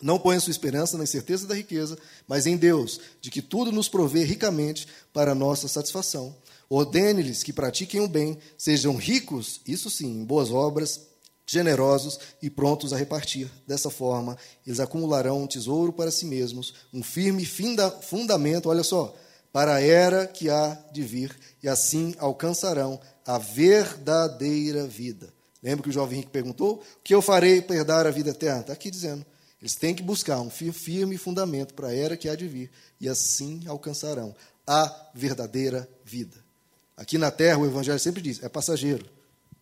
Não 0.00 0.18
ponha 0.18 0.38
sua 0.38 0.52
esperança 0.52 0.96
na 0.96 1.02
incerteza 1.02 1.46
da 1.46 1.54
riqueza, 1.54 1.98
mas 2.26 2.46
em 2.46 2.56
Deus, 2.56 3.00
de 3.20 3.30
que 3.30 3.42
tudo 3.42 3.72
nos 3.72 3.88
provê 3.88 4.22
ricamente 4.22 4.86
para 5.12 5.34
nossa 5.34 5.66
satisfação. 5.66 6.36
Ordene-lhes 6.70 7.42
que 7.42 7.52
pratiquem 7.52 8.00
o 8.00 8.06
bem, 8.06 8.38
sejam 8.56 8.94
ricos, 8.94 9.60
isso 9.66 9.90
sim, 9.90 10.20
em 10.20 10.24
boas 10.24 10.52
obras, 10.52 11.00
generosos 11.46 12.20
e 12.40 12.48
prontos 12.48 12.92
a 12.92 12.96
repartir. 12.96 13.50
Dessa 13.66 13.90
forma, 13.90 14.36
eles 14.64 14.78
acumularão 14.78 15.42
um 15.42 15.46
tesouro 15.46 15.92
para 15.92 16.10
si 16.10 16.26
mesmos, 16.26 16.74
um 16.92 17.02
firme 17.02 17.44
fundamento, 17.44 18.68
olha 18.68 18.84
só, 18.84 19.16
para 19.52 19.76
a 19.76 19.80
era 19.80 20.26
que 20.26 20.50
há 20.50 20.78
de 20.92 21.02
vir, 21.02 21.36
e 21.62 21.68
assim 21.68 22.14
alcançarão 22.18 23.00
a 23.26 23.38
verdadeira 23.38 24.86
vida. 24.86 25.32
Lembra 25.62 25.82
que 25.82 25.88
o 25.88 25.92
jovem 25.92 26.20
rico 26.20 26.30
perguntou? 26.30 26.76
O 26.76 27.02
que 27.02 27.14
eu 27.14 27.20
farei 27.20 27.60
para 27.60 27.76
herdar 27.76 28.06
a 28.06 28.10
vida 28.10 28.30
eterna? 28.30 28.60
Está 28.60 28.72
aqui 28.72 28.90
dizendo. 28.90 29.24
Eles 29.60 29.74
têm 29.74 29.94
que 29.94 30.02
buscar 30.02 30.40
um 30.40 30.50
firme 30.50 31.18
fundamento 31.18 31.74
para 31.74 31.88
a 31.88 31.94
era 31.94 32.16
que 32.16 32.28
há 32.28 32.36
de 32.36 32.46
vir, 32.46 32.70
e 33.00 33.08
assim 33.08 33.62
alcançarão 33.66 34.34
a 34.66 35.10
verdadeira 35.14 35.88
vida. 36.04 36.36
Aqui 36.96 37.16
na 37.16 37.30
terra, 37.30 37.58
o 37.58 37.66
Evangelho 37.66 37.98
sempre 37.98 38.22
diz: 38.22 38.42
é 38.42 38.48
passageiro. 38.48 39.08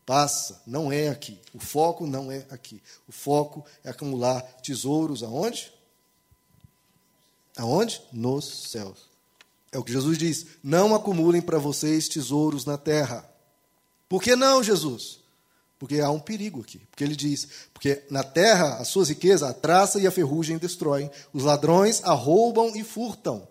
Passa, 0.05 0.63
não 0.67 0.93
é 0.93 1.09
aqui. 1.09 1.41
O 1.53 1.59
foco 1.59 2.07
não 2.07 2.31
é 2.31 2.47
aqui. 2.51 2.81
O 3.09 3.13
foco 3.13 3.65
é 3.83 3.91
acumular 3.91 4.41
tesouros 4.63 5.23
aonde? 5.23 5.73
Aonde? 7.57 8.01
Nos 8.13 8.71
céus. 8.71 9.06
É 9.77 9.79
o 9.79 9.85
que 9.85 9.93
Jesus 9.93 10.17
diz: 10.17 10.47
não 10.65 10.95
acumulem 10.95 11.43
para 11.43 11.59
vocês 11.59 12.09
tesouros 12.09 12.65
na 12.65 12.79
terra. 12.79 13.29
Por 14.09 14.23
que 14.23 14.35
não, 14.35 14.63
Jesus? 14.63 15.21
Porque 15.79 16.01
há 16.01 16.11
um 16.11 16.19
perigo 16.19 16.63
aqui. 16.63 16.79
Porque 16.79 17.05
ele 17.05 17.15
diz: 17.15 17.47
porque 17.75 18.03
na 18.11 18.25
terra 18.25 18.77
as 18.77 18.89
suas 18.89 19.11
riquezas, 19.11 19.43
a 19.43 19.53
traça 19.53 20.01
e 20.01 20.07
a 20.07 20.11
ferrugem 20.11 20.57
destroem, 20.57 21.11
os 21.31 21.43
ladrões 21.43 22.01
a 22.05 22.15
roubam 22.15 22.75
e 22.75 22.83
furtam. 22.83 23.47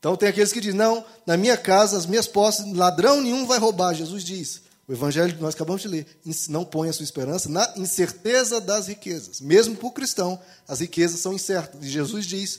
Então 0.00 0.16
tem 0.16 0.30
aqueles 0.30 0.52
que 0.52 0.60
dizem: 0.60 0.76
não, 0.76 1.04
na 1.24 1.36
minha 1.36 1.56
casa, 1.56 1.96
as 1.96 2.06
minhas 2.06 2.26
posses, 2.26 2.66
ladrão 2.72 3.20
nenhum 3.20 3.46
vai 3.46 3.60
roubar. 3.60 3.94
Jesus 3.94 4.24
diz: 4.24 4.62
o 4.88 4.92
evangelho 4.92 5.32
que 5.32 5.40
nós 5.40 5.54
acabamos 5.54 5.82
de 5.82 5.86
ler, 5.86 6.06
não 6.48 6.64
põe 6.64 6.88
a 6.88 6.92
sua 6.92 7.04
esperança 7.04 7.48
na 7.48 7.72
incerteza 7.76 8.60
das 8.60 8.88
riquezas. 8.88 9.40
Mesmo 9.40 9.76
para 9.76 9.86
o 9.86 9.92
cristão, 9.92 10.40
as 10.66 10.80
riquezas 10.80 11.20
são 11.20 11.32
incertas. 11.32 11.84
E 11.84 11.88
Jesus 11.88 12.26
diz, 12.26 12.58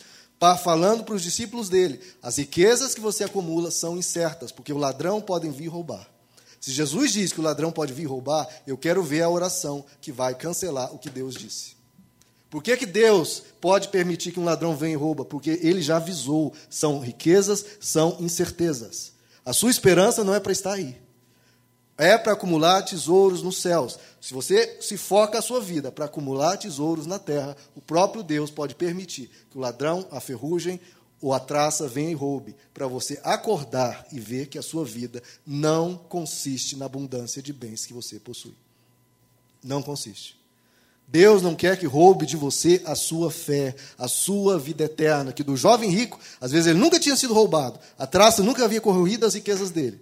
falando 0.58 1.04
para 1.04 1.16
os 1.16 1.22
discípulos 1.22 1.70
dele, 1.70 2.00
as 2.22 2.38
riquezas 2.38 2.94
que 2.94 3.00
você 3.00 3.24
acumula 3.24 3.72
são 3.72 3.98
incertas, 3.98 4.52
porque 4.52 4.74
o 4.74 4.78
ladrão 4.78 5.22
pode 5.22 5.50
vir 5.50 5.68
roubar. 5.68 6.06
Se 6.60 6.72
Jesus 6.72 7.12
diz 7.12 7.32
que 7.32 7.40
o 7.40 7.44
ladrão 7.44 7.72
pode 7.72 7.94
vir 7.94 8.06
roubar, 8.06 8.48
eu 8.68 8.78
quero 8.78 9.02
ver 9.02 9.22
a 9.22 9.30
oração 9.30 9.86
que 10.02 10.12
vai 10.12 10.36
cancelar 10.36 10.94
o 10.94 10.98
que 10.98 11.10
Deus 11.10 11.36
disse. 11.36 11.76
Por 12.50 12.62
que, 12.62 12.78
que 12.78 12.86
Deus 12.86 13.42
pode 13.60 13.88
permitir 13.88 14.32
que 14.32 14.40
um 14.40 14.44
ladrão 14.44 14.76
venha 14.76 14.94
e 14.94 14.98
rouba? 14.98 15.26
Porque 15.26 15.60
ele 15.64 15.82
já 15.82 15.98
avisou: 15.98 16.54
são 16.70 17.00
riquezas, 17.00 17.66
são 17.80 18.18
incertezas. 18.20 19.14
A 19.46 19.54
sua 19.54 19.72
esperança 19.72 20.24
não 20.24 20.36
é 20.36 20.40
para 20.40 20.52
estar 20.52 20.74
aí. 20.74 20.96
É 21.98 22.18
para 22.18 22.34
acumular 22.34 22.82
tesouros 22.82 23.44
nos 23.44 23.62
céus. 23.62 24.00
Se 24.20 24.34
você 24.34 24.78
se 24.82 24.98
foca 24.98 25.38
a 25.38 25.42
sua 25.42 25.62
vida 25.62 25.92
para 25.92 26.06
acumular 26.06 26.58
tesouros 26.58 27.06
na 27.06 27.20
terra, 27.20 27.56
o 27.76 27.82
próprio 27.82 28.24
Deus 28.24 28.50
pode 28.50 28.74
permitir 28.74 29.30
que 29.50 29.58
o 29.58 29.62
ladrão, 29.62 30.08
a 30.10 30.20
ferrugem 30.20 30.80
ou 31.22 31.34
a 31.34 31.40
traça 31.40 31.88
venha 31.88 32.12
e 32.12 32.16
roube, 32.16 32.56
para 32.74 32.86
você 32.86 33.18
acordar 33.24 34.06
e 34.12 34.20
ver 34.20 34.48
que 34.48 34.58
a 34.58 34.62
sua 34.62 34.84
vida 34.84 35.24
não 35.46 35.96
consiste 35.96 36.76
na 36.76 36.86
abundância 36.86 37.42
de 37.42 37.54
bens 37.54 37.86
que 37.86 37.94
você 37.94 38.20
possui. 38.20 38.56
Não 39.64 39.82
consiste. 39.82 40.38
Deus 41.08 41.42
não 41.42 41.56
quer 41.56 41.78
que 41.78 41.86
roube 41.86 42.26
de 42.26 42.36
você 42.36 42.82
a 42.86 42.96
sua 42.96 43.30
fé, 43.32 43.76
a 43.98 44.08
sua 44.08 44.58
vida 44.58 44.84
eterna. 44.84 45.32
Que 45.32 45.44
do 45.44 45.56
jovem 45.56 45.90
rico, 45.90 46.20
às 46.42 46.52
vezes 46.52 46.68
ele 46.68 46.80
nunca 46.80 47.00
tinha 47.00 47.16
sido 47.16 47.34
roubado, 47.34 47.80
a 47.98 48.08
traça 48.08 48.42
nunca 48.42 48.66
havia 48.66 48.82
corroído 48.82 49.26
as 49.26 49.36
riquezas 49.36 49.70
dele, 49.70 50.02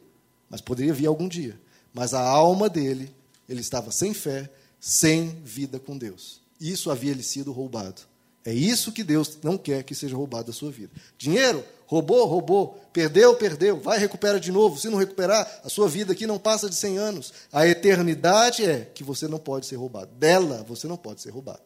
mas 0.50 0.62
poderia 0.62 0.94
vir 0.94 1.06
algum 1.06 1.28
dia. 1.28 1.60
Mas 1.94 2.14
a 2.14 2.22
alma 2.22 2.70
dele, 2.70 3.14
ele 3.48 3.62
estava 3.62 3.92
sem 3.92 4.14
fé, 4.14 4.50
sem 4.80 5.30
vida 5.44 5.80
com 5.80 5.98
Deus. 5.98 6.42
Isso 6.60 6.90
havia 6.90 7.14
lhe 7.14 7.24
sido 7.24 7.52
roubado. 7.52 8.02
É 8.44 8.54
isso 8.54 8.92
que 8.92 9.04
Deus 9.04 9.38
não 9.44 9.58
quer 9.58 9.84
que 9.84 9.94
seja 9.94 10.16
roubado 10.16 10.48
da 10.48 10.54
sua 10.54 10.72
vida. 10.72 10.92
Dinheiro, 11.18 11.64
roubou, 11.86 12.26
roubou. 12.26 12.80
Perdeu, 12.92 13.36
perdeu. 13.36 13.80
Vai, 13.80 14.00
recupera 14.00 14.40
de 14.40 14.52
novo. 14.52 14.80
Se 14.80 14.90
não 14.90 14.98
recuperar, 14.98 15.62
a 15.64 15.70
sua 15.70 15.88
vida 15.88 16.14
aqui 16.14 16.26
não 16.26 16.40
passa 16.40 16.68
de 16.68 16.76
100 16.76 16.98
anos. 16.98 17.34
A 17.52 17.68
eternidade 17.68 18.66
é 18.66 18.90
que 18.96 19.04
você 19.04 19.28
não 19.28 19.38
pode 19.38 19.68
ser 19.68 19.76
roubado. 19.76 20.12
Dela, 20.16 20.66
você 20.68 20.88
não 20.88 20.98
pode 20.98 21.22
ser 21.22 21.30
roubado. 21.30 21.62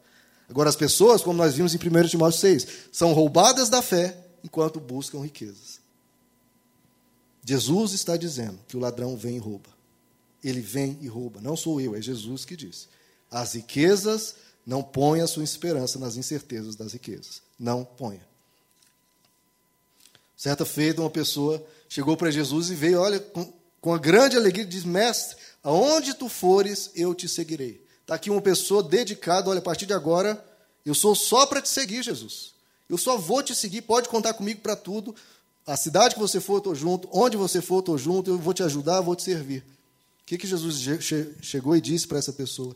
Agora, 0.49 0.69
as 0.69 0.75
pessoas, 0.75 1.21
como 1.21 1.37
nós 1.37 1.55
vimos 1.55 1.73
em 1.73 1.77
1 1.77 2.07
Timóteo 2.07 2.39
6, 2.39 2.67
são 2.91 3.13
roubadas 3.13 3.69
da 3.69 3.81
fé 3.81 4.17
enquanto 4.43 4.79
buscam 4.79 5.21
riquezas. 5.21 5.79
Jesus 7.43 7.93
está 7.93 8.17
dizendo 8.17 8.59
que 8.67 8.75
o 8.75 8.79
ladrão 8.79 9.15
vem 9.15 9.37
e 9.37 9.39
rouba. 9.39 9.74
Ele 10.45 10.61
vem 10.61 10.99
e 11.01 11.07
rouba. 11.07 11.41
Não 11.41 11.57
sou 11.57 11.81
eu, 11.81 11.95
é 11.95 12.01
Jesus 12.01 12.45
que 12.45 12.55
diz. 12.55 12.87
As 13.31 13.53
riquezas 13.55 14.35
não 14.63 14.83
ponha 14.83 15.23
a 15.23 15.27
sua 15.27 15.43
esperança 15.43 15.97
nas 15.97 16.17
incertezas 16.17 16.75
das 16.75 16.93
riquezas. 16.93 17.41
Não 17.59 17.83
ponha. 17.83 18.21
Certa 20.37 20.63
feita, 20.63 21.01
uma 21.01 21.09
pessoa 21.09 21.65
chegou 21.89 22.15
para 22.15 22.29
Jesus 22.29 22.69
e 22.69 22.75
veio, 22.75 23.01
olha, 23.01 23.19
com, 23.19 23.51
com 23.81 23.91
a 23.91 23.97
grande 23.97 24.37
alegria, 24.37 24.63
diz: 24.63 24.83
Mestre, 24.83 25.35
aonde 25.63 26.13
tu 26.13 26.29
fores, 26.29 26.91
eu 26.93 27.15
te 27.15 27.27
seguirei. 27.27 27.83
Está 28.01 28.13
aqui 28.13 28.29
uma 28.29 28.41
pessoa 28.41 28.83
dedicada, 28.83 29.49
olha, 29.49 29.59
a 29.59 29.63
partir 29.63 29.87
de 29.87 29.93
agora, 29.93 30.43
eu 30.85 30.93
sou 30.93 31.15
só 31.15 31.47
para 31.47 31.59
te 31.59 31.69
seguir, 31.69 32.03
Jesus. 32.03 32.53
Eu 32.87 32.99
só 32.99 33.17
vou 33.17 33.41
te 33.41 33.55
seguir, 33.55 33.81
pode 33.81 34.09
contar 34.09 34.35
comigo 34.35 34.61
para 34.61 34.75
tudo. 34.75 35.15
A 35.65 35.75
cidade 35.75 36.13
que 36.13 36.21
você 36.21 36.39
for, 36.39 36.55
eu 36.55 36.57
estou 36.59 36.75
junto. 36.75 37.09
Onde 37.11 37.35
você 37.35 37.63
for, 37.63 37.77
eu 37.77 37.79
estou 37.79 37.97
junto. 37.97 38.29
Eu 38.29 38.37
vou 38.37 38.53
te 38.53 38.61
ajudar, 38.61 39.01
vou 39.01 39.15
te 39.15 39.23
servir. 39.23 39.63
O 40.25 40.27
que, 40.27 40.39
que 40.39 40.47
Jesus 40.47 40.81
chegou 41.41 41.77
e 41.77 41.81
disse 41.81 42.07
para 42.07 42.17
essa 42.17 42.33
pessoa? 42.33 42.75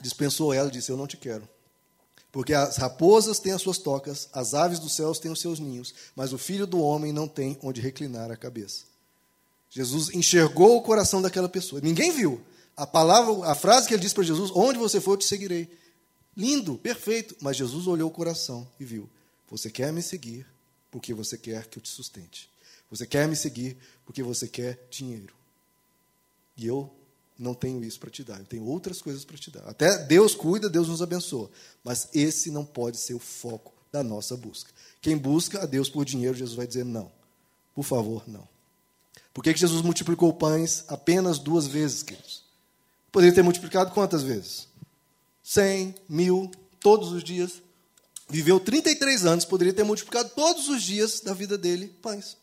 dispensou 0.00 0.52
ela 0.52 0.68
e 0.68 0.72
disse: 0.72 0.90
Eu 0.90 0.96
não 0.96 1.06
te 1.06 1.16
quero. 1.16 1.48
Porque 2.30 2.52
as 2.52 2.76
raposas 2.76 3.38
têm 3.38 3.52
as 3.52 3.62
suas 3.62 3.78
tocas, 3.78 4.28
as 4.32 4.52
aves 4.54 4.78
dos 4.78 4.92
céus 4.92 5.18
têm 5.18 5.30
os 5.30 5.40
seus 5.40 5.58
ninhos, 5.58 5.94
mas 6.14 6.32
o 6.32 6.38
filho 6.38 6.66
do 6.66 6.80
homem 6.80 7.12
não 7.12 7.26
tem 7.26 7.58
onde 7.62 7.80
reclinar 7.80 8.30
a 8.30 8.36
cabeça. 8.36 8.84
Jesus 9.70 10.10
enxergou 10.10 10.76
o 10.76 10.82
coração 10.82 11.22
daquela 11.22 11.48
pessoa. 11.48 11.80
Ninguém 11.80 12.12
viu. 12.12 12.40
A 12.76 12.86
palavra, 12.86 13.50
a 13.50 13.54
frase 13.54 13.88
que 13.88 13.94
ele 13.94 14.02
disse 14.02 14.14
para 14.14 14.24
Jesus: 14.24 14.50
Onde 14.54 14.78
você 14.78 15.00
for, 15.00 15.12
eu 15.12 15.16
te 15.16 15.24
seguirei. 15.24 15.68
Lindo, 16.36 16.78
perfeito. 16.78 17.34
Mas 17.40 17.56
Jesus 17.56 17.86
olhou 17.86 18.08
o 18.08 18.12
coração 18.12 18.68
e 18.78 18.84
viu: 18.84 19.08
Você 19.50 19.70
quer 19.70 19.92
me 19.92 20.02
seguir 20.02 20.46
porque 20.90 21.12
você 21.12 21.36
quer 21.36 21.66
que 21.66 21.78
eu 21.78 21.82
te 21.82 21.88
sustente. 21.88 22.48
Você 22.90 23.06
quer 23.06 23.26
me 23.26 23.36
seguir 23.36 23.76
porque 24.06 24.22
você 24.22 24.46
quer 24.46 24.86
dinheiro. 24.90 25.37
E 26.58 26.66
eu 26.66 26.92
não 27.38 27.54
tenho 27.54 27.82
isso 27.84 28.00
para 28.00 28.10
te 28.10 28.24
dar, 28.24 28.40
eu 28.40 28.44
tenho 28.44 28.66
outras 28.66 29.00
coisas 29.00 29.24
para 29.24 29.38
te 29.38 29.50
dar. 29.50 29.60
Até 29.60 29.96
Deus 30.04 30.34
cuida, 30.34 30.68
Deus 30.68 30.88
nos 30.88 31.00
abençoa, 31.00 31.48
mas 31.84 32.08
esse 32.12 32.50
não 32.50 32.64
pode 32.64 32.96
ser 32.96 33.14
o 33.14 33.20
foco 33.20 33.72
da 33.92 34.02
nossa 34.02 34.36
busca. 34.36 34.70
Quem 35.00 35.16
busca 35.16 35.62
a 35.62 35.66
Deus 35.66 35.88
por 35.88 36.04
dinheiro, 36.04 36.36
Jesus 36.36 36.56
vai 36.56 36.66
dizer 36.66 36.84
não. 36.84 37.10
Por 37.74 37.84
favor, 37.84 38.24
não. 38.26 38.46
Por 39.32 39.44
que, 39.44 39.54
que 39.54 39.60
Jesus 39.60 39.82
multiplicou 39.82 40.32
pães 40.32 40.84
apenas 40.88 41.38
duas 41.38 41.68
vezes, 41.68 42.02
queridos? 42.02 42.42
Poderia 43.12 43.34
ter 43.34 43.42
multiplicado 43.42 43.92
quantas 43.92 44.22
vezes? 44.24 44.66
Cem, 45.42 45.94
mil, 46.08 46.50
todos 46.80 47.12
os 47.12 47.22
dias. 47.22 47.62
Viveu 48.28 48.58
33 48.58 49.24
anos, 49.24 49.44
poderia 49.44 49.72
ter 49.72 49.84
multiplicado 49.84 50.30
todos 50.34 50.68
os 50.68 50.82
dias 50.82 51.20
da 51.20 51.32
vida 51.32 51.56
dele 51.56 51.86
pães. 52.02 52.36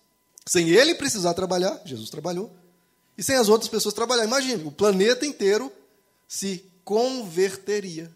Sem 0.46 0.70
ele 0.70 0.96
precisar 0.96 1.34
trabalhar, 1.34 1.82
Jesus 1.86 2.10
trabalhou, 2.10 2.52
e 3.18 3.24
sem 3.24 3.36
as 3.36 3.50
outras 3.50 3.70
pessoas 3.70 3.94
trabalhar. 3.94 4.26
Imagine, 4.26 4.64
o 4.66 4.72
planeta 4.72 5.26
inteiro 5.26 5.72
se 6.28 6.64
converteria. 6.84 8.12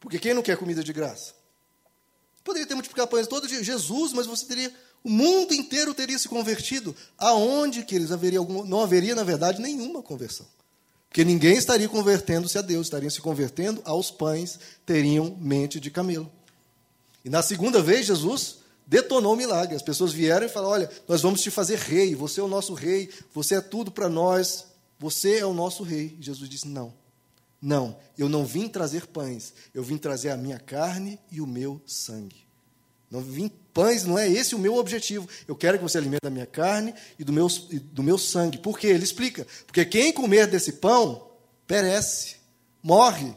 Porque 0.00 0.18
quem 0.18 0.34
não 0.34 0.42
quer 0.42 0.56
comida 0.56 0.82
de 0.82 0.92
graça? 0.92 1.34
Poderia 2.42 2.66
ter 2.66 2.74
multiplicado 2.74 3.10
pães 3.10 3.26
todo 3.26 3.46
dia. 3.46 3.62
Jesus, 3.62 4.12
mas 4.12 4.26
você 4.26 4.46
teria. 4.46 4.72
O 5.04 5.10
mundo 5.10 5.52
inteiro 5.52 5.92
teria 5.92 6.18
se 6.18 6.28
convertido. 6.28 6.94
Aonde 7.18 7.84
que 7.84 7.94
eles 7.94 8.10
haveria. 8.10 8.40
Não 8.40 8.80
haveria, 8.80 9.14
na 9.14 9.24
verdade, 9.24 9.60
nenhuma 9.60 10.02
conversão. 10.02 10.46
Porque 11.08 11.24
ninguém 11.24 11.56
estaria 11.56 11.88
convertendo-se 11.88 12.58
a 12.58 12.62
Deus, 12.62 12.86
estariam 12.86 13.10
se 13.10 13.20
convertendo 13.20 13.80
aos 13.84 14.10
pães, 14.10 14.58
teriam 14.84 15.36
mente 15.40 15.80
de 15.80 15.90
camelo. 15.90 16.30
E 17.24 17.30
na 17.30 17.42
segunda 17.42 17.82
vez, 17.82 18.06
Jesus 18.06 18.58
detonou 18.88 19.34
o 19.34 19.36
milagre. 19.36 19.76
As 19.76 19.82
pessoas 19.82 20.12
vieram 20.12 20.46
e 20.46 20.48
falaram: 20.48 20.72
Olha, 20.72 20.90
nós 21.06 21.20
vamos 21.20 21.42
te 21.42 21.50
fazer 21.50 21.78
rei, 21.78 22.14
você 22.14 22.40
é 22.40 22.42
o 22.42 22.48
nosso 22.48 22.72
rei, 22.72 23.10
você 23.32 23.56
é 23.56 23.60
tudo 23.60 23.92
para 23.92 24.08
nós, 24.08 24.66
você 24.98 25.36
é 25.36 25.46
o 25.46 25.52
nosso 25.52 25.82
rei. 25.82 26.16
E 26.18 26.22
Jesus 26.22 26.48
disse: 26.48 26.66
Não, 26.66 26.92
não, 27.60 27.96
eu 28.16 28.28
não 28.28 28.46
vim 28.46 28.66
trazer 28.66 29.06
pães, 29.06 29.52
eu 29.74 29.82
vim 29.82 29.98
trazer 29.98 30.30
a 30.30 30.36
minha 30.36 30.58
carne 30.58 31.20
e 31.30 31.40
o 31.40 31.46
meu 31.46 31.80
sangue. 31.86 32.48
Não 33.10 33.20
vim 33.20 33.50
pães, 33.72 34.04
não 34.04 34.18
é 34.18 34.28
esse 34.28 34.54
o 34.54 34.58
meu 34.58 34.76
objetivo. 34.76 35.28
Eu 35.46 35.56
quero 35.56 35.78
que 35.78 35.82
você 35.82 35.98
alimente 35.98 36.26
a 36.26 36.30
minha 36.30 36.46
carne 36.46 36.94
e 37.18 37.24
do 37.24 37.32
meu, 37.32 37.48
do 37.92 38.02
meu 38.02 38.18
sangue. 38.18 38.58
Por 38.58 38.78
quê? 38.78 38.88
Ele 38.88 39.04
explica. 39.04 39.46
Porque 39.66 39.84
quem 39.84 40.12
comer 40.12 40.46
desse 40.46 40.74
pão 40.74 41.26
perece, 41.66 42.36
morre. 42.82 43.34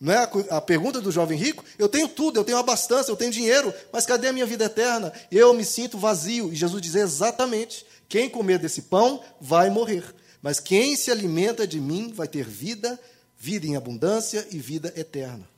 Não 0.00 0.12
é 0.12 0.28
a, 0.50 0.60
pergunta 0.60 1.00
do 1.00 1.10
jovem 1.10 1.38
rico? 1.38 1.64
Eu 1.78 1.88
tenho 1.88 2.08
tudo, 2.08 2.38
eu 2.38 2.44
tenho 2.44 2.58
abastança, 2.58 3.10
eu 3.10 3.16
tenho 3.16 3.30
dinheiro, 3.30 3.72
mas 3.92 4.04
cadê 4.04 4.28
a 4.28 4.32
minha 4.32 4.44
vida 4.44 4.64
eterna? 4.64 5.12
Eu 5.30 5.54
me 5.54 5.64
sinto 5.64 5.96
vazio. 5.96 6.52
E 6.52 6.56
Jesus 6.56 6.82
diz 6.82 6.94
exatamente: 6.94 7.86
quem 8.08 8.28
comer 8.28 8.58
desse 8.58 8.82
pão 8.82 9.22
vai 9.40 9.70
morrer, 9.70 10.04
mas 10.42 10.60
quem 10.60 10.96
se 10.96 11.10
alimenta 11.10 11.66
de 11.66 11.80
mim 11.80 12.12
vai 12.12 12.28
ter 12.28 12.44
vida, 12.44 13.00
vida 13.38 13.66
em 13.66 13.76
abundância 13.76 14.46
e 14.50 14.58
vida 14.58 14.92
eterna. 14.96 15.48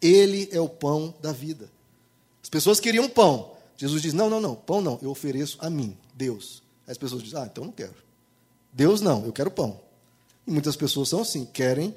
Ele 0.00 0.48
é 0.52 0.60
o 0.60 0.68
pão 0.68 1.14
da 1.20 1.32
vida. 1.32 1.70
As 2.42 2.48
pessoas 2.48 2.80
queriam 2.80 3.08
pão. 3.08 3.52
Jesus 3.76 4.00
diz: 4.00 4.14
não, 4.14 4.30
não, 4.30 4.40
não, 4.40 4.54
pão 4.54 4.80
não, 4.80 4.98
eu 5.02 5.10
ofereço 5.10 5.58
a 5.60 5.68
mim, 5.68 5.96
Deus. 6.14 6.62
As 6.86 6.96
pessoas 6.96 7.22
dizem: 7.22 7.40
ah, 7.40 7.48
então 7.50 7.64
não 7.64 7.72
quero. 7.72 7.94
Deus 8.72 9.00
não, 9.00 9.26
eu 9.26 9.32
quero 9.32 9.50
pão. 9.50 9.80
E 10.46 10.50
muitas 10.50 10.76
pessoas 10.76 11.08
são 11.08 11.20
assim, 11.20 11.44
querem 11.44 11.94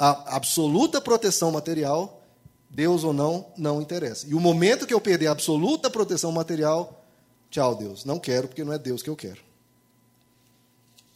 a 0.00 0.36
absoluta 0.36 0.98
proteção 0.98 1.50
material, 1.50 2.22
Deus 2.70 3.04
ou 3.04 3.12
não, 3.12 3.52
não 3.54 3.82
interessa. 3.82 4.26
E 4.26 4.34
o 4.34 4.40
momento 4.40 4.86
que 4.86 4.94
eu 4.94 5.00
perder 5.00 5.26
a 5.26 5.32
absoluta 5.32 5.90
proteção 5.90 6.32
material, 6.32 7.04
tchau, 7.50 7.74
Deus, 7.74 8.06
não 8.06 8.18
quero 8.18 8.48
porque 8.48 8.64
não 8.64 8.72
é 8.72 8.78
Deus 8.78 9.02
que 9.02 9.10
eu 9.10 9.16
quero. 9.16 9.42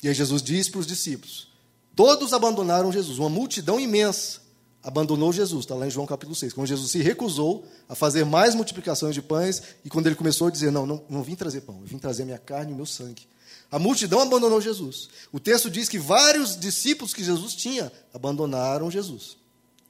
E 0.03 0.09
aí 0.09 0.13
Jesus 0.13 0.43
diz 0.43 0.69
para 0.69 0.81
os 0.81 0.87
discípulos: 0.87 1.49
todos 1.97 2.35
abandonaram 2.35 2.93
Jesus, 2.93 3.19
uma 3.19 3.31
multidão 3.31 3.81
imensa 3.81 4.45
abandonou 4.85 5.33
Jesus, 5.33 5.65
está 5.65 5.75
lá 5.75 5.87
em 5.87 5.91
João 5.91 6.07
capítulo 6.07 6.35
6, 6.35 6.53
quando 6.53 6.67
Jesus 6.67 6.91
se 6.91 7.01
recusou 7.01 7.65
a 7.89 7.95
fazer 7.95 8.27
mais 8.27 8.55
multiplicações 8.55 9.15
de 9.15 9.23
pães, 9.23 9.63
e 9.83 9.89
quando 9.89 10.07
ele 10.07 10.15
começou 10.15 10.49
a 10.49 10.51
dizer: 10.51 10.71
Não, 10.71 10.85
não, 10.85 11.03
não 11.09 11.23
vim 11.23 11.35
trazer 11.35 11.63
pão, 11.63 11.79
eu 11.81 11.87
vim 11.87 11.97
trazer 11.97 12.27
minha 12.27 12.39
carne 12.39 12.73
e 12.73 12.75
meu 12.75 12.85
sangue. 12.85 13.27
A 13.75 13.79
multidão 13.81 14.21
abandonou 14.21 14.61
Jesus. 14.61 15.09
O 15.33 15.41
texto 15.41 15.69
diz 15.69 15.89
que 15.89 15.99
vários 15.99 16.57
discípulos 16.57 17.13
que 17.13 17.25
Jesus 17.25 17.57
tinha 17.57 17.91
abandonaram 18.13 18.89
Jesus. 18.89 19.37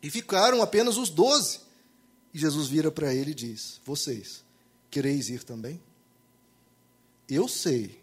E 0.03 0.09
ficaram 0.09 0.63
apenas 0.63 0.97
os 0.97 1.11
doze. 1.11 1.61
E 2.33 2.39
Jesus 2.39 2.67
vira 2.67 2.91
para 2.91 3.13
ele 3.13 3.33
e 3.33 3.35
diz: 3.35 3.83
Vocês, 3.85 4.43
quereis 4.91 5.29
ir 5.29 5.45
também? 5.45 5.79
Eu 7.29 7.47
sei 7.47 8.01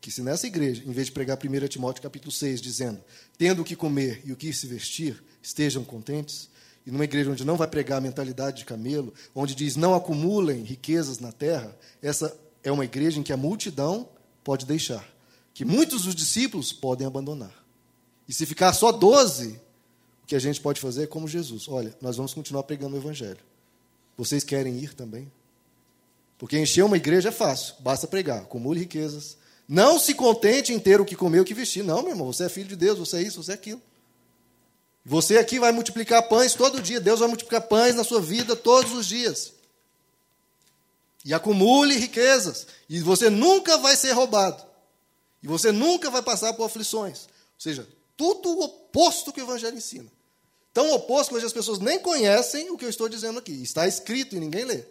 que 0.00 0.10
se 0.10 0.22
nessa 0.22 0.46
igreja, 0.46 0.82
em 0.86 0.92
vez 0.92 1.08
de 1.08 1.12
pregar 1.12 1.36
1 1.36 1.68
Timóteo 1.68 2.02
capítulo 2.02 2.32
6, 2.32 2.62
dizendo, 2.62 2.98
tendo 3.36 3.60
o 3.60 3.64
que 3.66 3.76
comer 3.76 4.22
e 4.24 4.32
o 4.32 4.36
que 4.36 4.50
se 4.50 4.66
vestir, 4.66 5.22
estejam 5.42 5.84
contentes, 5.84 6.48
e 6.86 6.90
numa 6.90 7.04
igreja 7.04 7.30
onde 7.30 7.44
não 7.44 7.58
vai 7.58 7.68
pregar 7.68 7.98
a 7.98 8.00
mentalidade 8.00 8.60
de 8.60 8.64
camelo, 8.64 9.12
onde 9.34 9.54
diz 9.54 9.76
não 9.76 9.94
acumulem 9.94 10.62
riquezas 10.62 11.18
na 11.18 11.32
terra, 11.32 11.76
essa 12.00 12.34
é 12.64 12.72
uma 12.72 12.86
igreja 12.86 13.20
em 13.20 13.22
que 13.22 13.32
a 13.34 13.36
multidão 13.36 14.08
pode 14.42 14.64
deixar 14.64 15.17
que 15.58 15.64
muitos 15.64 16.02
dos 16.02 16.14
discípulos 16.14 16.72
podem 16.72 17.04
abandonar. 17.04 17.52
E 18.28 18.32
se 18.32 18.46
ficar 18.46 18.72
só 18.72 18.92
12, 18.92 19.60
o 20.22 20.26
que 20.28 20.36
a 20.36 20.38
gente 20.38 20.60
pode 20.60 20.80
fazer 20.80 21.02
é 21.02 21.06
como 21.08 21.26
Jesus: 21.26 21.66
olha, 21.68 21.92
nós 22.00 22.16
vamos 22.16 22.32
continuar 22.32 22.62
pregando 22.62 22.94
o 22.94 22.96
Evangelho. 22.96 23.40
Vocês 24.16 24.44
querem 24.44 24.78
ir 24.78 24.94
também? 24.94 25.28
Porque 26.38 26.56
encher 26.56 26.84
uma 26.84 26.96
igreja 26.96 27.30
é 27.30 27.32
fácil, 27.32 27.74
basta 27.80 28.06
pregar, 28.06 28.42
acumule 28.42 28.78
riquezas. 28.78 29.36
Não 29.66 29.98
se 29.98 30.14
contente 30.14 30.72
em 30.72 30.78
ter 30.78 31.00
o 31.00 31.04
que 31.04 31.16
comer, 31.16 31.40
o 31.40 31.44
que 31.44 31.54
vestir. 31.54 31.82
Não, 31.82 32.02
meu 32.02 32.12
irmão, 32.12 32.32
você 32.32 32.44
é 32.44 32.48
filho 32.48 32.68
de 32.68 32.76
Deus, 32.76 32.96
você 32.96 33.16
é 33.16 33.22
isso, 33.22 33.42
você 33.42 33.50
é 33.50 33.54
aquilo. 33.54 33.82
Você 35.04 35.38
aqui 35.38 35.58
vai 35.58 35.72
multiplicar 35.72 36.28
pães 36.28 36.54
todo 36.54 36.80
dia, 36.80 37.00
Deus 37.00 37.18
vai 37.18 37.26
multiplicar 37.26 37.62
pães 37.62 37.96
na 37.96 38.04
sua 38.04 38.20
vida 38.20 38.54
todos 38.54 38.92
os 38.92 39.08
dias. 39.08 39.54
E 41.24 41.34
acumule 41.34 41.96
riquezas, 41.96 42.68
e 42.88 43.00
você 43.00 43.28
nunca 43.28 43.76
vai 43.78 43.96
ser 43.96 44.12
roubado. 44.12 44.67
E 45.42 45.46
você 45.46 45.70
nunca 45.72 46.10
vai 46.10 46.22
passar 46.22 46.52
por 46.52 46.64
aflições. 46.64 47.26
Ou 47.26 47.60
seja, 47.60 47.88
tudo 48.16 48.50
o 48.50 48.64
oposto 48.64 49.32
que 49.32 49.40
o 49.40 49.44
Evangelho 49.44 49.76
ensina. 49.76 50.10
Tão 50.72 50.92
oposto 50.92 51.30
que 51.30 51.36
hoje 51.36 51.46
as 51.46 51.52
pessoas 51.52 51.78
nem 51.78 51.98
conhecem 51.98 52.70
o 52.70 52.76
que 52.76 52.84
eu 52.84 52.90
estou 52.90 53.08
dizendo 53.08 53.38
aqui. 53.38 53.52
Está 53.52 53.86
escrito 53.86 54.36
e 54.36 54.40
ninguém 54.40 54.64
lê. 54.64 54.84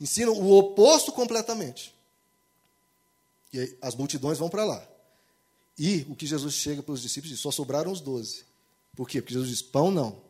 Ensina 0.00 0.30
o 0.30 0.52
oposto 0.52 1.12
completamente. 1.12 1.94
E 3.52 3.60
aí, 3.60 3.78
as 3.80 3.94
multidões 3.94 4.38
vão 4.38 4.48
para 4.48 4.64
lá. 4.64 4.86
E 5.78 6.04
o 6.08 6.14
que 6.14 6.26
Jesus 6.26 6.54
chega 6.54 6.82
para 6.82 6.92
os 6.92 7.02
discípulos 7.02 7.30
diz: 7.30 7.40
só 7.40 7.50
sobraram 7.50 7.90
os 7.90 8.00
doze. 8.00 8.44
Por 8.94 9.08
quê? 9.08 9.20
Porque 9.20 9.34
Jesus 9.34 9.50
diz: 9.50 9.62
pão 9.62 9.90
não, 9.90 10.20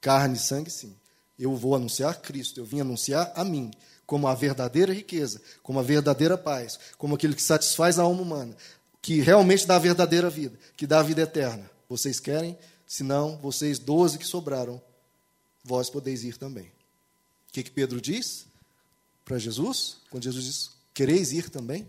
carne 0.00 0.36
e 0.36 0.40
sangue 0.40 0.70
sim. 0.70 0.94
Eu 1.38 1.56
vou 1.56 1.74
anunciar 1.74 2.20
Cristo, 2.20 2.60
eu 2.60 2.64
vim 2.64 2.80
anunciar 2.80 3.32
a 3.34 3.44
mim 3.44 3.70
como 4.06 4.26
a 4.26 4.34
verdadeira 4.34 4.92
riqueza, 4.92 5.40
como 5.62 5.78
a 5.78 5.82
verdadeira 5.82 6.36
paz, 6.36 6.78
como 6.98 7.14
aquilo 7.14 7.34
que 7.34 7.42
satisfaz 7.42 7.98
a 7.98 8.02
alma 8.02 8.22
humana, 8.22 8.56
que 9.00 9.20
realmente 9.20 9.66
dá 9.66 9.76
a 9.76 9.80
verdadeira 9.80 10.30
vida, 10.30 10.58
que 10.76 10.86
dá 10.86 11.00
a 11.00 11.02
vida 11.02 11.22
eterna. 11.22 11.70
Vocês 11.88 12.20
querem? 12.20 12.58
Se 12.86 13.02
não, 13.02 13.36
vocês 13.38 13.78
doze 13.78 14.18
que 14.18 14.26
sobraram, 14.26 14.80
vós 15.64 15.88
podeis 15.88 16.24
ir 16.24 16.36
também. 16.36 16.66
O 17.48 17.52
que, 17.52 17.62
que 17.62 17.70
Pedro 17.70 18.00
diz 18.00 18.46
para 19.24 19.38
Jesus? 19.38 19.98
Quando 20.10 20.24
Jesus 20.24 20.44
diz: 20.44 20.70
Quereis 20.94 21.32
ir 21.32 21.48
também? 21.50 21.86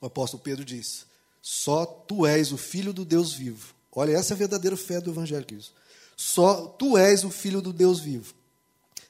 O 0.00 0.06
apóstolo 0.06 0.42
Pedro 0.42 0.64
diz: 0.64 1.06
Só 1.40 1.86
tu 1.86 2.26
és 2.26 2.52
o 2.52 2.56
filho 2.56 2.92
do 2.92 3.04
Deus 3.04 3.32
vivo. 3.32 3.74
Olha, 3.92 4.12
essa 4.12 4.32
é 4.32 4.34
a 4.34 4.38
verdadeira 4.38 4.76
fé 4.76 5.00
do 5.00 5.10
Evangelho, 5.10 5.44
queridos. 5.44 5.72
Só 6.16 6.66
tu 6.66 6.96
és 6.96 7.24
o 7.24 7.30
filho 7.30 7.60
do 7.60 7.72
Deus 7.72 8.00
vivo. 8.00 8.34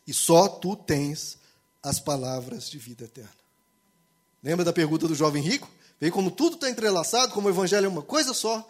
E 0.07 0.15
só 0.15 0.49
tu 0.49 0.77
tens 0.77 1.39
as 1.83 1.99
palavras 1.99 2.69
de 2.69 2.79
vida 2.79 3.05
eterna. 3.05 3.31
Lembra 4.43 4.65
da 4.65 4.73
pergunta 4.73 5.07
do 5.07 5.15
jovem 5.15 5.43
rico? 5.43 5.71
Vê 6.01 6.11
como 6.11 6.31
tudo 6.31 6.55
está 6.55 6.71
entrelaçado, 6.71 7.33
como 7.33 7.49
o 7.49 7.51
evangelho 7.51 7.87
é 7.87 7.89
uma 7.89 8.03
coisa 8.03 8.33
só. 8.33 8.67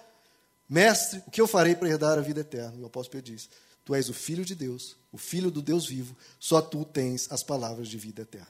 Mestre, 0.68 1.22
o 1.26 1.30
que 1.30 1.40
eu 1.40 1.46
farei 1.46 1.74
para 1.74 1.88
herdar 1.88 2.18
a 2.18 2.22
vida 2.22 2.40
eterna? 2.40 2.74
E 2.76 2.82
o 2.82 2.86
apóstolo 2.86 3.22
Pedro 3.22 3.36
diz: 3.36 3.48
Tu 3.84 3.94
és 3.94 4.08
o 4.08 4.14
filho 4.14 4.44
de 4.44 4.54
Deus, 4.54 4.96
o 5.12 5.18
filho 5.18 5.50
do 5.50 5.62
Deus 5.62 5.86
vivo, 5.86 6.16
só 6.38 6.60
tu 6.60 6.84
tens 6.84 7.28
as 7.30 7.42
palavras 7.42 7.88
de 7.88 7.98
vida 7.98 8.22
eterna. 8.22 8.48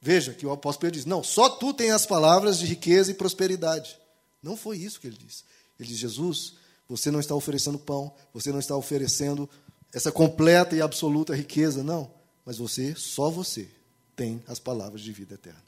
Veja 0.00 0.34
que 0.34 0.46
o 0.46 0.52
apóstolo 0.52 0.82
Pedro 0.82 0.96
diz: 0.96 1.04
Não, 1.04 1.22
só 1.22 1.48
tu 1.48 1.72
tens 1.74 1.92
as 1.92 2.06
palavras 2.06 2.58
de 2.58 2.66
riqueza 2.66 3.10
e 3.10 3.14
prosperidade. 3.14 3.98
Não 4.42 4.56
foi 4.56 4.78
isso 4.78 5.00
que 5.00 5.06
ele 5.06 5.16
disse. 5.16 5.44
Ele 5.78 5.88
diz: 5.88 5.98
Jesus, 5.98 6.54
você 6.88 7.10
não 7.10 7.20
está 7.20 7.34
oferecendo 7.34 7.78
pão, 7.78 8.12
você 8.32 8.52
não 8.52 8.58
está 8.60 8.76
oferecendo 8.76 9.48
essa 9.92 10.12
completa 10.12 10.76
e 10.76 10.80
absoluta 10.80 11.34
riqueza, 11.34 11.82
não 11.82 12.21
mas 12.44 12.58
você, 12.58 12.94
só 12.94 13.30
você, 13.30 13.68
tem 14.16 14.42
as 14.46 14.58
palavras 14.58 15.00
de 15.00 15.12
vida 15.12 15.34
eterna. 15.34 15.62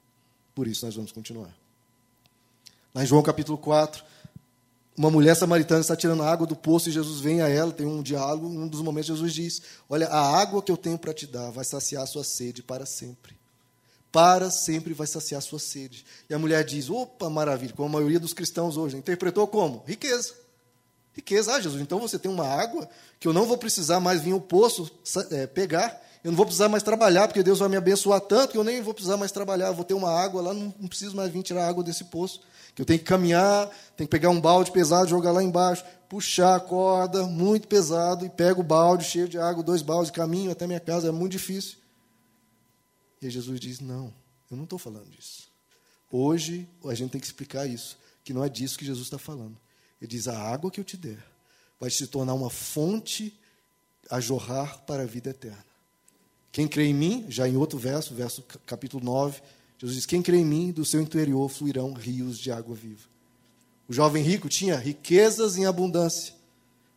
Por 0.54 0.66
isso 0.66 0.84
nós 0.84 0.94
vamos 0.94 1.12
continuar. 1.12 1.54
Lá 2.94 3.02
em 3.02 3.06
João 3.06 3.22
capítulo 3.22 3.58
4, 3.58 4.04
uma 4.96 5.10
mulher 5.10 5.34
samaritana 5.34 5.80
está 5.80 5.96
tirando 5.96 6.22
água 6.22 6.46
do 6.46 6.54
poço 6.54 6.88
e 6.88 6.92
Jesus 6.92 7.20
vem 7.20 7.42
a 7.42 7.48
ela, 7.48 7.72
tem 7.72 7.84
um 7.86 8.02
diálogo, 8.02 8.46
um 8.46 8.68
dos 8.68 8.80
momentos 8.80 9.08
Jesus 9.08 9.34
diz: 9.34 9.62
Olha, 9.88 10.06
a 10.08 10.40
água 10.40 10.62
que 10.62 10.70
eu 10.70 10.76
tenho 10.76 10.96
para 10.96 11.12
te 11.12 11.26
dar 11.26 11.50
vai 11.50 11.64
saciar 11.64 12.04
a 12.04 12.06
sua 12.06 12.22
sede 12.22 12.62
para 12.62 12.86
sempre. 12.86 13.36
Para 14.12 14.48
sempre 14.48 14.94
vai 14.94 15.08
saciar 15.08 15.40
a 15.40 15.42
sua 15.42 15.58
sede. 15.58 16.06
E 16.30 16.34
a 16.34 16.38
mulher 16.38 16.64
diz: 16.64 16.88
opa, 16.88 17.28
maravilha, 17.28 17.74
como 17.74 17.88
a 17.88 17.92
maioria 17.92 18.20
dos 18.20 18.32
cristãos 18.32 18.76
hoje. 18.76 18.96
Interpretou 18.96 19.48
como? 19.48 19.82
Riqueza. 19.84 20.34
Riqueza. 21.12 21.52
Ah, 21.52 21.60
Jesus, 21.60 21.82
então 21.82 21.98
você 21.98 22.16
tem 22.16 22.30
uma 22.30 22.46
água 22.46 22.88
que 23.18 23.26
eu 23.26 23.32
não 23.32 23.46
vou 23.46 23.58
precisar 23.58 23.98
mais 23.98 24.22
vir 24.22 24.30
ao 24.30 24.40
poço 24.40 24.88
é, 25.32 25.48
pegar 25.48 26.00
eu 26.24 26.30
não 26.30 26.36
vou 26.38 26.46
precisar 26.46 26.70
mais 26.70 26.82
trabalhar, 26.82 27.28
porque 27.28 27.42
Deus 27.42 27.58
vai 27.58 27.68
me 27.68 27.76
abençoar 27.76 28.18
tanto 28.18 28.52
que 28.52 28.58
eu 28.58 28.64
nem 28.64 28.80
vou 28.80 28.94
precisar 28.94 29.18
mais 29.18 29.30
trabalhar. 29.30 29.66
Eu 29.66 29.74
vou 29.74 29.84
ter 29.84 29.92
uma 29.92 30.10
água 30.10 30.40
lá, 30.40 30.54
não, 30.54 30.74
não 30.80 30.88
preciso 30.88 31.14
mais 31.14 31.30
vir 31.30 31.42
tirar 31.42 31.68
água 31.68 31.84
desse 31.84 32.04
poço. 32.04 32.40
Que 32.74 32.80
eu 32.80 32.86
tenho 32.86 32.98
que 32.98 33.04
caminhar, 33.04 33.68
tenho 33.94 34.08
que 34.08 34.10
pegar 34.10 34.30
um 34.30 34.40
balde 34.40 34.72
pesado, 34.72 35.06
jogar 35.06 35.32
lá 35.32 35.42
embaixo, 35.42 35.84
puxar 36.08 36.56
a 36.56 36.60
corda, 36.60 37.26
muito 37.26 37.68
pesado, 37.68 38.24
e 38.24 38.30
pego 38.30 38.62
o 38.62 38.64
balde 38.64 39.04
cheio 39.04 39.28
de 39.28 39.38
água, 39.38 39.62
dois 39.62 39.82
baldes, 39.82 40.10
caminho 40.10 40.50
até 40.50 40.66
minha 40.66 40.80
casa, 40.80 41.08
é 41.08 41.12
muito 41.12 41.32
difícil. 41.32 41.76
E 43.20 43.28
Jesus 43.28 43.60
diz: 43.60 43.80
Não, 43.80 44.10
eu 44.50 44.56
não 44.56 44.64
estou 44.64 44.78
falando 44.78 45.10
disso. 45.10 45.46
Hoje 46.10 46.66
a 46.86 46.94
gente 46.94 47.10
tem 47.10 47.20
que 47.20 47.26
explicar 47.26 47.66
isso, 47.66 47.98
que 48.24 48.32
não 48.32 48.42
é 48.42 48.48
disso 48.48 48.78
que 48.78 48.86
Jesus 48.86 49.06
está 49.06 49.18
falando. 49.18 49.58
Ele 50.00 50.10
diz: 50.10 50.26
A 50.26 50.38
água 50.38 50.70
que 50.70 50.80
eu 50.80 50.84
te 50.84 50.96
der 50.96 51.22
vai 51.78 51.90
se 51.90 52.06
tornar 52.06 52.32
uma 52.32 52.48
fonte 52.48 53.38
a 54.10 54.20
jorrar 54.20 54.78
para 54.86 55.02
a 55.02 55.06
vida 55.06 55.28
eterna. 55.28 55.73
Quem 56.54 56.68
crê 56.68 56.84
em 56.84 56.94
mim, 56.94 57.26
já 57.28 57.48
em 57.48 57.56
outro 57.56 57.76
verso, 57.76 58.14
verso 58.14 58.40
capítulo 58.64 59.04
9, 59.04 59.42
Jesus 59.76 59.96
diz: 59.96 60.06
Quem 60.06 60.22
crê 60.22 60.36
em 60.36 60.44
mim, 60.44 60.70
do 60.70 60.84
seu 60.84 61.00
interior 61.00 61.48
fluirão 61.48 61.92
rios 61.92 62.38
de 62.38 62.52
água 62.52 62.76
viva. 62.76 63.08
O 63.88 63.92
jovem 63.92 64.22
rico 64.22 64.48
tinha 64.48 64.76
riquezas 64.76 65.56
em 65.56 65.66
abundância, 65.66 66.32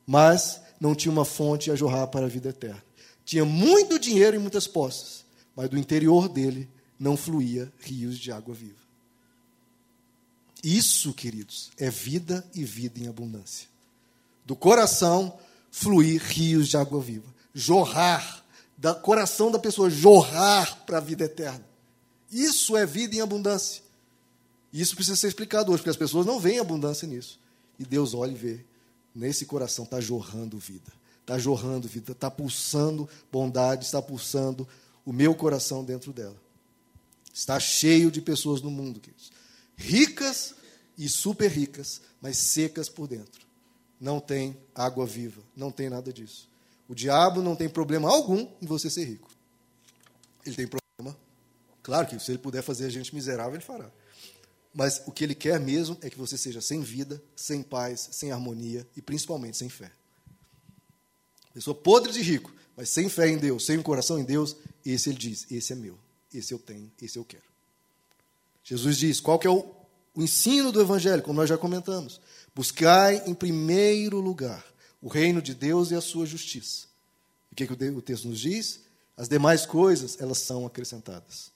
mas 0.05 0.61
não 0.79 0.93
tinha 0.93 1.11
uma 1.11 1.25
fonte 1.25 1.71
a 1.71 1.75
jorrar 1.75 2.05
para 2.05 2.27
a 2.27 2.29
vida 2.29 2.49
eterna. 2.49 2.83
Tinha 3.25 3.43
muito 3.43 3.97
dinheiro 3.97 4.35
e 4.35 4.39
muitas 4.39 4.67
posses, 4.67 5.25
mas 5.55 5.67
do 5.67 5.77
interior 5.79 6.29
dele 6.29 6.69
não 6.99 7.17
fluía 7.17 7.73
rios 7.79 8.19
de 8.19 8.31
água 8.31 8.53
viva. 8.53 8.77
Isso, 10.63 11.11
queridos, 11.15 11.71
é 11.79 11.89
vida 11.89 12.47
e 12.53 12.63
vida 12.63 12.99
em 12.99 13.07
abundância. 13.07 13.67
Do 14.45 14.55
coração 14.55 15.35
fluir 15.71 16.21
rios 16.21 16.67
de 16.67 16.77
água 16.77 17.01
viva, 17.01 17.33
jorrar 17.55 18.45
do 18.78 18.93
coração 18.95 19.49
da 19.49 19.57
pessoa 19.57 19.89
jorrar 19.89 20.86
para 20.86 20.97
a 20.97 21.01
vida 21.01 21.25
eterna. 21.25 21.65
Isso 22.32 22.78
é 22.78 22.86
vida 22.86 23.15
em 23.15 23.21
abundância. 23.21 23.82
Isso 24.71 24.95
precisa 24.95 25.15
ser 25.15 25.28
explicado 25.28 25.71
hoje, 25.71 25.80
porque 25.80 25.89
as 25.89 25.97
pessoas 25.97 26.25
não 26.25 26.39
veem 26.39 26.59
abundância 26.59 27.07
nisso. 27.07 27.39
E 27.80 27.86
Deus 27.86 28.13
olha 28.13 28.32
e 28.32 28.36
vê, 28.36 28.65
nesse 29.15 29.45
coração 29.45 29.86
está 29.86 29.99
jorrando 29.99 30.57
vida, 30.57 30.91
está 31.21 31.39
jorrando 31.39 31.88
vida, 31.88 32.11
está 32.11 32.30
pulsando 32.30 33.09
bondade, 33.32 33.86
está 33.86 34.01
pulsando 34.01 34.67
o 35.05 35.13
meu 35.13 35.34
coração 35.34 35.84
dentro 35.84 36.11
dela. 36.11 36.36
Está 37.34 37.59
cheio 37.59 38.11
de 38.11 38.21
pessoas 38.21 38.61
no 38.61 38.69
mundo, 38.69 38.99
queridos. 38.99 39.32
Ricas 39.75 40.55
e 40.97 41.07
super 41.07 41.49
ricas, 41.49 42.01
mas 42.21 42.38
secas 42.38 42.89
por 42.89 43.07
dentro. 43.07 43.45
Não 43.99 44.19
tem 44.19 44.57
água 44.75 45.05
viva, 45.05 45.41
não 45.55 45.71
tem 45.71 45.89
nada 45.89 46.11
disso. 46.11 46.49
O 46.88 46.95
diabo 46.95 47.41
não 47.41 47.55
tem 47.55 47.67
problema 47.67 48.09
algum 48.09 48.47
em 48.61 48.65
você 48.65 48.89
ser 48.89 49.05
rico. 49.05 49.29
Ele 50.45 50.55
tem 50.55 50.67
problema. 50.67 51.19
Claro 51.83 52.07
que 52.07 52.17
se 52.19 52.31
ele 52.31 52.38
puder 52.38 52.61
fazer 52.61 52.85
a 52.85 52.89
gente 52.89 53.13
miserável, 53.13 53.55
ele 53.55 53.63
fará. 53.63 53.91
Mas 54.73 55.01
o 55.05 55.11
que 55.11 55.23
ele 55.23 55.35
quer 55.35 55.59
mesmo 55.59 55.97
é 56.01 56.09
que 56.09 56.17
você 56.17 56.38
seja 56.38 56.61
sem 56.61 56.81
vida, 56.81 57.21
sem 57.35 57.61
paz, 57.61 58.09
sem 58.11 58.31
harmonia 58.31 58.88
e 58.95 59.01
principalmente 59.01 59.57
sem 59.57 59.69
fé. 59.69 59.91
Pessoa 61.53 61.75
podre 61.75 62.11
de 62.11 62.21
rico, 62.21 62.53
mas 62.75 62.89
sem 62.89 63.09
fé 63.09 63.27
em 63.27 63.38
Deus, 63.38 63.65
sem 63.65 63.81
coração 63.81 64.19
em 64.19 64.23
Deus, 64.23 64.55
esse 64.85 65.09
ele 65.09 65.17
diz: 65.17 65.47
esse 65.49 65.73
é 65.73 65.75
meu, 65.75 65.97
esse 66.33 66.53
eu 66.53 66.59
tenho, 66.59 66.91
esse 67.01 67.17
eu 67.17 67.25
quero. 67.25 67.43
Jesus 68.63 68.97
diz: 68.97 69.19
qual 69.19 69.39
que 69.39 69.47
é 69.47 69.49
o, 69.49 69.65
o 70.13 70.21
ensino 70.21 70.71
do 70.71 70.79
Evangelho, 70.79 71.23
como 71.23 71.39
nós 71.39 71.49
já 71.49 71.57
comentamos? 71.57 72.21
Buscai 72.53 73.23
em 73.25 73.33
primeiro 73.33 74.19
lugar 74.19 74.63
o 75.01 75.07
reino 75.07 75.41
de 75.41 75.53
Deus 75.53 75.91
e 75.91 75.95
a 75.95 76.01
sua 76.01 76.25
justiça. 76.25 76.87
O 77.51 77.55
que, 77.55 77.67
que 77.67 77.73
o 77.73 78.01
texto 78.01 78.27
nos 78.27 78.39
diz? 78.39 78.81
As 79.15 79.27
demais 79.27 79.65
coisas, 79.65 80.17
elas 80.19 80.37
são 80.39 80.65
acrescentadas. 80.65 81.51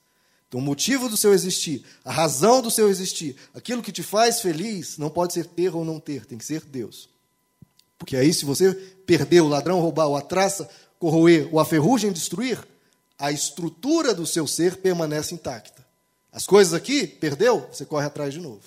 Então, 0.48 0.60
o 0.60 0.62
motivo 0.62 1.08
do 1.08 1.16
seu 1.16 1.32
existir, 1.32 1.84
a 2.04 2.12
razão 2.12 2.60
do 2.60 2.70
seu 2.70 2.90
existir, 2.90 3.36
aquilo 3.54 3.82
que 3.82 3.92
te 3.92 4.02
faz 4.02 4.40
feliz, 4.40 4.98
não 4.98 5.08
pode 5.08 5.32
ser 5.32 5.46
ter 5.46 5.74
ou 5.74 5.84
não 5.84 5.98
ter, 5.98 6.26
tem 6.26 6.36
que 6.36 6.44
ser 6.44 6.62
Deus. 6.62 7.08
Porque 7.96 8.16
aí, 8.16 8.34
se 8.34 8.44
você 8.44 8.74
perder, 9.06 9.40
o 9.40 9.48
ladrão 9.48 9.80
roubar, 9.80 10.08
ou 10.08 10.16
a 10.16 10.20
traça 10.20 10.68
corroer, 10.98 11.48
ou 11.52 11.58
a 11.58 11.64
ferrugem 11.64 12.12
destruir, 12.12 12.58
a 13.18 13.30
estrutura 13.30 14.12
do 14.12 14.26
seu 14.26 14.46
ser 14.46 14.76
permanece 14.78 15.34
intacta. 15.34 15.86
As 16.32 16.46
coisas 16.46 16.74
aqui, 16.74 17.06
perdeu, 17.06 17.68
você 17.72 17.84
corre 17.86 18.06
atrás 18.06 18.34
de 18.34 18.40
novo. 18.40 18.62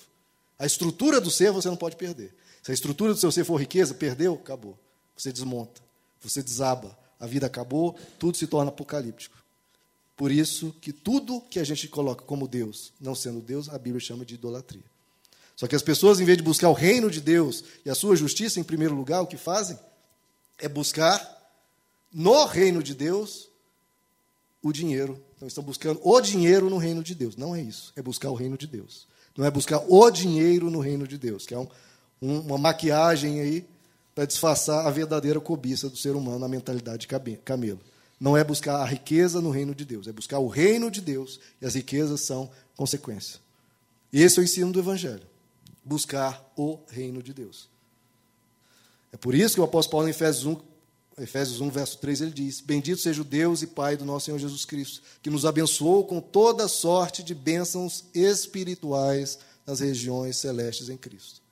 A 0.57 0.65
estrutura 0.65 1.19
do 1.19 1.29
ser 1.29 1.51
você 1.51 1.67
não 1.67 1.75
pode 1.75 1.97
perder. 1.97 2.33
Se 2.65 2.71
a 2.71 2.73
estrutura 2.73 3.13
do 3.13 3.19
seu 3.19 3.31
ser 3.31 3.45
for 3.45 3.57
riqueza, 3.57 3.93
perdeu, 3.93 4.33
acabou. 4.33 4.75
Você 5.15 5.31
desmonta, 5.31 5.79
você 6.19 6.41
desaba, 6.41 6.97
a 7.19 7.27
vida 7.27 7.45
acabou, 7.45 7.95
tudo 8.17 8.37
se 8.37 8.47
torna 8.47 8.69
apocalíptico. 8.69 9.37
Por 10.17 10.31
isso 10.31 10.73
que 10.81 10.91
tudo 10.91 11.41
que 11.41 11.59
a 11.59 11.63
gente 11.63 11.87
coloca 11.87 12.25
como 12.25 12.47
Deus, 12.47 12.91
não 12.99 13.13
sendo 13.13 13.39
Deus, 13.39 13.69
a 13.69 13.77
Bíblia 13.77 13.99
chama 13.99 14.25
de 14.25 14.33
idolatria. 14.33 14.83
Só 15.55 15.67
que 15.67 15.75
as 15.75 15.83
pessoas, 15.83 16.19
em 16.19 16.25
vez 16.25 16.39
de 16.39 16.43
buscar 16.43 16.67
o 16.69 16.73
reino 16.73 17.11
de 17.11 17.21
Deus 17.21 17.63
e 17.85 17.89
a 17.91 17.93
sua 17.93 18.15
justiça 18.15 18.59
em 18.59 18.63
primeiro 18.63 18.95
lugar, 18.95 19.21
o 19.21 19.27
que 19.27 19.37
fazem 19.37 19.77
é 20.57 20.67
buscar 20.67 21.21
no 22.11 22.45
reino 22.45 22.81
de 22.81 22.95
Deus 22.95 23.47
o 24.63 24.73
dinheiro. 24.73 25.23
Então 25.35 25.47
estão 25.47 25.63
buscando 25.63 25.99
o 26.03 26.19
dinheiro 26.19 26.67
no 26.67 26.79
reino 26.79 27.03
de 27.03 27.13
Deus. 27.13 27.35
Não 27.35 27.55
é 27.55 27.61
isso. 27.61 27.93
É 27.95 28.01
buscar 28.01 28.31
o 28.31 28.35
reino 28.35 28.57
de 28.57 28.65
Deus. 28.65 29.07
Não 29.37 29.45
é 29.45 29.51
buscar 29.51 29.83
o 29.87 30.09
dinheiro 30.09 30.71
no 30.71 30.79
reino 30.79 31.07
de 31.07 31.15
Deus, 31.15 31.45
que 31.45 31.53
é 31.53 31.59
um, 31.59 31.67
uma 32.25 32.57
maquiagem 32.57 33.39
aí 33.39 33.65
para 34.13 34.25
disfarçar 34.25 34.87
a 34.87 34.89
verdadeira 34.89 35.39
cobiça 35.39 35.89
do 35.89 35.97
ser 35.97 36.15
humano, 36.15 36.45
a 36.45 36.49
mentalidade 36.49 37.07
de 37.07 37.37
camelo. 37.37 37.81
Não 38.19 38.37
é 38.37 38.43
buscar 38.43 38.77
a 38.77 38.85
riqueza 38.85 39.41
no 39.41 39.49
reino 39.49 39.75
de 39.75 39.83
Deus, 39.83 40.07
é 40.07 40.13
buscar 40.13 40.39
o 40.39 40.47
reino 40.47 40.89
de 40.89 41.01
Deus 41.01 41.39
e 41.61 41.65
as 41.65 41.75
riquezas 41.75 42.21
são 42.21 42.49
consequência. 42.75 43.39
Esse 44.11 44.39
é 44.39 44.41
o 44.41 44.45
ensino 44.45 44.71
do 44.71 44.79
Evangelho. 44.79 45.23
Buscar 45.83 46.43
o 46.55 46.79
reino 46.87 47.21
de 47.21 47.33
Deus. 47.33 47.69
É 49.11 49.17
por 49.17 49.35
isso 49.35 49.55
que 49.55 49.61
o 49.61 49.63
apóstolo 49.65 49.91
Paulo, 49.91 50.07
em 50.07 50.11
Efésios 50.11 50.45
1, 50.45 50.57
Efésios 51.21 51.61
1, 51.61 51.69
verso 51.69 51.97
3, 51.97 52.21
ele 52.21 52.31
diz: 52.31 52.61
Bendito 52.61 53.01
seja 53.01 53.21
o 53.21 53.25
Deus 53.25 53.61
e 53.61 53.67
Pai 53.67 53.95
do 53.95 54.05
nosso 54.05 54.25
Senhor 54.25 54.37
Jesus 54.37 54.65
Cristo, 54.65 55.01
que 55.21 55.29
nos 55.29 55.45
abençoou 55.45 56.05
com 56.05 56.19
toda 56.19 56.67
sorte 56.67 57.21
de 57.23 57.35
bênçãos 57.35 58.05
espirituais 58.13 59.39
nas 59.65 59.79
regiões 59.79 60.37
celestes 60.37 60.89
em 60.89 60.97
Cristo. 60.97 61.44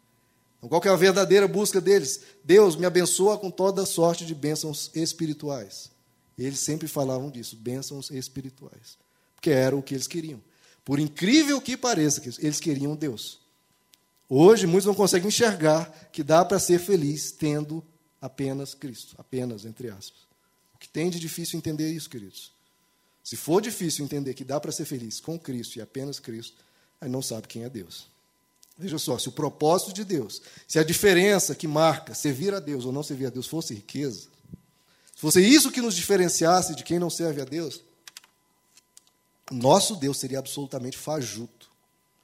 Então, 0.63 0.69
qual 0.69 0.81
é 0.81 0.95
a 0.95 0.97
verdadeira 0.97 1.45
busca 1.45 1.81
deles? 1.81 2.21
Deus 2.41 2.77
me 2.77 2.85
abençoa 2.85 3.37
com 3.37 3.51
toda 3.51 3.85
sorte 3.85 4.25
de 4.25 4.33
bênçãos 4.33 4.89
espirituais. 4.95 5.91
Eles 6.37 6.61
sempre 6.61 6.87
falavam 6.87 7.29
disso, 7.29 7.57
bênçãos 7.57 8.09
espirituais. 8.09 8.97
Porque 9.35 9.49
era 9.49 9.75
o 9.75 9.83
que 9.83 9.93
eles 9.93 10.07
queriam. 10.07 10.41
Por 10.85 10.99
incrível 10.99 11.59
que 11.59 11.75
pareça, 11.75 12.21
eles 12.39 12.61
queriam 12.61 12.95
Deus. 12.95 13.41
Hoje, 14.29 14.65
muitos 14.65 14.85
não 14.85 14.95
conseguem 14.95 15.27
enxergar 15.27 16.09
que 16.13 16.23
dá 16.23 16.45
para 16.45 16.57
ser 16.59 16.79
feliz 16.79 17.33
tendo 17.33 17.83
apenas 18.21 18.73
Cristo. 18.73 19.15
Apenas, 19.17 19.65
entre 19.65 19.89
aspas. 19.89 20.21
O 20.73 20.77
que 20.77 20.87
tem 20.87 21.09
de 21.09 21.19
difícil 21.19 21.57
entender 21.57 21.91
isso, 21.91 22.09
queridos? 22.09 22.53
Se 23.21 23.35
for 23.35 23.61
difícil 23.61 24.05
entender 24.05 24.33
que 24.33 24.45
dá 24.45 24.61
para 24.61 24.71
ser 24.71 24.85
feliz 24.85 25.19
com 25.19 25.37
Cristo 25.37 25.75
e 25.77 25.81
apenas 25.81 26.21
Cristo, 26.21 26.63
aí 27.01 27.09
não 27.09 27.21
sabe 27.21 27.49
quem 27.49 27.65
é 27.65 27.69
Deus. 27.69 28.12
Veja 28.77 28.97
só, 28.97 29.17
se 29.17 29.29
o 29.29 29.31
propósito 29.31 29.93
de 29.93 30.03
Deus, 30.03 30.41
se 30.67 30.79
a 30.79 30.83
diferença 30.83 31.53
que 31.53 31.67
marca 31.67 32.15
servir 32.15 32.53
a 32.53 32.59
Deus 32.59 32.85
ou 32.85 32.91
não 32.91 33.03
servir 33.03 33.27
a 33.27 33.29
Deus 33.29 33.47
fosse 33.47 33.75
riqueza, 33.75 34.27
se 35.15 35.21
fosse 35.21 35.41
isso 35.41 35.71
que 35.71 35.81
nos 35.81 35.95
diferenciasse 35.95 36.75
de 36.75 36.83
quem 36.83 36.97
não 36.97 37.09
serve 37.09 37.41
a 37.41 37.45
Deus, 37.45 37.81
nosso 39.51 39.95
Deus 39.95 40.19
seria 40.19 40.39
absolutamente 40.39 40.97
fajuto, 40.97 41.69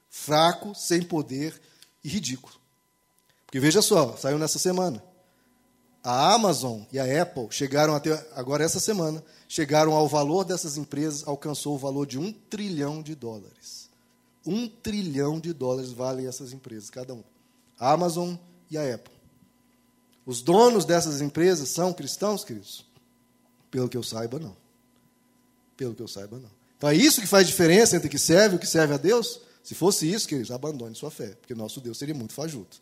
fraco, 0.08 0.74
sem 0.74 1.02
poder 1.02 1.60
e 2.02 2.08
ridículo. 2.08 2.54
Porque 3.46 3.60
veja 3.60 3.80
só, 3.82 4.16
saiu 4.16 4.38
nessa 4.38 4.58
semana. 4.58 5.02
A 6.02 6.32
Amazon 6.32 6.82
e 6.90 6.98
a 6.98 7.22
Apple 7.22 7.48
chegaram 7.50 7.94
até 7.94 8.26
agora 8.34 8.64
essa 8.64 8.80
semana, 8.80 9.22
chegaram 9.46 9.92
ao 9.92 10.08
valor 10.08 10.44
dessas 10.44 10.78
empresas, 10.78 11.26
alcançou 11.28 11.74
o 11.74 11.78
valor 11.78 12.06
de 12.06 12.18
um 12.18 12.32
trilhão 12.32 13.02
de 13.02 13.14
dólares. 13.14 13.89
Um 14.46 14.68
trilhão 14.68 15.38
de 15.38 15.52
dólares 15.52 15.92
valem 15.92 16.26
essas 16.26 16.52
empresas, 16.52 16.90
cada 16.90 17.14
um. 17.14 17.22
A 17.78 17.92
Amazon 17.92 18.34
e 18.70 18.78
a 18.78 18.94
Apple. 18.94 19.12
Os 20.24 20.42
donos 20.42 20.84
dessas 20.84 21.20
empresas 21.20 21.68
são 21.68 21.92
cristãos, 21.92 22.44
queridos? 22.44 22.84
Pelo 23.70 23.88
que 23.88 23.96
eu 23.96 24.02
saiba, 24.02 24.38
não. 24.38 24.56
Pelo 25.76 25.94
que 25.94 26.02
eu 26.02 26.08
saiba, 26.08 26.38
não. 26.38 26.50
Então 26.76 26.88
é 26.88 26.94
isso 26.94 27.20
que 27.20 27.26
faz 27.26 27.46
diferença 27.46 27.96
entre 27.96 28.08
o 28.08 28.10
que 28.10 28.18
serve 28.18 28.54
e 28.54 28.56
o 28.56 28.60
que 28.60 28.66
serve 28.66 28.94
a 28.94 28.96
Deus? 28.96 29.40
Se 29.62 29.74
fosse 29.74 30.10
isso, 30.10 30.26
queridos, 30.26 30.50
abandone 30.50 30.94
sua 30.94 31.10
fé, 31.10 31.36
porque 31.40 31.54
nosso 31.54 31.80
Deus 31.80 31.98
seria 31.98 32.14
muito 32.14 32.32
fajuto. 32.32 32.80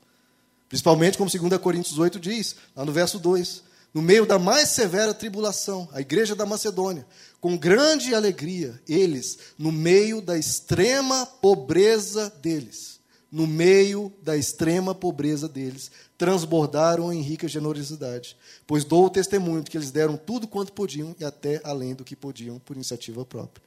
Principalmente 0.69 1.19
como 1.19 1.31
2 1.31 1.61
Coríntios 1.61 1.99
8 1.99 2.21
diz, 2.21 2.57
lá 2.77 2.85
no 2.85 2.93
verso 2.93 3.19
2 3.19 3.69
no 3.93 4.03
meio 4.03 4.27
da 4.27 4.39
mais 4.39 4.69
severa 4.69 5.15
tribulação, 5.15 5.89
a 5.93 6.01
igreja 6.01 6.35
da 6.35 6.45
Macedônia, 6.45 7.07
com 7.41 7.57
grande 7.57 8.15
alegria, 8.15 8.81
eles, 8.89 9.39
no 9.59 9.71
meio 9.71 10.21
da 10.21 10.37
extrema 10.37 11.25
pobreza 11.25 12.33
deles, 12.43 12.99
no 13.31 13.47
meio 13.47 14.13
da 14.23 14.37
extrema 14.37 14.95
pobreza 14.95 15.49
deles, 15.49 15.91
transbordaram 16.17 17.13
em 17.13 17.21
rica 17.21 17.47
generosidade, 17.47 18.37
pois 18.67 18.85
dou 18.85 19.07
o 19.07 19.11
testemunho 19.11 19.63
de 19.63 19.71
que 19.71 19.77
eles 19.77 19.91
deram 19.91 20.17
tudo 20.17 20.49
quanto 20.49 20.73
podiam 20.73 21.15
e 21.21 21.25
até 21.25 21.61
além 21.63 21.95
do 21.95 22.05
que 22.05 22.17
podiam 22.17 22.59
por 22.59 22.75
iniciativa 22.75 23.25
própria. 23.25 23.63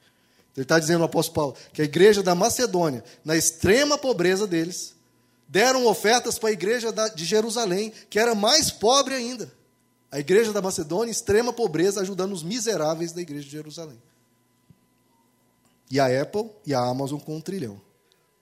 Ele 0.56 0.64
está 0.64 0.78
dizendo, 0.78 1.02
o 1.02 1.06
apóstolo 1.06 1.36
Paulo, 1.36 1.56
que 1.72 1.82
a 1.82 1.86
igreja 1.86 2.22
da 2.22 2.36
Macedônia, 2.36 3.04
na 3.24 3.38
extrema 3.38 3.98
pobreza 3.98 4.46
deles, 4.46 4.96
deram 5.48 5.86
ofertas 5.86 6.38
para 6.38 6.50
a 6.50 6.54
igreja 6.54 6.94
de 7.16 7.24
Jerusalém, 7.24 7.94
que 8.10 8.20
era 8.20 8.36
mais 8.36 8.70
pobre 8.70 9.16
ainda. 9.16 9.52
A 10.12 10.20
igreja 10.20 10.52
da 10.52 10.62
Macedônia, 10.62 11.12
extrema 11.12 11.54
pobreza, 11.54 12.02
ajudando 12.02 12.34
os 12.34 12.44
miseráveis 12.44 13.14
da 13.14 13.22
igreja 13.22 13.46
de 13.46 13.52
Jerusalém. 13.52 14.02
E 15.90 16.00
a 16.00 16.22
Apple 16.22 16.50
e 16.66 16.74
a 16.74 16.80
Amazon 16.80 17.20
com 17.20 17.38
um 17.38 17.42
trilhão. 17.42 17.82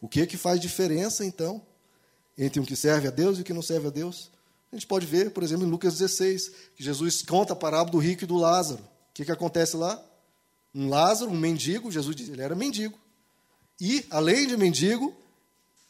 O 0.02 0.08
que 0.08 0.22
é 0.22 0.26
que 0.26 0.38
faz 0.38 0.60
diferença, 0.60 1.24
então, 1.24 1.62
entre 2.38 2.60
um 2.60 2.66
que 2.66 2.76
serve 2.76 3.08
a 3.08 3.12
Deus 3.12 3.38
e 3.38 3.42
o 3.42 3.44
que 3.44 3.54
não 3.54 3.62
serve 3.62 3.88
a 3.88 3.92
Deus? 3.92 4.32
A 4.72 4.76
gente 4.76 4.88
pode 4.88 5.06
ver, 5.06 5.32
por 5.32 5.44
exemplo, 5.44 5.66
em 5.66 5.70
Lucas 5.70 5.98
16, 5.98 6.52
que 6.76 6.84
Jesus 6.84 7.22
conta 7.22 7.54
a 7.54 7.56
parábola 7.56 7.92
do 7.92 7.98
rico 8.00 8.24
e 8.24 8.28
do 8.28 8.38
Lázaro. 8.38 8.82
O 8.82 9.14
que, 9.14 9.26
que 9.26 9.32
acontece 9.32 9.76
lá? 9.76 10.04
Um 10.74 10.90
Lázaro, 10.90 11.32
um 11.32 11.38
mendigo, 11.38 11.92
Jesus 11.92 12.16
diz, 12.16 12.30
ele 12.30 12.42
era 12.42 12.56
mendigo. 12.56 12.98
E, 13.82 14.06
além 14.10 14.48
de 14.48 14.58
mendigo, 14.58 15.16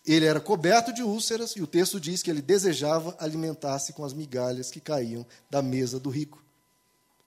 ele 0.05 0.25
era 0.25 0.39
coberto 0.39 0.93
de 0.93 1.03
úlceras, 1.03 1.51
e 1.51 1.61
o 1.61 1.67
texto 1.67 1.99
diz 1.99 2.23
que 2.23 2.29
ele 2.29 2.41
desejava 2.41 3.15
alimentar-se 3.19 3.93
com 3.93 4.03
as 4.03 4.13
migalhas 4.13 4.71
que 4.71 4.79
caíam 4.79 5.25
da 5.49 5.61
mesa 5.61 5.99
do 5.99 6.09
rico. 6.09 6.43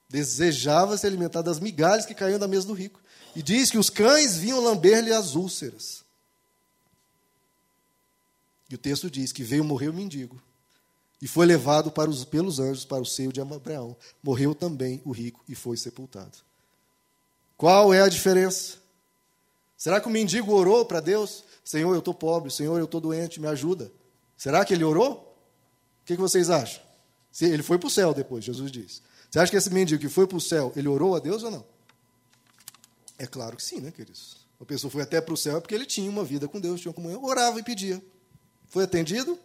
Desejava 0.09 0.97
se 0.97 1.07
alimentar 1.07 1.41
das 1.41 1.59
migalhas 1.59 2.05
que 2.05 2.13
caíam 2.13 2.39
da 2.39 2.47
mesa 2.47 2.67
do 2.67 2.73
rico. 2.73 3.01
E 3.35 3.41
diz 3.41 3.71
que 3.71 3.77
os 3.77 3.89
cães 3.89 4.37
vinham 4.37 4.59
lamber-lhe 4.59 5.11
as 5.11 5.35
úlceras. 5.35 6.03
E 8.69 8.75
o 8.75 8.77
texto 8.77 9.09
diz 9.09 9.31
que 9.31 9.43
veio 9.43 9.63
morrer 9.63 9.89
o 9.89 9.93
mendigo. 9.93 10.41
E 11.21 11.27
foi 11.27 11.45
levado 11.45 11.91
para 11.91 12.09
os, 12.09 12.25
pelos 12.25 12.59
anjos 12.59 12.85
para 12.85 13.01
o 13.01 13.05
seio 13.05 13.31
de 13.31 13.39
Abraão. 13.39 13.95
Morreu 14.21 14.53
também 14.53 15.01
o 15.05 15.11
rico 15.11 15.43
e 15.47 15.55
foi 15.55 15.77
sepultado. 15.77 16.37
Qual 17.55 17.93
é 17.93 18.01
a 18.01 18.09
diferença? 18.09 18.77
Será 19.77 20.01
que 20.01 20.07
o 20.07 20.11
mendigo 20.11 20.51
orou 20.51 20.85
para 20.85 20.99
Deus? 20.99 21.43
Senhor, 21.63 21.93
eu 21.93 21.99
estou 21.99 22.13
pobre, 22.13 22.51
Senhor, 22.51 22.77
eu 22.77 22.85
estou 22.85 22.99
doente, 22.99 23.39
me 23.39 23.47
ajuda. 23.47 23.91
Será 24.37 24.65
que 24.65 24.73
ele 24.73 24.83
orou? 24.83 25.13
O 26.01 26.05
que, 26.05 26.15
que 26.15 26.21
vocês 26.21 26.49
acham? 26.49 26.81
Se 27.31 27.45
ele 27.45 27.63
foi 27.63 27.77
para 27.77 27.87
o 27.87 27.89
céu 27.89 28.13
depois, 28.13 28.43
Jesus 28.43 28.71
diz. 28.71 29.01
Você 29.31 29.39
acha 29.39 29.49
que 29.49 29.57
esse 29.57 29.69
mendigo 29.71 30.01
que 30.01 30.09
foi 30.09 30.27
para 30.27 30.37
o 30.37 30.41
céu, 30.41 30.71
ele 30.75 30.87
orou 30.87 31.15
a 31.15 31.19
Deus 31.19 31.43
ou 31.43 31.49
não? 31.49 31.65
É 33.17 33.25
claro 33.25 33.55
que 33.55 33.63
sim, 33.63 33.79
né, 33.79 33.91
queridos? 33.91 34.43
A 34.59 34.65
pessoa 34.65 34.91
foi 34.91 35.01
até 35.01 35.19
para 35.19 35.33
o 35.33 35.37
céu 35.37 35.59
porque 35.59 35.73
ele 35.73 35.85
tinha 35.85 36.09
uma 36.09 36.23
vida 36.23 36.47
com 36.47 36.59
Deus, 36.59 36.81
tinha 36.81 36.93
comunhão, 36.93 37.23
orava 37.23 37.59
e 37.59 37.63
pedia. 37.63 38.01
Foi 38.67 38.83
atendido? 38.83 39.39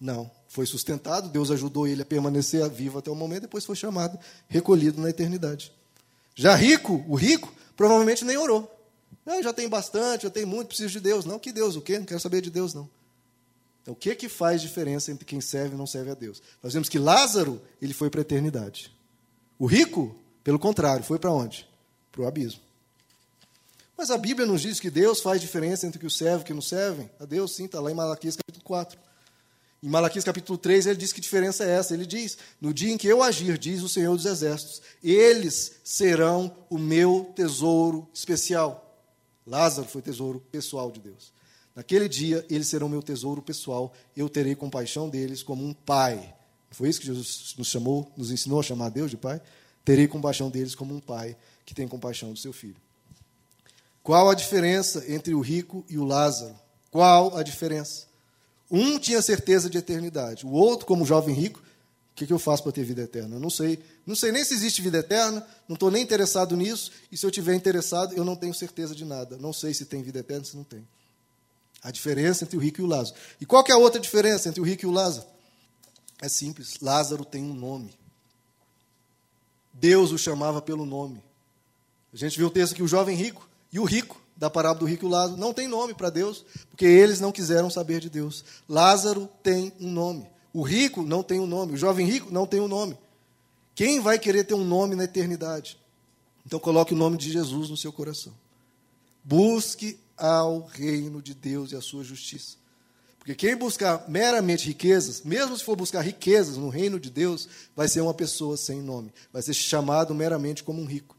Não. 0.00 0.30
Foi 0.48 0.66
sustentado, 0.66 1.28
Deus 1.28 1.50
ajudou 1.50 1.88
ele 1.88 2.02
a 2.02 2.04
permanecer 2.04 2.68
vivo 2.70 2.98
até 2.98 3.10
o 3.10 3.14
momento, 3.14 3.42
depois 3.42 3.64
foi 3.64 3.74
chamado, 3.74 4.18
recolhido 4.48 5.00
na 5.00 5.10
eternidade. 5.10 5.72
Já 6.34 6.54
rico, 6.54 7.04
o 7.08 7.16
rico, 7.16 7.52
provavelmente 7.76 8.24
nem 8.24 8.36
orou. 8.36 8.70
Ah, 9.26 9.42
já 9.42 9.52
tem 9.52 9.68
bastante, 9.68 10.24
já 10.24 10.30
tem 10.30 10.44
muito, 10.44 10.68
preciso 10.68 10.90
de 10.90 11.00
Deus. 11.00 11.24
Não, 11.24 11.38
que 11.38 11.52
Deus, 11.52 11.76
o 11.76 11.80
quê? 11.80 11.98
Não 11.98 12.06
quero 12.06 12.20
saber 12.20 12.40
de 12.40 12.50
Deus, 12.50 12.74
não. 12.74 12.88
Então, 13.82 13.92
o 13.92 13.96
que, 13.96 14.14
que 14.14 14.28
faz 14.28 14.62
diferença 14.62 15.12
entre 15.12 15.24
quem 15.24 15.40
serve 15.40 15.74
e 15.74 15.78
não 15.78 15.86
serve 15.86 16.10
a 16.10 16.14
Deus? 16.14 16.42
Nós 16.62 16.72
vemos 16.72 16.88
que 16.88 16.98
Lázaro, 16.98 17.60
ele 17.80 17.92
foi 17.92 18.08
para 18.08 18.20
a 18.20 18.22
eternidade. 18.22 18.90
O 19.58 19.66
rico, 19.66 20.16
pelo 20.42 20.58
contrário, 20.58 21.04
foi 21.04 21.18
para 21.18 21.30
onde? 21.30 21.68
Para 22.10 22.22
o 22.22 22.26
abismo. 22.26 22.60
Mas 23.96 24.10
a 24.10 24.18
Bíblia 24.18 24.46
nos 24.46 24.62
diz 24.62 24.80
que 24.80 24.90
Deus 24.90 25.20
faz 25.20 25.40
diferença 25.40 25.86
entre 25.86 25.98
o 25.98 26.00
que 26.00 26.06
o 26.06 26.10
serve 26.10 26.38
e 26.38 26.42
o 26.42 26.44
que 26.46 26.54
não 26.54 26.62
servem. 26.62 27.10
A 27.20 27.24
Deus, 27.24 27.54
sim, 27.54 27.66
está 27.66 27.80
lá 27.80 27.90
em 27.90 27.94
Malaquias 27.94 28.36
capítulo 28.36 28.64
4. 28.64 28.98
Em 29.82 29.88
Malaquias 29.88 30.24
capítulo 30.24 30.56
3, 30.58 30.86
ele 30.86 30.96
diz 30.96 31.12
que 31.12 31.20
diferença 31.20 31.62
é 31.62 31.70
essa. 31.72 31.92
Ele 31.92 32.06
diz: 32.06 32.38
No 32.58 32.72
dia 32.72 32.90
em 32.90 32.96
que 32.96 33.06
eu 33.06 33.22
agir, 33.22 33.58
diz 33.58 33.82
o 33.82 33.88
Senhor 33.88 34.16
dos 34.16 34.24
Exércitos, 34.24 34.80
eles 35.02 35.72
serão 35.84 36.56
o 36.70 36.78
meu 36.78 37.32
tesouro 37.36 38.08
especial. 38.14 38.83
Lázaro 39.46 39.86
foi 39.86 40.02
tesouro 40.02 40.40
pessoal 40.50 40.90
de 40.90 41.00
Deus. 41.00 41.32
Naquele 41.74 42.08
dia, 42.08 42.44
eles 42.48 42.68
serão 42.68 42.88
meu 42.88 43.02
tesouro 43.02 43.42
pessoal. 43.42 43.92
Eu 44.16 44.28
terei 44.28 44.54
compaixão 44.54 45.08
deles 45.08 45.42
como 45.42 45.64
um 45.64 45.74
pai. 45.74 46.34
Foi 46.70 46.88
isso 46.88 47.00
que 47.00 47.06
Jesus 47.06 47.54
nos 47.58 47.68
chamou, 47.68 48.10
nos 48.16 48.30
ensinou 48.30 48.60
a 48.60 48.62
chamar 48.62 48.90
Deus 48.90 49.10
de 49.10 49.16
pai? 49.16 49.40
Terei 49.84 50.08
compaixão 50.08 50.50
deles 50.50 50.74
como 50.74 50.94
um 50.94 51.00
pai 51.00 51.36
que 51.66 51.74
tem 51.74 51.86
compaixão 51.86 52.32
do 52.32 52.38
seu 52.38 52.52
filho. 52.52 52.76
Qual 54.02 54.28
a 54.28 54.34
diferença 54.34 55.04
entre 55.08 55.34
o 55.34 55.40
rico 55.40 55.84
e 55.88 55.98
o 55.98 56.04
Lázaro? 56.04 56.54
Qual 56.90 57.36
a 57.36 57.42
diferença? 57.42 58.06
Um 58.70 58.98
tinha 58.98 59.20
certeza 59.20 59.68
de 59.68 59.78
eternidade, 59.78 60.46
o 60.46 60.50
outro, 60.50 60.86
como 60.86 61.04
jovem 61.04 61.34
rico, 61.34 61.62
o 62.14 62.16
que, 62.26 62.32
eu 62.32 62.38
faço 62.38 62.62
para 62.62 62.70
ter 62.70 62.84
vida 62.84 63.02
eterna? 63.02 63.34
Eu 63.34 63.40
não 63.40 63.50
sei. 63.50 63.82
Não 64.06 64.14
sei 64.14 64.30
nem 64.30 64.44
se 64.44 64.54
existe 64.54 64.80
vida 64.80 64.98
eterna, 64.98 65.44
não 65.68 65.74
estou 65.74 65.90
nem 65.90 66.00
interessado 66.00 66.56
nisso, 66.56 66.92
e 67.10 67.16
se 67.16 67.26
eu 67.26 67.30
tiver 67.30 67.56
interessado, 67.56 68.14
eu 68.14 68.24
não 68.24 68.36
tenho 68.36 68.54
certeza 68.54 68.94
de 68.94 69.04
nada. 69.04 69.36
Não 69.36 69.52
sei 69.52 69.74
se 69.74 69.84
tem 69.84 70.00
vida 70.00 70.20
eterna, 70.20 70.44
se 70.44 70.56
não 70.56 70.62
tem. 70.62 70.86
A 71.82 71.90
diferença 71.90 72.44
entre 72.44 72.56
o 72.56 72.60
rico 72.60 72.80
e 72.80 72.84
o 72.84 72.86
Lázaro. 72.86 73.16
E 73.40 73.44
qual 73.44 73.64
que 73.64 73.72
é 73.72 73.74
a 73.74 73.78
outra 73.78 74.00
diferença 74.00 74.48
entre 74.48 74.60
o 74.60 74.64
rico 74.64 74.84
e 74.84 74.86
o 74.86 74.92
Lázaro? 74.92 75.26
É 76.22 76.28
simples. 76.28 76.78
Lázaro 76.80 77.24
tem 77.24 77.42
um 77.42 77.52
nome. 77.52 77.92
Deus 79.72 80.12
o 80.12 80.18
chamava 80.18 80.62
pelo 80.62 80.86
nome. 80.86 81.20
A 82.12 82.16
gente 82.16 82.38
viu 82.38 82.46
o 82.46 82.50
texto 82.50 82.76
que 82.76 82.82
o 82.82 82.88
jovem 82.88 83.16
rico 83.16 83.48
e 83.72 83.80
o 83.80 83.84
rico, 83.84 84.22
da 84.36 84.48
parábola 84.48 84.80
do 84.80 84.86
rico 84.86 85.04
e 85.04 85.08
o 85.08 85.10
Lázaro, 85.10 85.38
não 85.38 85.52
tem 85.52 85.66
nome 85.66 85.94
para 85.94 86.10
Deus, 86.10 86.44
porque 86.70 86.84
eles 86.84 87.18
não 87.18 87.32
quiseram 87.32 87.68
saber 87.68 88.00
de 88.00 88.08
Deus. 88.08 88.44
Lázaro 88.68 89.28
tem 89.42 89.72
um 89.80 89.90
nome. 89.90 90.32
O 90.54 90.62
rico 90.62 91.02
não 91.02 91.22
tem 91.22 91.40
um 91.40 91.46
nome. 91.46 91.74
O 91.74 91.76
jovem 91.76 92.06
rico 92.06 92.32
não 92.32 92.46
tem 92.46 92.60
um 92.60 92.68
nome. 92.68 92.96
Quem 93.74 94.00
vai 94.00 94.20
querer 94.20 94.44
ter 94.44 94.54
um 94.54 94.64
nome 94.64 94.94
na 94.94 95.02
eternidade? 95.02 95.76
Então 96.46 96.60
coloque 96.60 96.94
o 96.94 96.96
nome 96.96 97.18
de 97.18 97.32
Jesus 97.32 97.68
no 97.68 97.76
seu 97.76 97.92
coração. 97.92 98.32
Busque 99.24 99.98
ao 100.16 100.64
reino 100.64 101.20
de 101.20 101.34
Deus 101.34 101.72
e 101.72 101.76
a 101.76 101.80
sua 101.80 102.04
justiça. 102.04 102.56
Porque 103.18 103.34
quem 103.34 103.56
buscar 103.56 104.08
meramente 104.08 104.66
riquezas, 104.66 105.22
mesmo 105.22 105.56
se 105.56 105.64
for 105.64 105.74
buscar 105.74 106.02
riquezas 106.02 106.56
no 106.56 106.68
reino 106.68 107.00
de 107.00 107.10
Deus, 107.10 107.48
vai 107.74 107.88
ser 107.88 108.02
uma 108.02 108.14
pessoa 108.14 108.56
sem 108.56 108.80
nome. 108.80 109.12
Vai 109.32 109.42
ser 109.42 109.54
chamado 109.54 110.14
meramente 110.14 110.62
como 110.62 110.80
um 110.80 110.84
rico. 110.84 111.16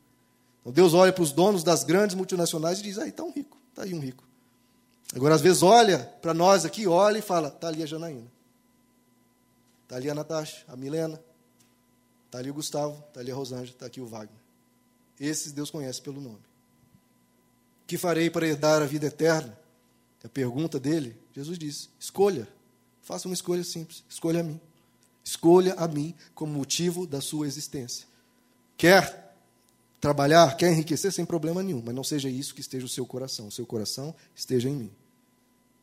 Então 0.61 0.71
Deus 0.71 0.93
olha 0.93 1.11
para 1.11 1.23
os 1.23 1.31
donos 1.31 1.63
das 1.63 1.83
grandes 1.83 2.15
multinacionais 2.15 2.79
e 2.79 2.83
diz: 2.83 2.97
aí 2.97 3.09
está 3.09 3.23
um 3.23 3.31
rico, 3.31 3.57
está 3.71 3.83
aí 3.83 3.93
um 3.93 3.99
rico. 3.99 4.23
Agora, 5.13 5.35
às 5.35 5.41
vezes, 5.41 5.61
olha 5.61 5.99
para 6.21 6.33
nós 6.33 6.63
aqui, 6.63 6.87
olha 6.87 7.17
e 7.17 7.21
fala: 7.21 7.49
está 7.49 7.67
ali 7.67 7.83
a 7.83 7.85
Janaína, 7.85 8.31
está 9.85 9.95
ali 9.95 10.09
a 10.09 10.15
Natasha, 10.15 10.65
a 10.67 10.75
Milena, 10.75 11.21
está 12.25 12.39
ali 12.39 12.49
o 12.49 12.53
Gustavo, 12.53 13.01
está 13.07 13.21
ali 13.21 13.31
a 13.31 13.35
Rosângela, 13.35 13.69
está 13.69 13.85
aqui 13.85 14.01
o 14.01 14.05
Wagner. 14.05 14.37
Esses 15.19 15.51
Deus 15.51 15.71
conhece 15.71 16.01
pelo 16.01 16.19
nome. 16.19 16.41
Que 17.87 17.97
farei 17.97 18.29
para 18.29 18.47
herdar 18.47 18.81
a 18.81 18.85
vida 18.85 19.05
eterna? 19.05 19.57
A 20.23 20.27
pergunta 20.27 20.79
dele, 20.79 21.15
Jesus 21.33 21.57
disse: 21.57 21.89
escolha, 21.99 22.47
faça 23.01 23.27
uma 23.27 23.33
escolha 23.35 23.63
simples, 23.63 24.03
escolha 24.09 24.39
a 24.39 24.43
mim. 24.43 24.59
Escolha 25.23 25.73
a 25.75 25.87
mim 25.87 26.13
como 26.33 26.53
motivo 26.53 27.07
da 27.07 27.21
sua 27.21 27.47
existência. 27.47 28.07
Quer 28.75 29.35
trabalhar, 30.01 30.55
quer 30.57 30.71
enriquecer 30.71 31.11
sem 31.11 31.25
problema 31.25 31.63
nenhum, 31.63 31.81
mas 31.83 31.95
não 31.95 32.03
seja 32.03 32.29
isso 32.29 32.53
que 32.53 32.61
esteja 32.61 32.85
o 32.85 32.89
seu 32.89 33.05
coração. 33.05 33.47
O 33.47 33.51
seu 33.51 33.65
coração 33.65 34.13
esteja 34.35 34.67
em 34.67 34.75
mim. 34.75 34.91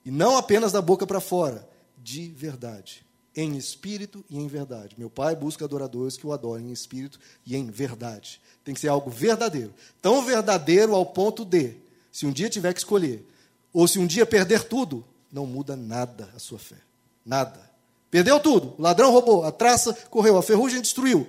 E 0.05 0.11
não 0.11 0.37
apenas 0.37 0.73
da 0.73 0.83
boca 0.83 1.07
para 1.07 1.21
fora, 1.21 1.69
de 1.99 2.29
verdade. 2.31 3.05
Em 3.35 3.57
espírito 3.57 4.25
e 4.29 4.39
em 4.39 4.47
verdade. 4.47 4.95
Meu 4.99 5.09
pai 5.09 5.35
busca 5.35 5.65
adoradores 5.65 6.17
que 6.17 6.27
o 6.27 6.33
adorem 6.33 6.69
em 6.69 6.73
espírito 6.73 7.19
e 7.47 7.57
em 7.57 7.71
verdade. 7.71 8.41
Tem 8.65 8.75
que 8.75 8.81
ser 8.81 8.89
algo 8.89 9.11
verdadeiro. 9.11 9.73
Tão 10.01 10.25
verdadeiro 10.25 10.95
ao 10.95 11.07
ponto 11.07 11.45
de, 11.45 11.75
se 12.11 12.27
um 12.27 12.33
dia 12.33 12.51
tiver 12.51 12.73
que 12.75 12.81
escolher, 12.81 13.27
ou 13.73 13.89
se 13.89 13.99
um 13.99 14.07
dia 14.07 14.27
perder 14.27 14.65
tudo, 14.65 15.05
não 15.33 15.47
muda 15.47 15.75
nada 15.75 16.29
a 16.37 16.39
sua 16.39 16.59
fé. 16.59 16.77
Nada. 17.25 17.71
Perdeu 18.11 18.39
tudo. 18.39 18.75
O 18.77 18.83
ladrão 18.83 19.11
roubou, 19.11 19.45
a 19.45 19.51
traça 19.51 19.95
correu, 20.11 20.37
a 20.37 20.43
ferrugem 20.43 20.83
destruiu. 20.83 21.27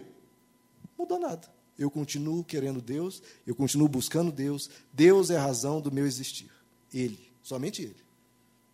Mudou 0.97 1.17
nada. 1.17 1.47
Eu 1.79 1.89
continuo 1.89 2.43
querendo 2.43 2.81
Deus, 2.81 3.23
eu 3.47 3.55
continuo 3.55 3.87
buscando 3.87 4.31
Deus. 4.31 4.69
Deus 4.91 5.29
é 5.29 5.37
a 5.37 5.41
razão 5.41 5.79
do 5.79 5.91
meu 5.91 6.05
existir. 6.05 6.51
Ele, 6.93 7.31
somente 7.41 7.81
Ele. 7.81 8.02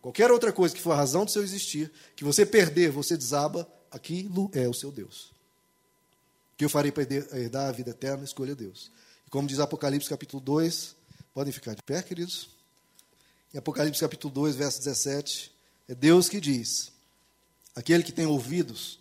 Qualquer 0.00 0.30
outra 0.30 0.52
coisa 0.52 0.74
que 0.74 0.80
for 0.80 0.92
a 0.92 0.96
razão 0.96 1.24
do 1.24 1.30
seu 1.30 1.42
existir, 1.42 1.92
que 2.16 2.24
você 2.24 2.46
perder, 2.46 2.90
você 2.90 3.16
desaba, 3.16 3.68
aquilo 3.90 4.50
é 4.54 4.66
o 4.68 4.74
seu 4.74 4.90
Deus. 4.90 5.32
O 6.54 6.56
que 6.56 6.64
eu 6.64 6.70
farei 6.70 6.90
para 6.90 7.02
herdar 7.38 7.68
a 7.68 7.72
vida 7.72 7.90
eterna? 7.90 8.24
Escolha 8.24 8.54
Deus. 8.54 8.90
E 9.26 9.30
como 9.30 9.46
diz 9.46 9.60
Apocalipse 9.60 10.08
capítulo 10.08 10.42
2, 10.42 10.96
podem 11.34 11.52
ficar 11.52 11.74
de 11.74 11.82
pé, 11.82 12.02
queridos? 12.02 12.48
Em 13.52 13.58
Apocalipse 13.58 14.00
capítulo 14.00 14.32
2, 14.32 14.56
verso 14.56 14.78
17, 14.78 15.52
é 15.88 15.94
Deus 15.94 16.28
que 16.28 16.40
diz: 16.40 16.92
Aquele 17.74 18.02
que 18.02 18.12
tem 18.12 18.26
ouvidos, 18.26 18.98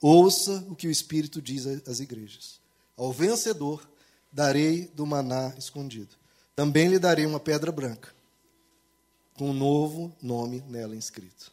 ouça 0.00 0.64
o 0.68 0.76
que 0.76 0.86
o 0.86 0.90
Espírito 0.90 1.42
diz 1.42 1.66
às 1.66 2.00
igrejas. 2.00 2.60
Ao 2.96 3.12
vencedor 3.12 3.86
darei 4.32 4.86
do 4.94 5.04
maná 5.04 5.54
escondido. 5.58 6.16
Também 6.56 6.88
lhe 6.88 6.98
darei 6.98 7.26
uma 7.26 7.40
pedra 7.40 7.72
branca. 7.72 8.14
Com 9.34 9.50
um 9.50 9.52
novo 9.52 10.14
nome 10.22 10.62
nela 10.68 10.96
inscrito. 10.96 11.52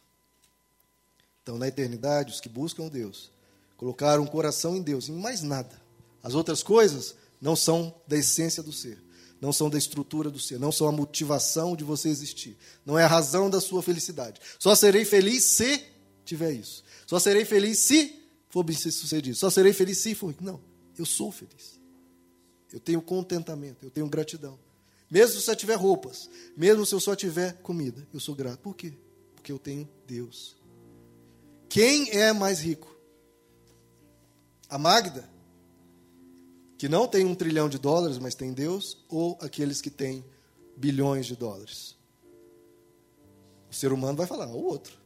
Então, 1.42 1.58
na 1.58 1.68
eternidade, 1.68 2.32
os 2.32 2.40
que 2.40 2.48
buscam 2.48 2.88
Deus 2.88 3.30
colocaram 3.76 4.22
o 4.22 4.30
coração 4.30 4.76
em 4.76 4.82
Deus, 4.82 5.08
em 5.08 5.12
mais 5.12 5.42
nada. 5.42 5.82
As 6.22 6.34
outras 6.34 6.62
coisas 6.62 7.16
não 7.40 7.56
são 7.56 7.92
da 8.06 8.16
essência 8.16 8.62
do 8.62 8.72
ser, 8.72 9.02
não 9.40 9.52
são 9.52 9.68
da 9.68 9.76
estrutura 9.76 10.30
do 10.30 10.38
ser, 10.38 10.60
não 10.60 10.70
são 10.70 10.86
a 10.86 10.92
motivação 10.92 11.74
de 11.74 11.82
você 11.82 12.08
existir, 12.08 12.56
não 12.86 12.96
é 12.96 13.02
a 13.02 13.08
razão 13.08 13.50
da 13.50 13.60
sua 13.60 13.82
felicidade. 13.82 14.40
Só 14.56 14.72
serei 14.76 15.04
feliz 15.04 15.42
se 15.42 15.84
tiver 16.24 16.52
isso. 16.52 16.84
Só 17.04 17.18
serei 17.18 17.44
feliz 17.44 17.80
se 17.80 18.22
for 18.48 18.62
bem 18.62 18.76
sucedido. 18.76 19.36
Só 19.36 19.50
serei 19.50 19.72
feliz 19.72 19.98
se 19.98 20.14
for. 20.14 20.32
Não, 20.40 20.60
eu 20.96 21.04
sou 21.04 21.32
feliz. 21.32 21.80
Eu 22.72 22.78
tenho 22.78 23.02
contentamento, 23.02 23.84
eu 23.84 23.90
tenho 23.90 24.06
gratidão. 24.06 24.56
Mesmo 25.12 25.42
se 25.42 25.50
eu 25.50 25.54
tiver 25.54 25.74
roupas, 25.74 26.30
mesmo 26.56 26.86
se 26.86 26.94
eu 26.94 26.98
só 26.98 27.14
tiver 27.14 27.58
comida, 27.58 28.08
eu 28.14 28.18
sou 28.18 28.34
grato. 28.34 28.60
Por 28.60 28.74
quê? 28.74 28.94
Porque 29.34 29.52
eu 29.52 29.58
tenho 29.58 29.86
Deus. 30.06 30.56
Quem 31.68 32.08
é 32.12 32.32
mais 32.32 32.60
rico? 32.60 32.96
A 34.70 34.78
Magda, 34.78 35.28
que 36.78 36.88
não 36.88 37.06
tem 37.06 37.26
um 37.26 37.34
trilhão 37.34 37.68
de 37.68 37.76
dólares, 37.76 38.16
mas 38.16 38.34
tem 38.34 38.54
Deus, 38.54 39.04
ou 39.06 39.36
aqueles 39.42 39.82
que 39.82 39.90
têm 39.90 40.24
bilhões 40.78 41.26
de 41.26 41.36
dólares? 41.36 41.94
O 43.70 43.74
ser 43.74 43.92
humano 43.92 44.16
vai 44.16 44.26
falar, 44.26 44.46
o 44.46 44.64
outro. 44.64 44.96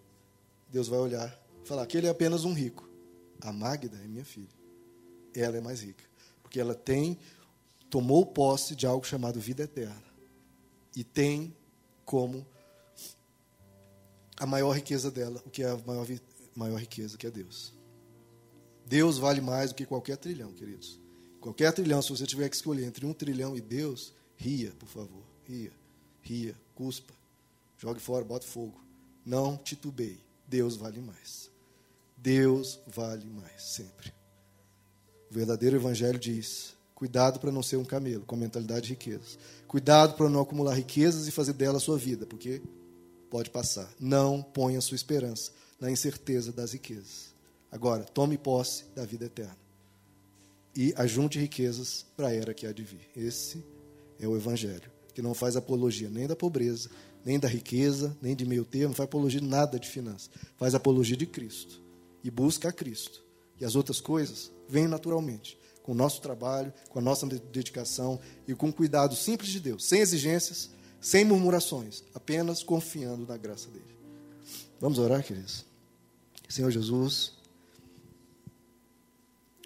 Deus 0.71 0.87
vai 0.87 1.01
olhar 1.01 1.37
e 1.65 1.67
falar, 1.67 1.83
aquele 1.83 2.07
é 2.07 2.11
apenas 2.11 2.45
um 2.45 2.53
rico. 2.53 2.89
A 3.41 3.53
Magda 3.53 3.99
é 4.05 4.07
minha 4.07 4.25
filha. 4.25 4.55
Ela 5.35 5.57
é 5.57 5.61
mais 5.61 5.83
rica. 5.83 6.05
Porque 6.45 6.61
ela 6.61 6.77
tem 6.77 7.19
tomou 7.91 8.27
posse 8.27 8.75
de 8.75 8.87
algo 8.87 9.07
chamado 9.07 9.41
vida 9.41 9.63
eterna. 9.63 10.03
E 10.95 11.05
tem 11.05 11.55
como 12.05 12.47
a 14.39 14.47
maior 14.47 14.73
riqueza 14.73 15.11
dela, 15.11 15.43
o 15.47 15.51
que 15.51 15.63
é 15.63 15.71
a 15.71 15.77
maior, 15.79 16.07
maior 16.55 16.79
riqueza, 16.79 17.17
que 17.17 17.27
é 17.27 17.31
Deus. 17.31 17.73
Deus 18.87 19.19
vale 19.19 19.41
mais 19.41 19.71
do 19.71 19.75
que 19.77 19.85
qualquer 19.85 20.17
trilhão, 20.17 20.53
queridos. 20.53 21.01
Qualquer 21.41 21.73
trilhão, 21.73 22.01
se 22.01 22.11
você 22.11 22.27
tiver 22.27 22.49
que 22.49 22.57
escolher 22.57 22.85
entre 22.85 23.05
um 23.05 23.13
trilhão 23.13 23.57
e 23.57 23.61
Deus, 23.61 24.13
ria, 24.37 24.73
por 24.79 24.89
favor. 24.89 25.23
Ria, 25.45 25.73
ria, 26.23 26.55
cuspa. 26.75 27.15
Jogue 27.79 28.01
fora, 28.01 28.25
bota 28.25 28.47
fogo. 28.47 28.81
Não 29.25 29.57
titubeie. 29.57 30.21
Deus 30.47 30.77
vale 30.77 31.01
mais. 31.01 31.51
Deus 32.17 32.81
vale 32.87 33.27
mais, 33.27 33.63
sempre. 33.63 34.13
O 35.31 35.35
verdadeiro 35.35 35.77
evangelho 35.77 36.19
diz: 36.19 36.76
Cuidado 36.97 37.39
para 37.39 37.53
não 37.53 37.63
ser 37.63 37.77
um 37.77 37.85
camelo, 37.85 38.25
com 38.25 38.37
mentalidade 38.37 38.87
de 38.87 38.95
riquezas. 38.95 39.39
Cuidado 39.69 40.15
para 40.17 40.31
não 40.31 40.41
acumular 40.41 40.73
riquezas 40.73 41.29
e 41.29 41.31
fazer 41.31 41.53
dela 41.53 41.77
a 41.77 41.81
sua 41.81 41.99
vida, 41.99 42.25
porque 42.25 42.63
pode 43.29 43.51
passar. 43.51 43.87
Não 44.01 44.43
ponha 44.43 44.81
sua 44.81 44.95
esperança 44.95 45.53
na 45.79 45.91
incerteza 45.91 46.51
das 46.53 46.73
riquezas. 46.73 47.35
Agora, 47.71 48.03
tome 48.03 48.39
posse 48.39 48.85
da 48.95 49.05
vida 49.05 49.27
eterna. 49.27 49.59
E 50.75 50.95
ajunte 50.97 51.39
riquezas 51.39 52.07
para 52.17 52.29
a 52.29 52.35
era 52.35 52.55
que 52.55 52.67
há 52.67 52.73
de 52.73 52.83
vir. 52.83 53.11
Esse 53.15 53.63
é 54.19 54.27
o 54.27 54.35
Evangelho, 54.35 54.91
que 55.13 55.21
não 55.21 55.35
faz 55.35 55.55
apologia 55.55 56.09
nem 56.09 56.27
da 56.27 56.35
pobreza, 56.35 56.89
nem 57.23 57.39
da 57.39 57.47
riqueza, 57.47 58.17
nem 58.23 58.35
de 58.35 58.47
meio 58.47 58.65
termo, 58.65 58.89
não 58.89 58.95
faz 58.95 59.07
apologia 59.07 59.43
de 59.43 59.47
nada 59.47 59.79
de 59.79 59.87
finanças. 59.87 60.31
Faz 60.57 60.75
apologia 60.75 61.17
de 61.17 61.27
Cristo. 61.27 61.79
E 62.25 62.31
busca 62.31 62.71
a 62.71 62.73
Cristo. 62.73 63.23
E 63.61 63.67
as 63.67 63.77
outras 63.77 64.01
coisas 64.01 64.51
vêm 64.67 64.89
naturalmente 64.89 65.59
com 65.87 65.93
o 65.93 65.95
nosso 65.95 66.21
trabalho, 66.21 66.75
com 66.91 66.99
a 66.99 67.03
nossa 67.03 67.25
dedicação 67.25 68.19
e 68.47 68.57
com 68.57 68.71
o 68.71 68.73
cuidado 68.73 69.15
simples 69.15 69.53
de 69.53 69.61
Deus, 69.61 69.85
sem 69.85 70.01
exigências, 70.01 70.69
sem 71.01 71.25
murmurações, 71.25 72.03
apenas 72.13 72.61
confiando 72.61 73.25
na 73.25 73.37
graça 73.37 73.71
dele. 73.71 73.97
Vamos 74.81 74.99
orar, 74.99 75.23
queridos? 75.23 75.65
Senhor 76.49 76.73
Jesus, 76.73 77.35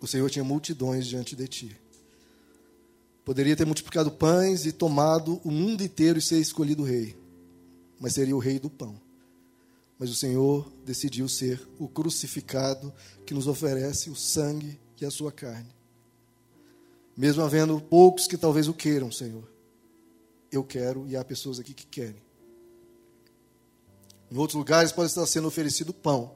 o 0.03 0.07
Senhor 0.07 0.29
tinha 0.29 0.45
multidões 0.45 1.07
diante 1.07 1.35
de 1.35 1.49
ti. 1.49 1.77
Poderia 3.25 3.57
ter 3.57 3.65
multiplicado 3.65 4.11
pães 4.11 4.67
e 4.67 4.73
tomado 4.73 5.41
o 5.43 5.51
mundo 5.51 5.83
inteiro 5.83 6.19
e 6.19 6.23
ser 6.23 6.39
escolhido 6.39 6.83
rei, 6.83 7.17
mas 7.99 8.13
seria 8.13 8.37
o 8.37 8.41
rei 8.41 8.59
do 8.59 8.69
pão. 8.69 9.01
Mas 9.99 10.11
o 10.11 10.15
Senhor 10.15 10.71
decidiu 10.85 11.27
ser 11.31 11.67
o 11.79 11.89
crucificado 11.89 12.93
que 13.25 13.33
nos 13.33 13.47
oferece 13.47 14.11
o 14.11 14.15
sangue 14.15 14.79
e 15.01 15.07
a 15.07 15.11
sua 15.11 15.33
carne. 15.33 15.80
Mesmo 17.17 17.43
havendo 17.43 17.81
poucos 17.81 18.27
que 18.27 18.37
talvez 18.37 18.69
o 18.69 18.75
queiram, 18.75 19.11
Senhor. 19.11 19.49
Eu 20.51 20.65
quero 20.65 21.07
e 21.07 21.17
há 21.17 21.25
pessoas 21.25 21.59
aqui 21.59 21.75
que 21.75 21.87
querem. 21.87 22.23
Em 24.31 24.37
outros 24.37 24.57
lugares 24.57 24.93
pode 24.93 25.09
estar 25.09 25.27
sendo 25.27 25.49
oferecido 25.49 25.93
pão. 25.93 26.33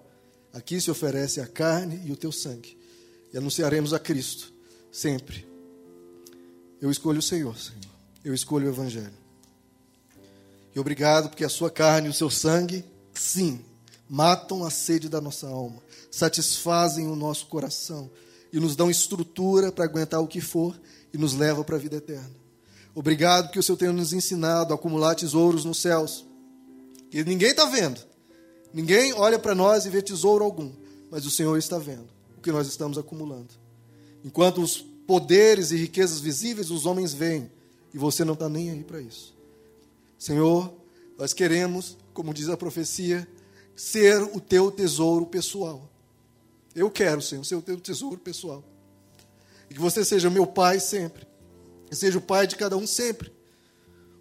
Aqui 0.52 0.80
se 0.80 0.90
oferece 0.90 1.40
a 1.40 1.46
carne 1.46 2.00
e 2.04 2.12
o 2.12 2.16
teu 2.16 2.30
sangue. 2.30 2.78
E 3.32 3.38
anunciaremos 3.38 3.92
a 3.92 3.98
Cristo, 3.98 4.52
sempre. 4.90 5.46
Eu 6.80 6.90
escolho 6.90 7.18
o 7.18 7.22
Senhor, 7.22 7.56
Senhor. 7.56 7.80
Eu 8.24 8.34
escolho 8.34 8.66
o 8.66 8.70
Evangelho. 8.70 9.24
E 10.74 10.80
obrigado 10.80 11.28
porque 11.28 11.44
a 11.44 11.48
sua 11.48 11.70
carne 11.70 12.08
e 12.08 12.10
o 12.10 12.14
seu 12.14 12.28
sangue, 12.28 12.84
sim, 13.12 13.64
matam 14.08 14.64
a 14.64 14.70
sede 14.70 15.08
da 15.08 15.20
nossa 15.20 15.48
alma, 15.48 15.80
satisfazem 16.10 17.06
o 17.06 17.16
nosso 17.16 17.46
coração 17.46 18.10
e 18.55 18.61
nos 18.61 18.76
dão 18.76 18.88
estrutura 18.88 19.72
para 19.72 19.84
aguentar 19.84 20.20
o 20.20 20.28
que 20.28 20.40
for 20.40 20.80
e 21.12 21.18
nos 21.18 21.34
leva 21.34 21.64
para 21.64 21.74
a 21.74 21.78
vida 21.78 21.96
eterna. 21.96 22.30
Obrigado 22.94 23.50
que 23.50 23.59
o 23.59 23.62
Senhor 23.64 23.76
tenha 23.76 23.92
nos 23.92 24.12
ensinado 24.12 24.72
a 24.72 24.76
acumular 24.76 25.16
tesouros 25.16 25.64
nos 25.64 25.78
céus. 25.78 26.24
Que 27.11 27.24
ninguém 27.24 27.50
está 27.50 27.64
vendo. 27.64 28.00
Ninguém 28.72 29.12
olha 29.12 29.40
para 29.40 29.57
nós 29.57 29.86
e 29.86 29.90
vê 29.90 30.00
tesouro 30.00 30.44
algum. 30.44 30.70
Mas 31.11 31.26
o 31.26 31.32
Senhor 31.32 31.59
está 31.59 31.78
vendo 31.78 32.07
o 32.38 32.40
que 32.40 32.52
nós 32.52 32.68
estamos 32.68 32.96
acumulando. 32.96 33.48
Enquanto 34.24 34.62
os 34.62 34.76
poderes 35.05 35.72
e 35.72 35.76
riquezas 35.76 36.20
visíveis 36.20 36.70
os 36.70 36.86
homens 36.86 37.12
veem. 37.12 37.50
E 37.92 37.98
você 37.98 38.24
não 38.24 38.34
está 38.34 38.48
nem 38.48 38.70
aí 38.70 38.84
para 38.84 39.00
isso. 39.00 39.34
Senhor, 40.16 40.72
nós 41.18 41.32
queremos, 41.32 41.98
como 42.12 42.32
diz 42.32 42.48
a 42.48 42.57
profecia, 42.57 43.26
ser 43.74 44.22
o 44.22 44.38
teu 44.38 44.70
tesouro 44.70 45.26
pessoal. 45.26 45.90
Eu 46.74 46.90
quero, 46.90 47.22
Senhor, 47.22 47.44
ser 47.44 47.54
o 47.54 47.62
teu 47.62 47.78
tesouro 47.78 48.18
pessoal. 48.18 48.64
E 49.70 49.74
que 49.74 49.80
você 49.80 50.04
seja 50.04 50.28
meu 50.28 50.46
pai 50.46 50.80
sempre. 50.80 51.26
Que 51.88 51.94
seja 51.94 52.18
o 52.18 52.22
pai 52.22 52.46
de 52.46 52.56
cada 52.56 52.76
um 52.76 52.86
sempre. 52.86 53.32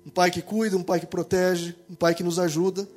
Um 0.06 0.10
pai 0.10 0.30
que 0.30 0.42
cuida, 0.42 0.78
um 0.78 0.84
pai 0.84 1.00
que 1.00 1.06
protege, 1.06 1.76
um 1.90 1.96
pai 1.96 2.14
que 2.14 2.24
nos 2.24 2.38
ajuda, 2.38 2.88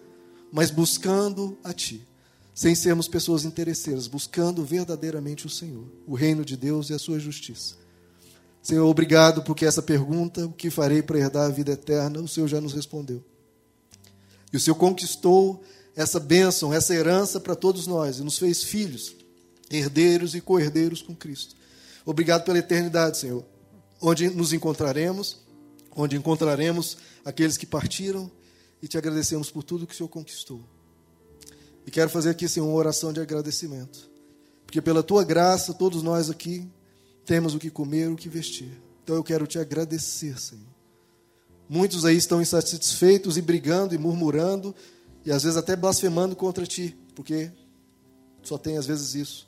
mas 0.52 0.70
buscando 0.70 1.56
a 1.62 1.72
Ti. 1.72 2.06
Sem 2.54 2.74
sermos 2.74 3.06
pessoas 3.06 3.44
interesseiras, 3.44 4.06
buscando 4.06 4.64
verdadeiramente 4.64 5.46
o 5.46 5.50
Senhor, 5.50 5.86
o 6.06 6.14
reino 6.14 6.44
de 6.44 6.56
Deus 6.56 6.90
e 6.90 6.94
a 6.94 6.98
sua 6.98 7.18
justiça. 7.18 7.76
Senhor, 8.62 8.86
obrigado 8.88 9.42
porque 9.42 9.64
essa 9.64 9.82
pergunta, 9.82 10.46
o 10.46 10.52
que 10.52 10.70
farei 10.70 11.02
para 11.02 11.18
herdar 11.18 11.46
a 11.46 11.52
vida 11.52 11.72
eterna, 11.72 12.18
o 12.18 12.26
Senhor 12.26 12.48
já 12.48 12.60
nos 12.60 12.72
respondeu. 12.72 13.22
E 14.52 14.56
o 14.56 14.60
Senhor 14.60 14.74
conquistou 14.74 15.62
essa 15.94 16.18
bênção, 16.18 16.72
essa 16.72 16.94
herança 16.94 17.38
para 17.38 17.54
todos 17.54 17.86
nós 17.86 18.18
e 18.18 18.22
nos 18.22 18.38
fez 18.38 18.64
filhos 18.64 19.15
herdeiros 19.70 20.34
e 20.34 20.40
co-herdeiros 20.40 21.02
com 21.02 21.14
Cristo. 21.14 21.54
Obrigado 22.04 22.44
pela 22.44 22.58
eternidade, 22.58 23.18
Senhor, 23.18 23.44
onde 24.00 24.28
nos 24.30 24.52
encontraremos, 24.52 25.38
onde 25.94 26.16
encontraremos 26.16 26.98
aqueles 27.24 27.56
que 27.56 27.66
partiram 27.66 28.30
e 28.80 28.86
te 28.86 28.96
agradecemos 28.96 29.50
por 29.50 29.62
tudo 29.62 29.86
que 29.86 29.94
o 29.94 29.96
Senhor 29.96 30.08
conquistou. 30.08 30.60
E 31.86 31.90
quero 31.90 32.10
fazer 32.10 32.30
aqui, 32.30 32.48
Senhor, 32.48 32.66
uma 32.66 32.76
oração 32.76 33.12
de 33.12 33.20
agradecimento, 33.20 34.10
porque 34.64 34.80
pela 34.80 35.02
tua 35.02 35.24
graça, 35.24 35.72
todos 35.74 36.02
nós 36.02 36.30
aqui 36.30 36.68
temos 37.24 37.54
o 37.54 37.58
que 37.58 37.70
comer, 37.70 38.08
o 38.08 38.16
que 38.16 38.28
vestir. 38.28 38.80
Então 39.02 39.16
eu 39.16 39.24
quero 39.24 39.46
te 39.46 39.58
agradecer, 39.58 40.38
Senhor. 40.40 40.76
Muitos 41.68 42.04
aí 42.04 42.16
estão 42.16 42.40
insatisfeitos 42.40 43.36
e 43.36 43.42
brigando 43.42 43.94
e 43.94 43.98
murmurando 43.98 44.74
e 45.24 45.32
às 45.32 45.42
vezes 45.42 45.56
até 45.56 45.74
blasfemando 45.74 46.36
contra 46.36 46.64
ti, 46.64 46.96
porque 47.14 47.50
só 48.42 48.56
tem 48.56 48.76
às 48.76 48.86
vezes 48.86 49.14
isso. 49.14 49.45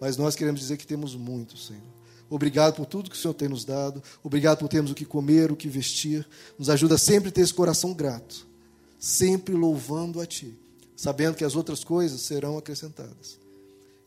Mas 0.00 0.16
nós 0.16 0.34
queremos 0.34 0.60
dizer 0.60 0.76
que 0.76 0.86
temos 0.86 1.14
muito, 1.14 1.56
Senhor. 1.56 1.82
Obrigado 2.30 2.74
por 2.74 2.86
tudo 2.86 3.10
que 3.10 3.16
o 3.16 3.18
Senhor 3.18 3.34
tem 3.34 3.48
nos 3.48 3.64
dado. 3.64 4.02
Obrigado 4.22 4.58
por 4.58 4.68
termos 4.68 4.90
o 4.90 4.94
que 4.94 5.04
comer, 5.04 5.50
o 5.50 5.56
que 5.56 5.68
vestir. 5.68 6.26
Nos 6.58 6.68
ajuda 6.68 6.98
sempre 6.98 7.30
a 7.30 7.32
ter 7.32 7.40
esse 7.40 7.54
coração 7.54 7.94
grato. 7.94 8.46
Sempre 8.98 9.54
louvando 9.54 10.20
a 10.20 10.26
Ti. 10.26 10.54
Sabendo 10.94 11.36
que 11.36 11.44
as 11.44 11.56
outras 11.56 11.82
coisas 11.82 12.20
serão 12.20 12.58
acrescentadas. 12.58 13.38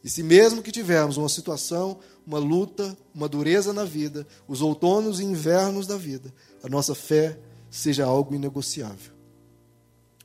E 0.03 0.09
se 0.09 0.23
mesmo 0.23 0.61
que 0.61 0.71
tivermos 0.71 1.17
uma 1.17 1.29
situação, 1.29 1.99
uma 2.25 2.39
luta, 2.39 2.97
uma 3.13 3.27
dureza 3.27 3.71
na 3.71 3.83
vida, 3.83 4.27
os 4.47 4.61
outonos 4.61 5.19
e 5.19 5.23
invernos 5.23 5.87
da 5.87 5.97
vida, 5.97 6.33
a 6.63 6.69
nossa 6.69 6.95
fé 6.95 7.37
seja 7.69 8.05
algo 8.05 8.33
inegociável. 8.33 9.13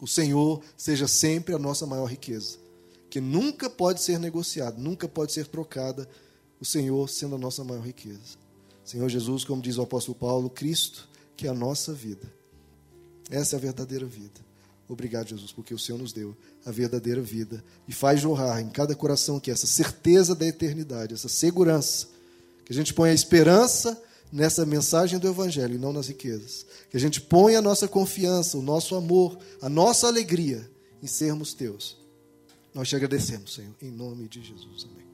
O 0.01 0.07
Senhor 0.07 0.61
seja 0.77 1.07
sempre 1.07 1.55
a 1.55 1.59
nossa 1.59 1.87
maior 1.87 2.07
riqueza 2.07 2.66
que 3.17 3.21
nunca 3.23 3.71
pode 3.71 4.03
ser 4.03 4.19
negociada, 4.19 4.77
nunca 4.77 5.09
pode 5.09 5.33
ser 5.33 5.47
trocada, 5.47 6.07
o 6.61 6.67
Senhor 6.67 7.09
sendo 7.09 7.37
a 7.37 7.39
nossa 7.39 7.65
maior 7.65 7.81
riqueza. 7.81 8.37
Senhor 8.85 9.09
Jesus, 9.09 9.43
como 9.43 9.63
diz 9.63 9.79
o 9.79 9.83
apóstolo 9.83 10.15
Paulo, 10.15 10.51
Cristo, 10.51 11.09
que 11.35 11.47
é 11.47 11.51
a 11.51 11.55
nossa 11.55 11.95
vida. 11.95 12.31
Essa 13.31 13.57
é 13.57 13.59
a 13.59 13.61
verdadeira 13.61 14.05
vida. 14.05 14.39
Obrigado, 14.87 15.29
Jesus, 15.29 15.51
porque 15.51 15.73
o 15.73 15.79
Senhor 15.79 15.97
nos 15.97 16.13
deu 16.13 16.37
a 16.67 16.71
verdadeira 16.71 17.23
vida 17.23 17.65
e 17.89 17.93
faz 17.95 18.21
jorrar 18.21 18.61
em 18.61 18.69
cada 18.69 18.95
coração 18.95 19.41
que 19.41 19.51
essa 19.51 19.67
certeza 19.67 20.35
da 20.35 20.47
eternidade, 20.47 21.15
essa 21.15 21.27
segurança, 21.27 22.09
que 22.67 22.73
a 22.75 22.77
gente 22.77 22.93
põe 22.93 23.09
a 23.09 23.15
esperança 23.15 23.99
nessa 24.31 24.67
mensagem 24.67 25.19
do 25.19 25.27
Evangelho 25.27 25.77
e 25.77 25.79
não 25.79 25.95
nas 25.95 26.09
riquezas. 26.09 26.67
Que 26.91 26.99
a 26.99 27.01
gente 27.01 27.23
ponha 27.23 27.61
a 27.61 27.63
nossa 27.63 27.89
confiança, 27.89 28.59
o 28.59 28.63
nosso 28.63 28.95
amor, 28.95 29.39
a 29.63 29.71
nossa 29.71 30.07
alegria 30.07 30.71
em 31.03 31.07
sermos 31.07 31.55
teus. 31.55 32.05
Nós 32.77 32.91
te 32.91 32.95
agradecemos, 32.95 33.55
Senhor, 33.55 33.75
em 33.81 33.91
nome 33.91 34.29
de 34.29 34.43
Jesus. 34.43 34.85
Amém. 34.85 35.06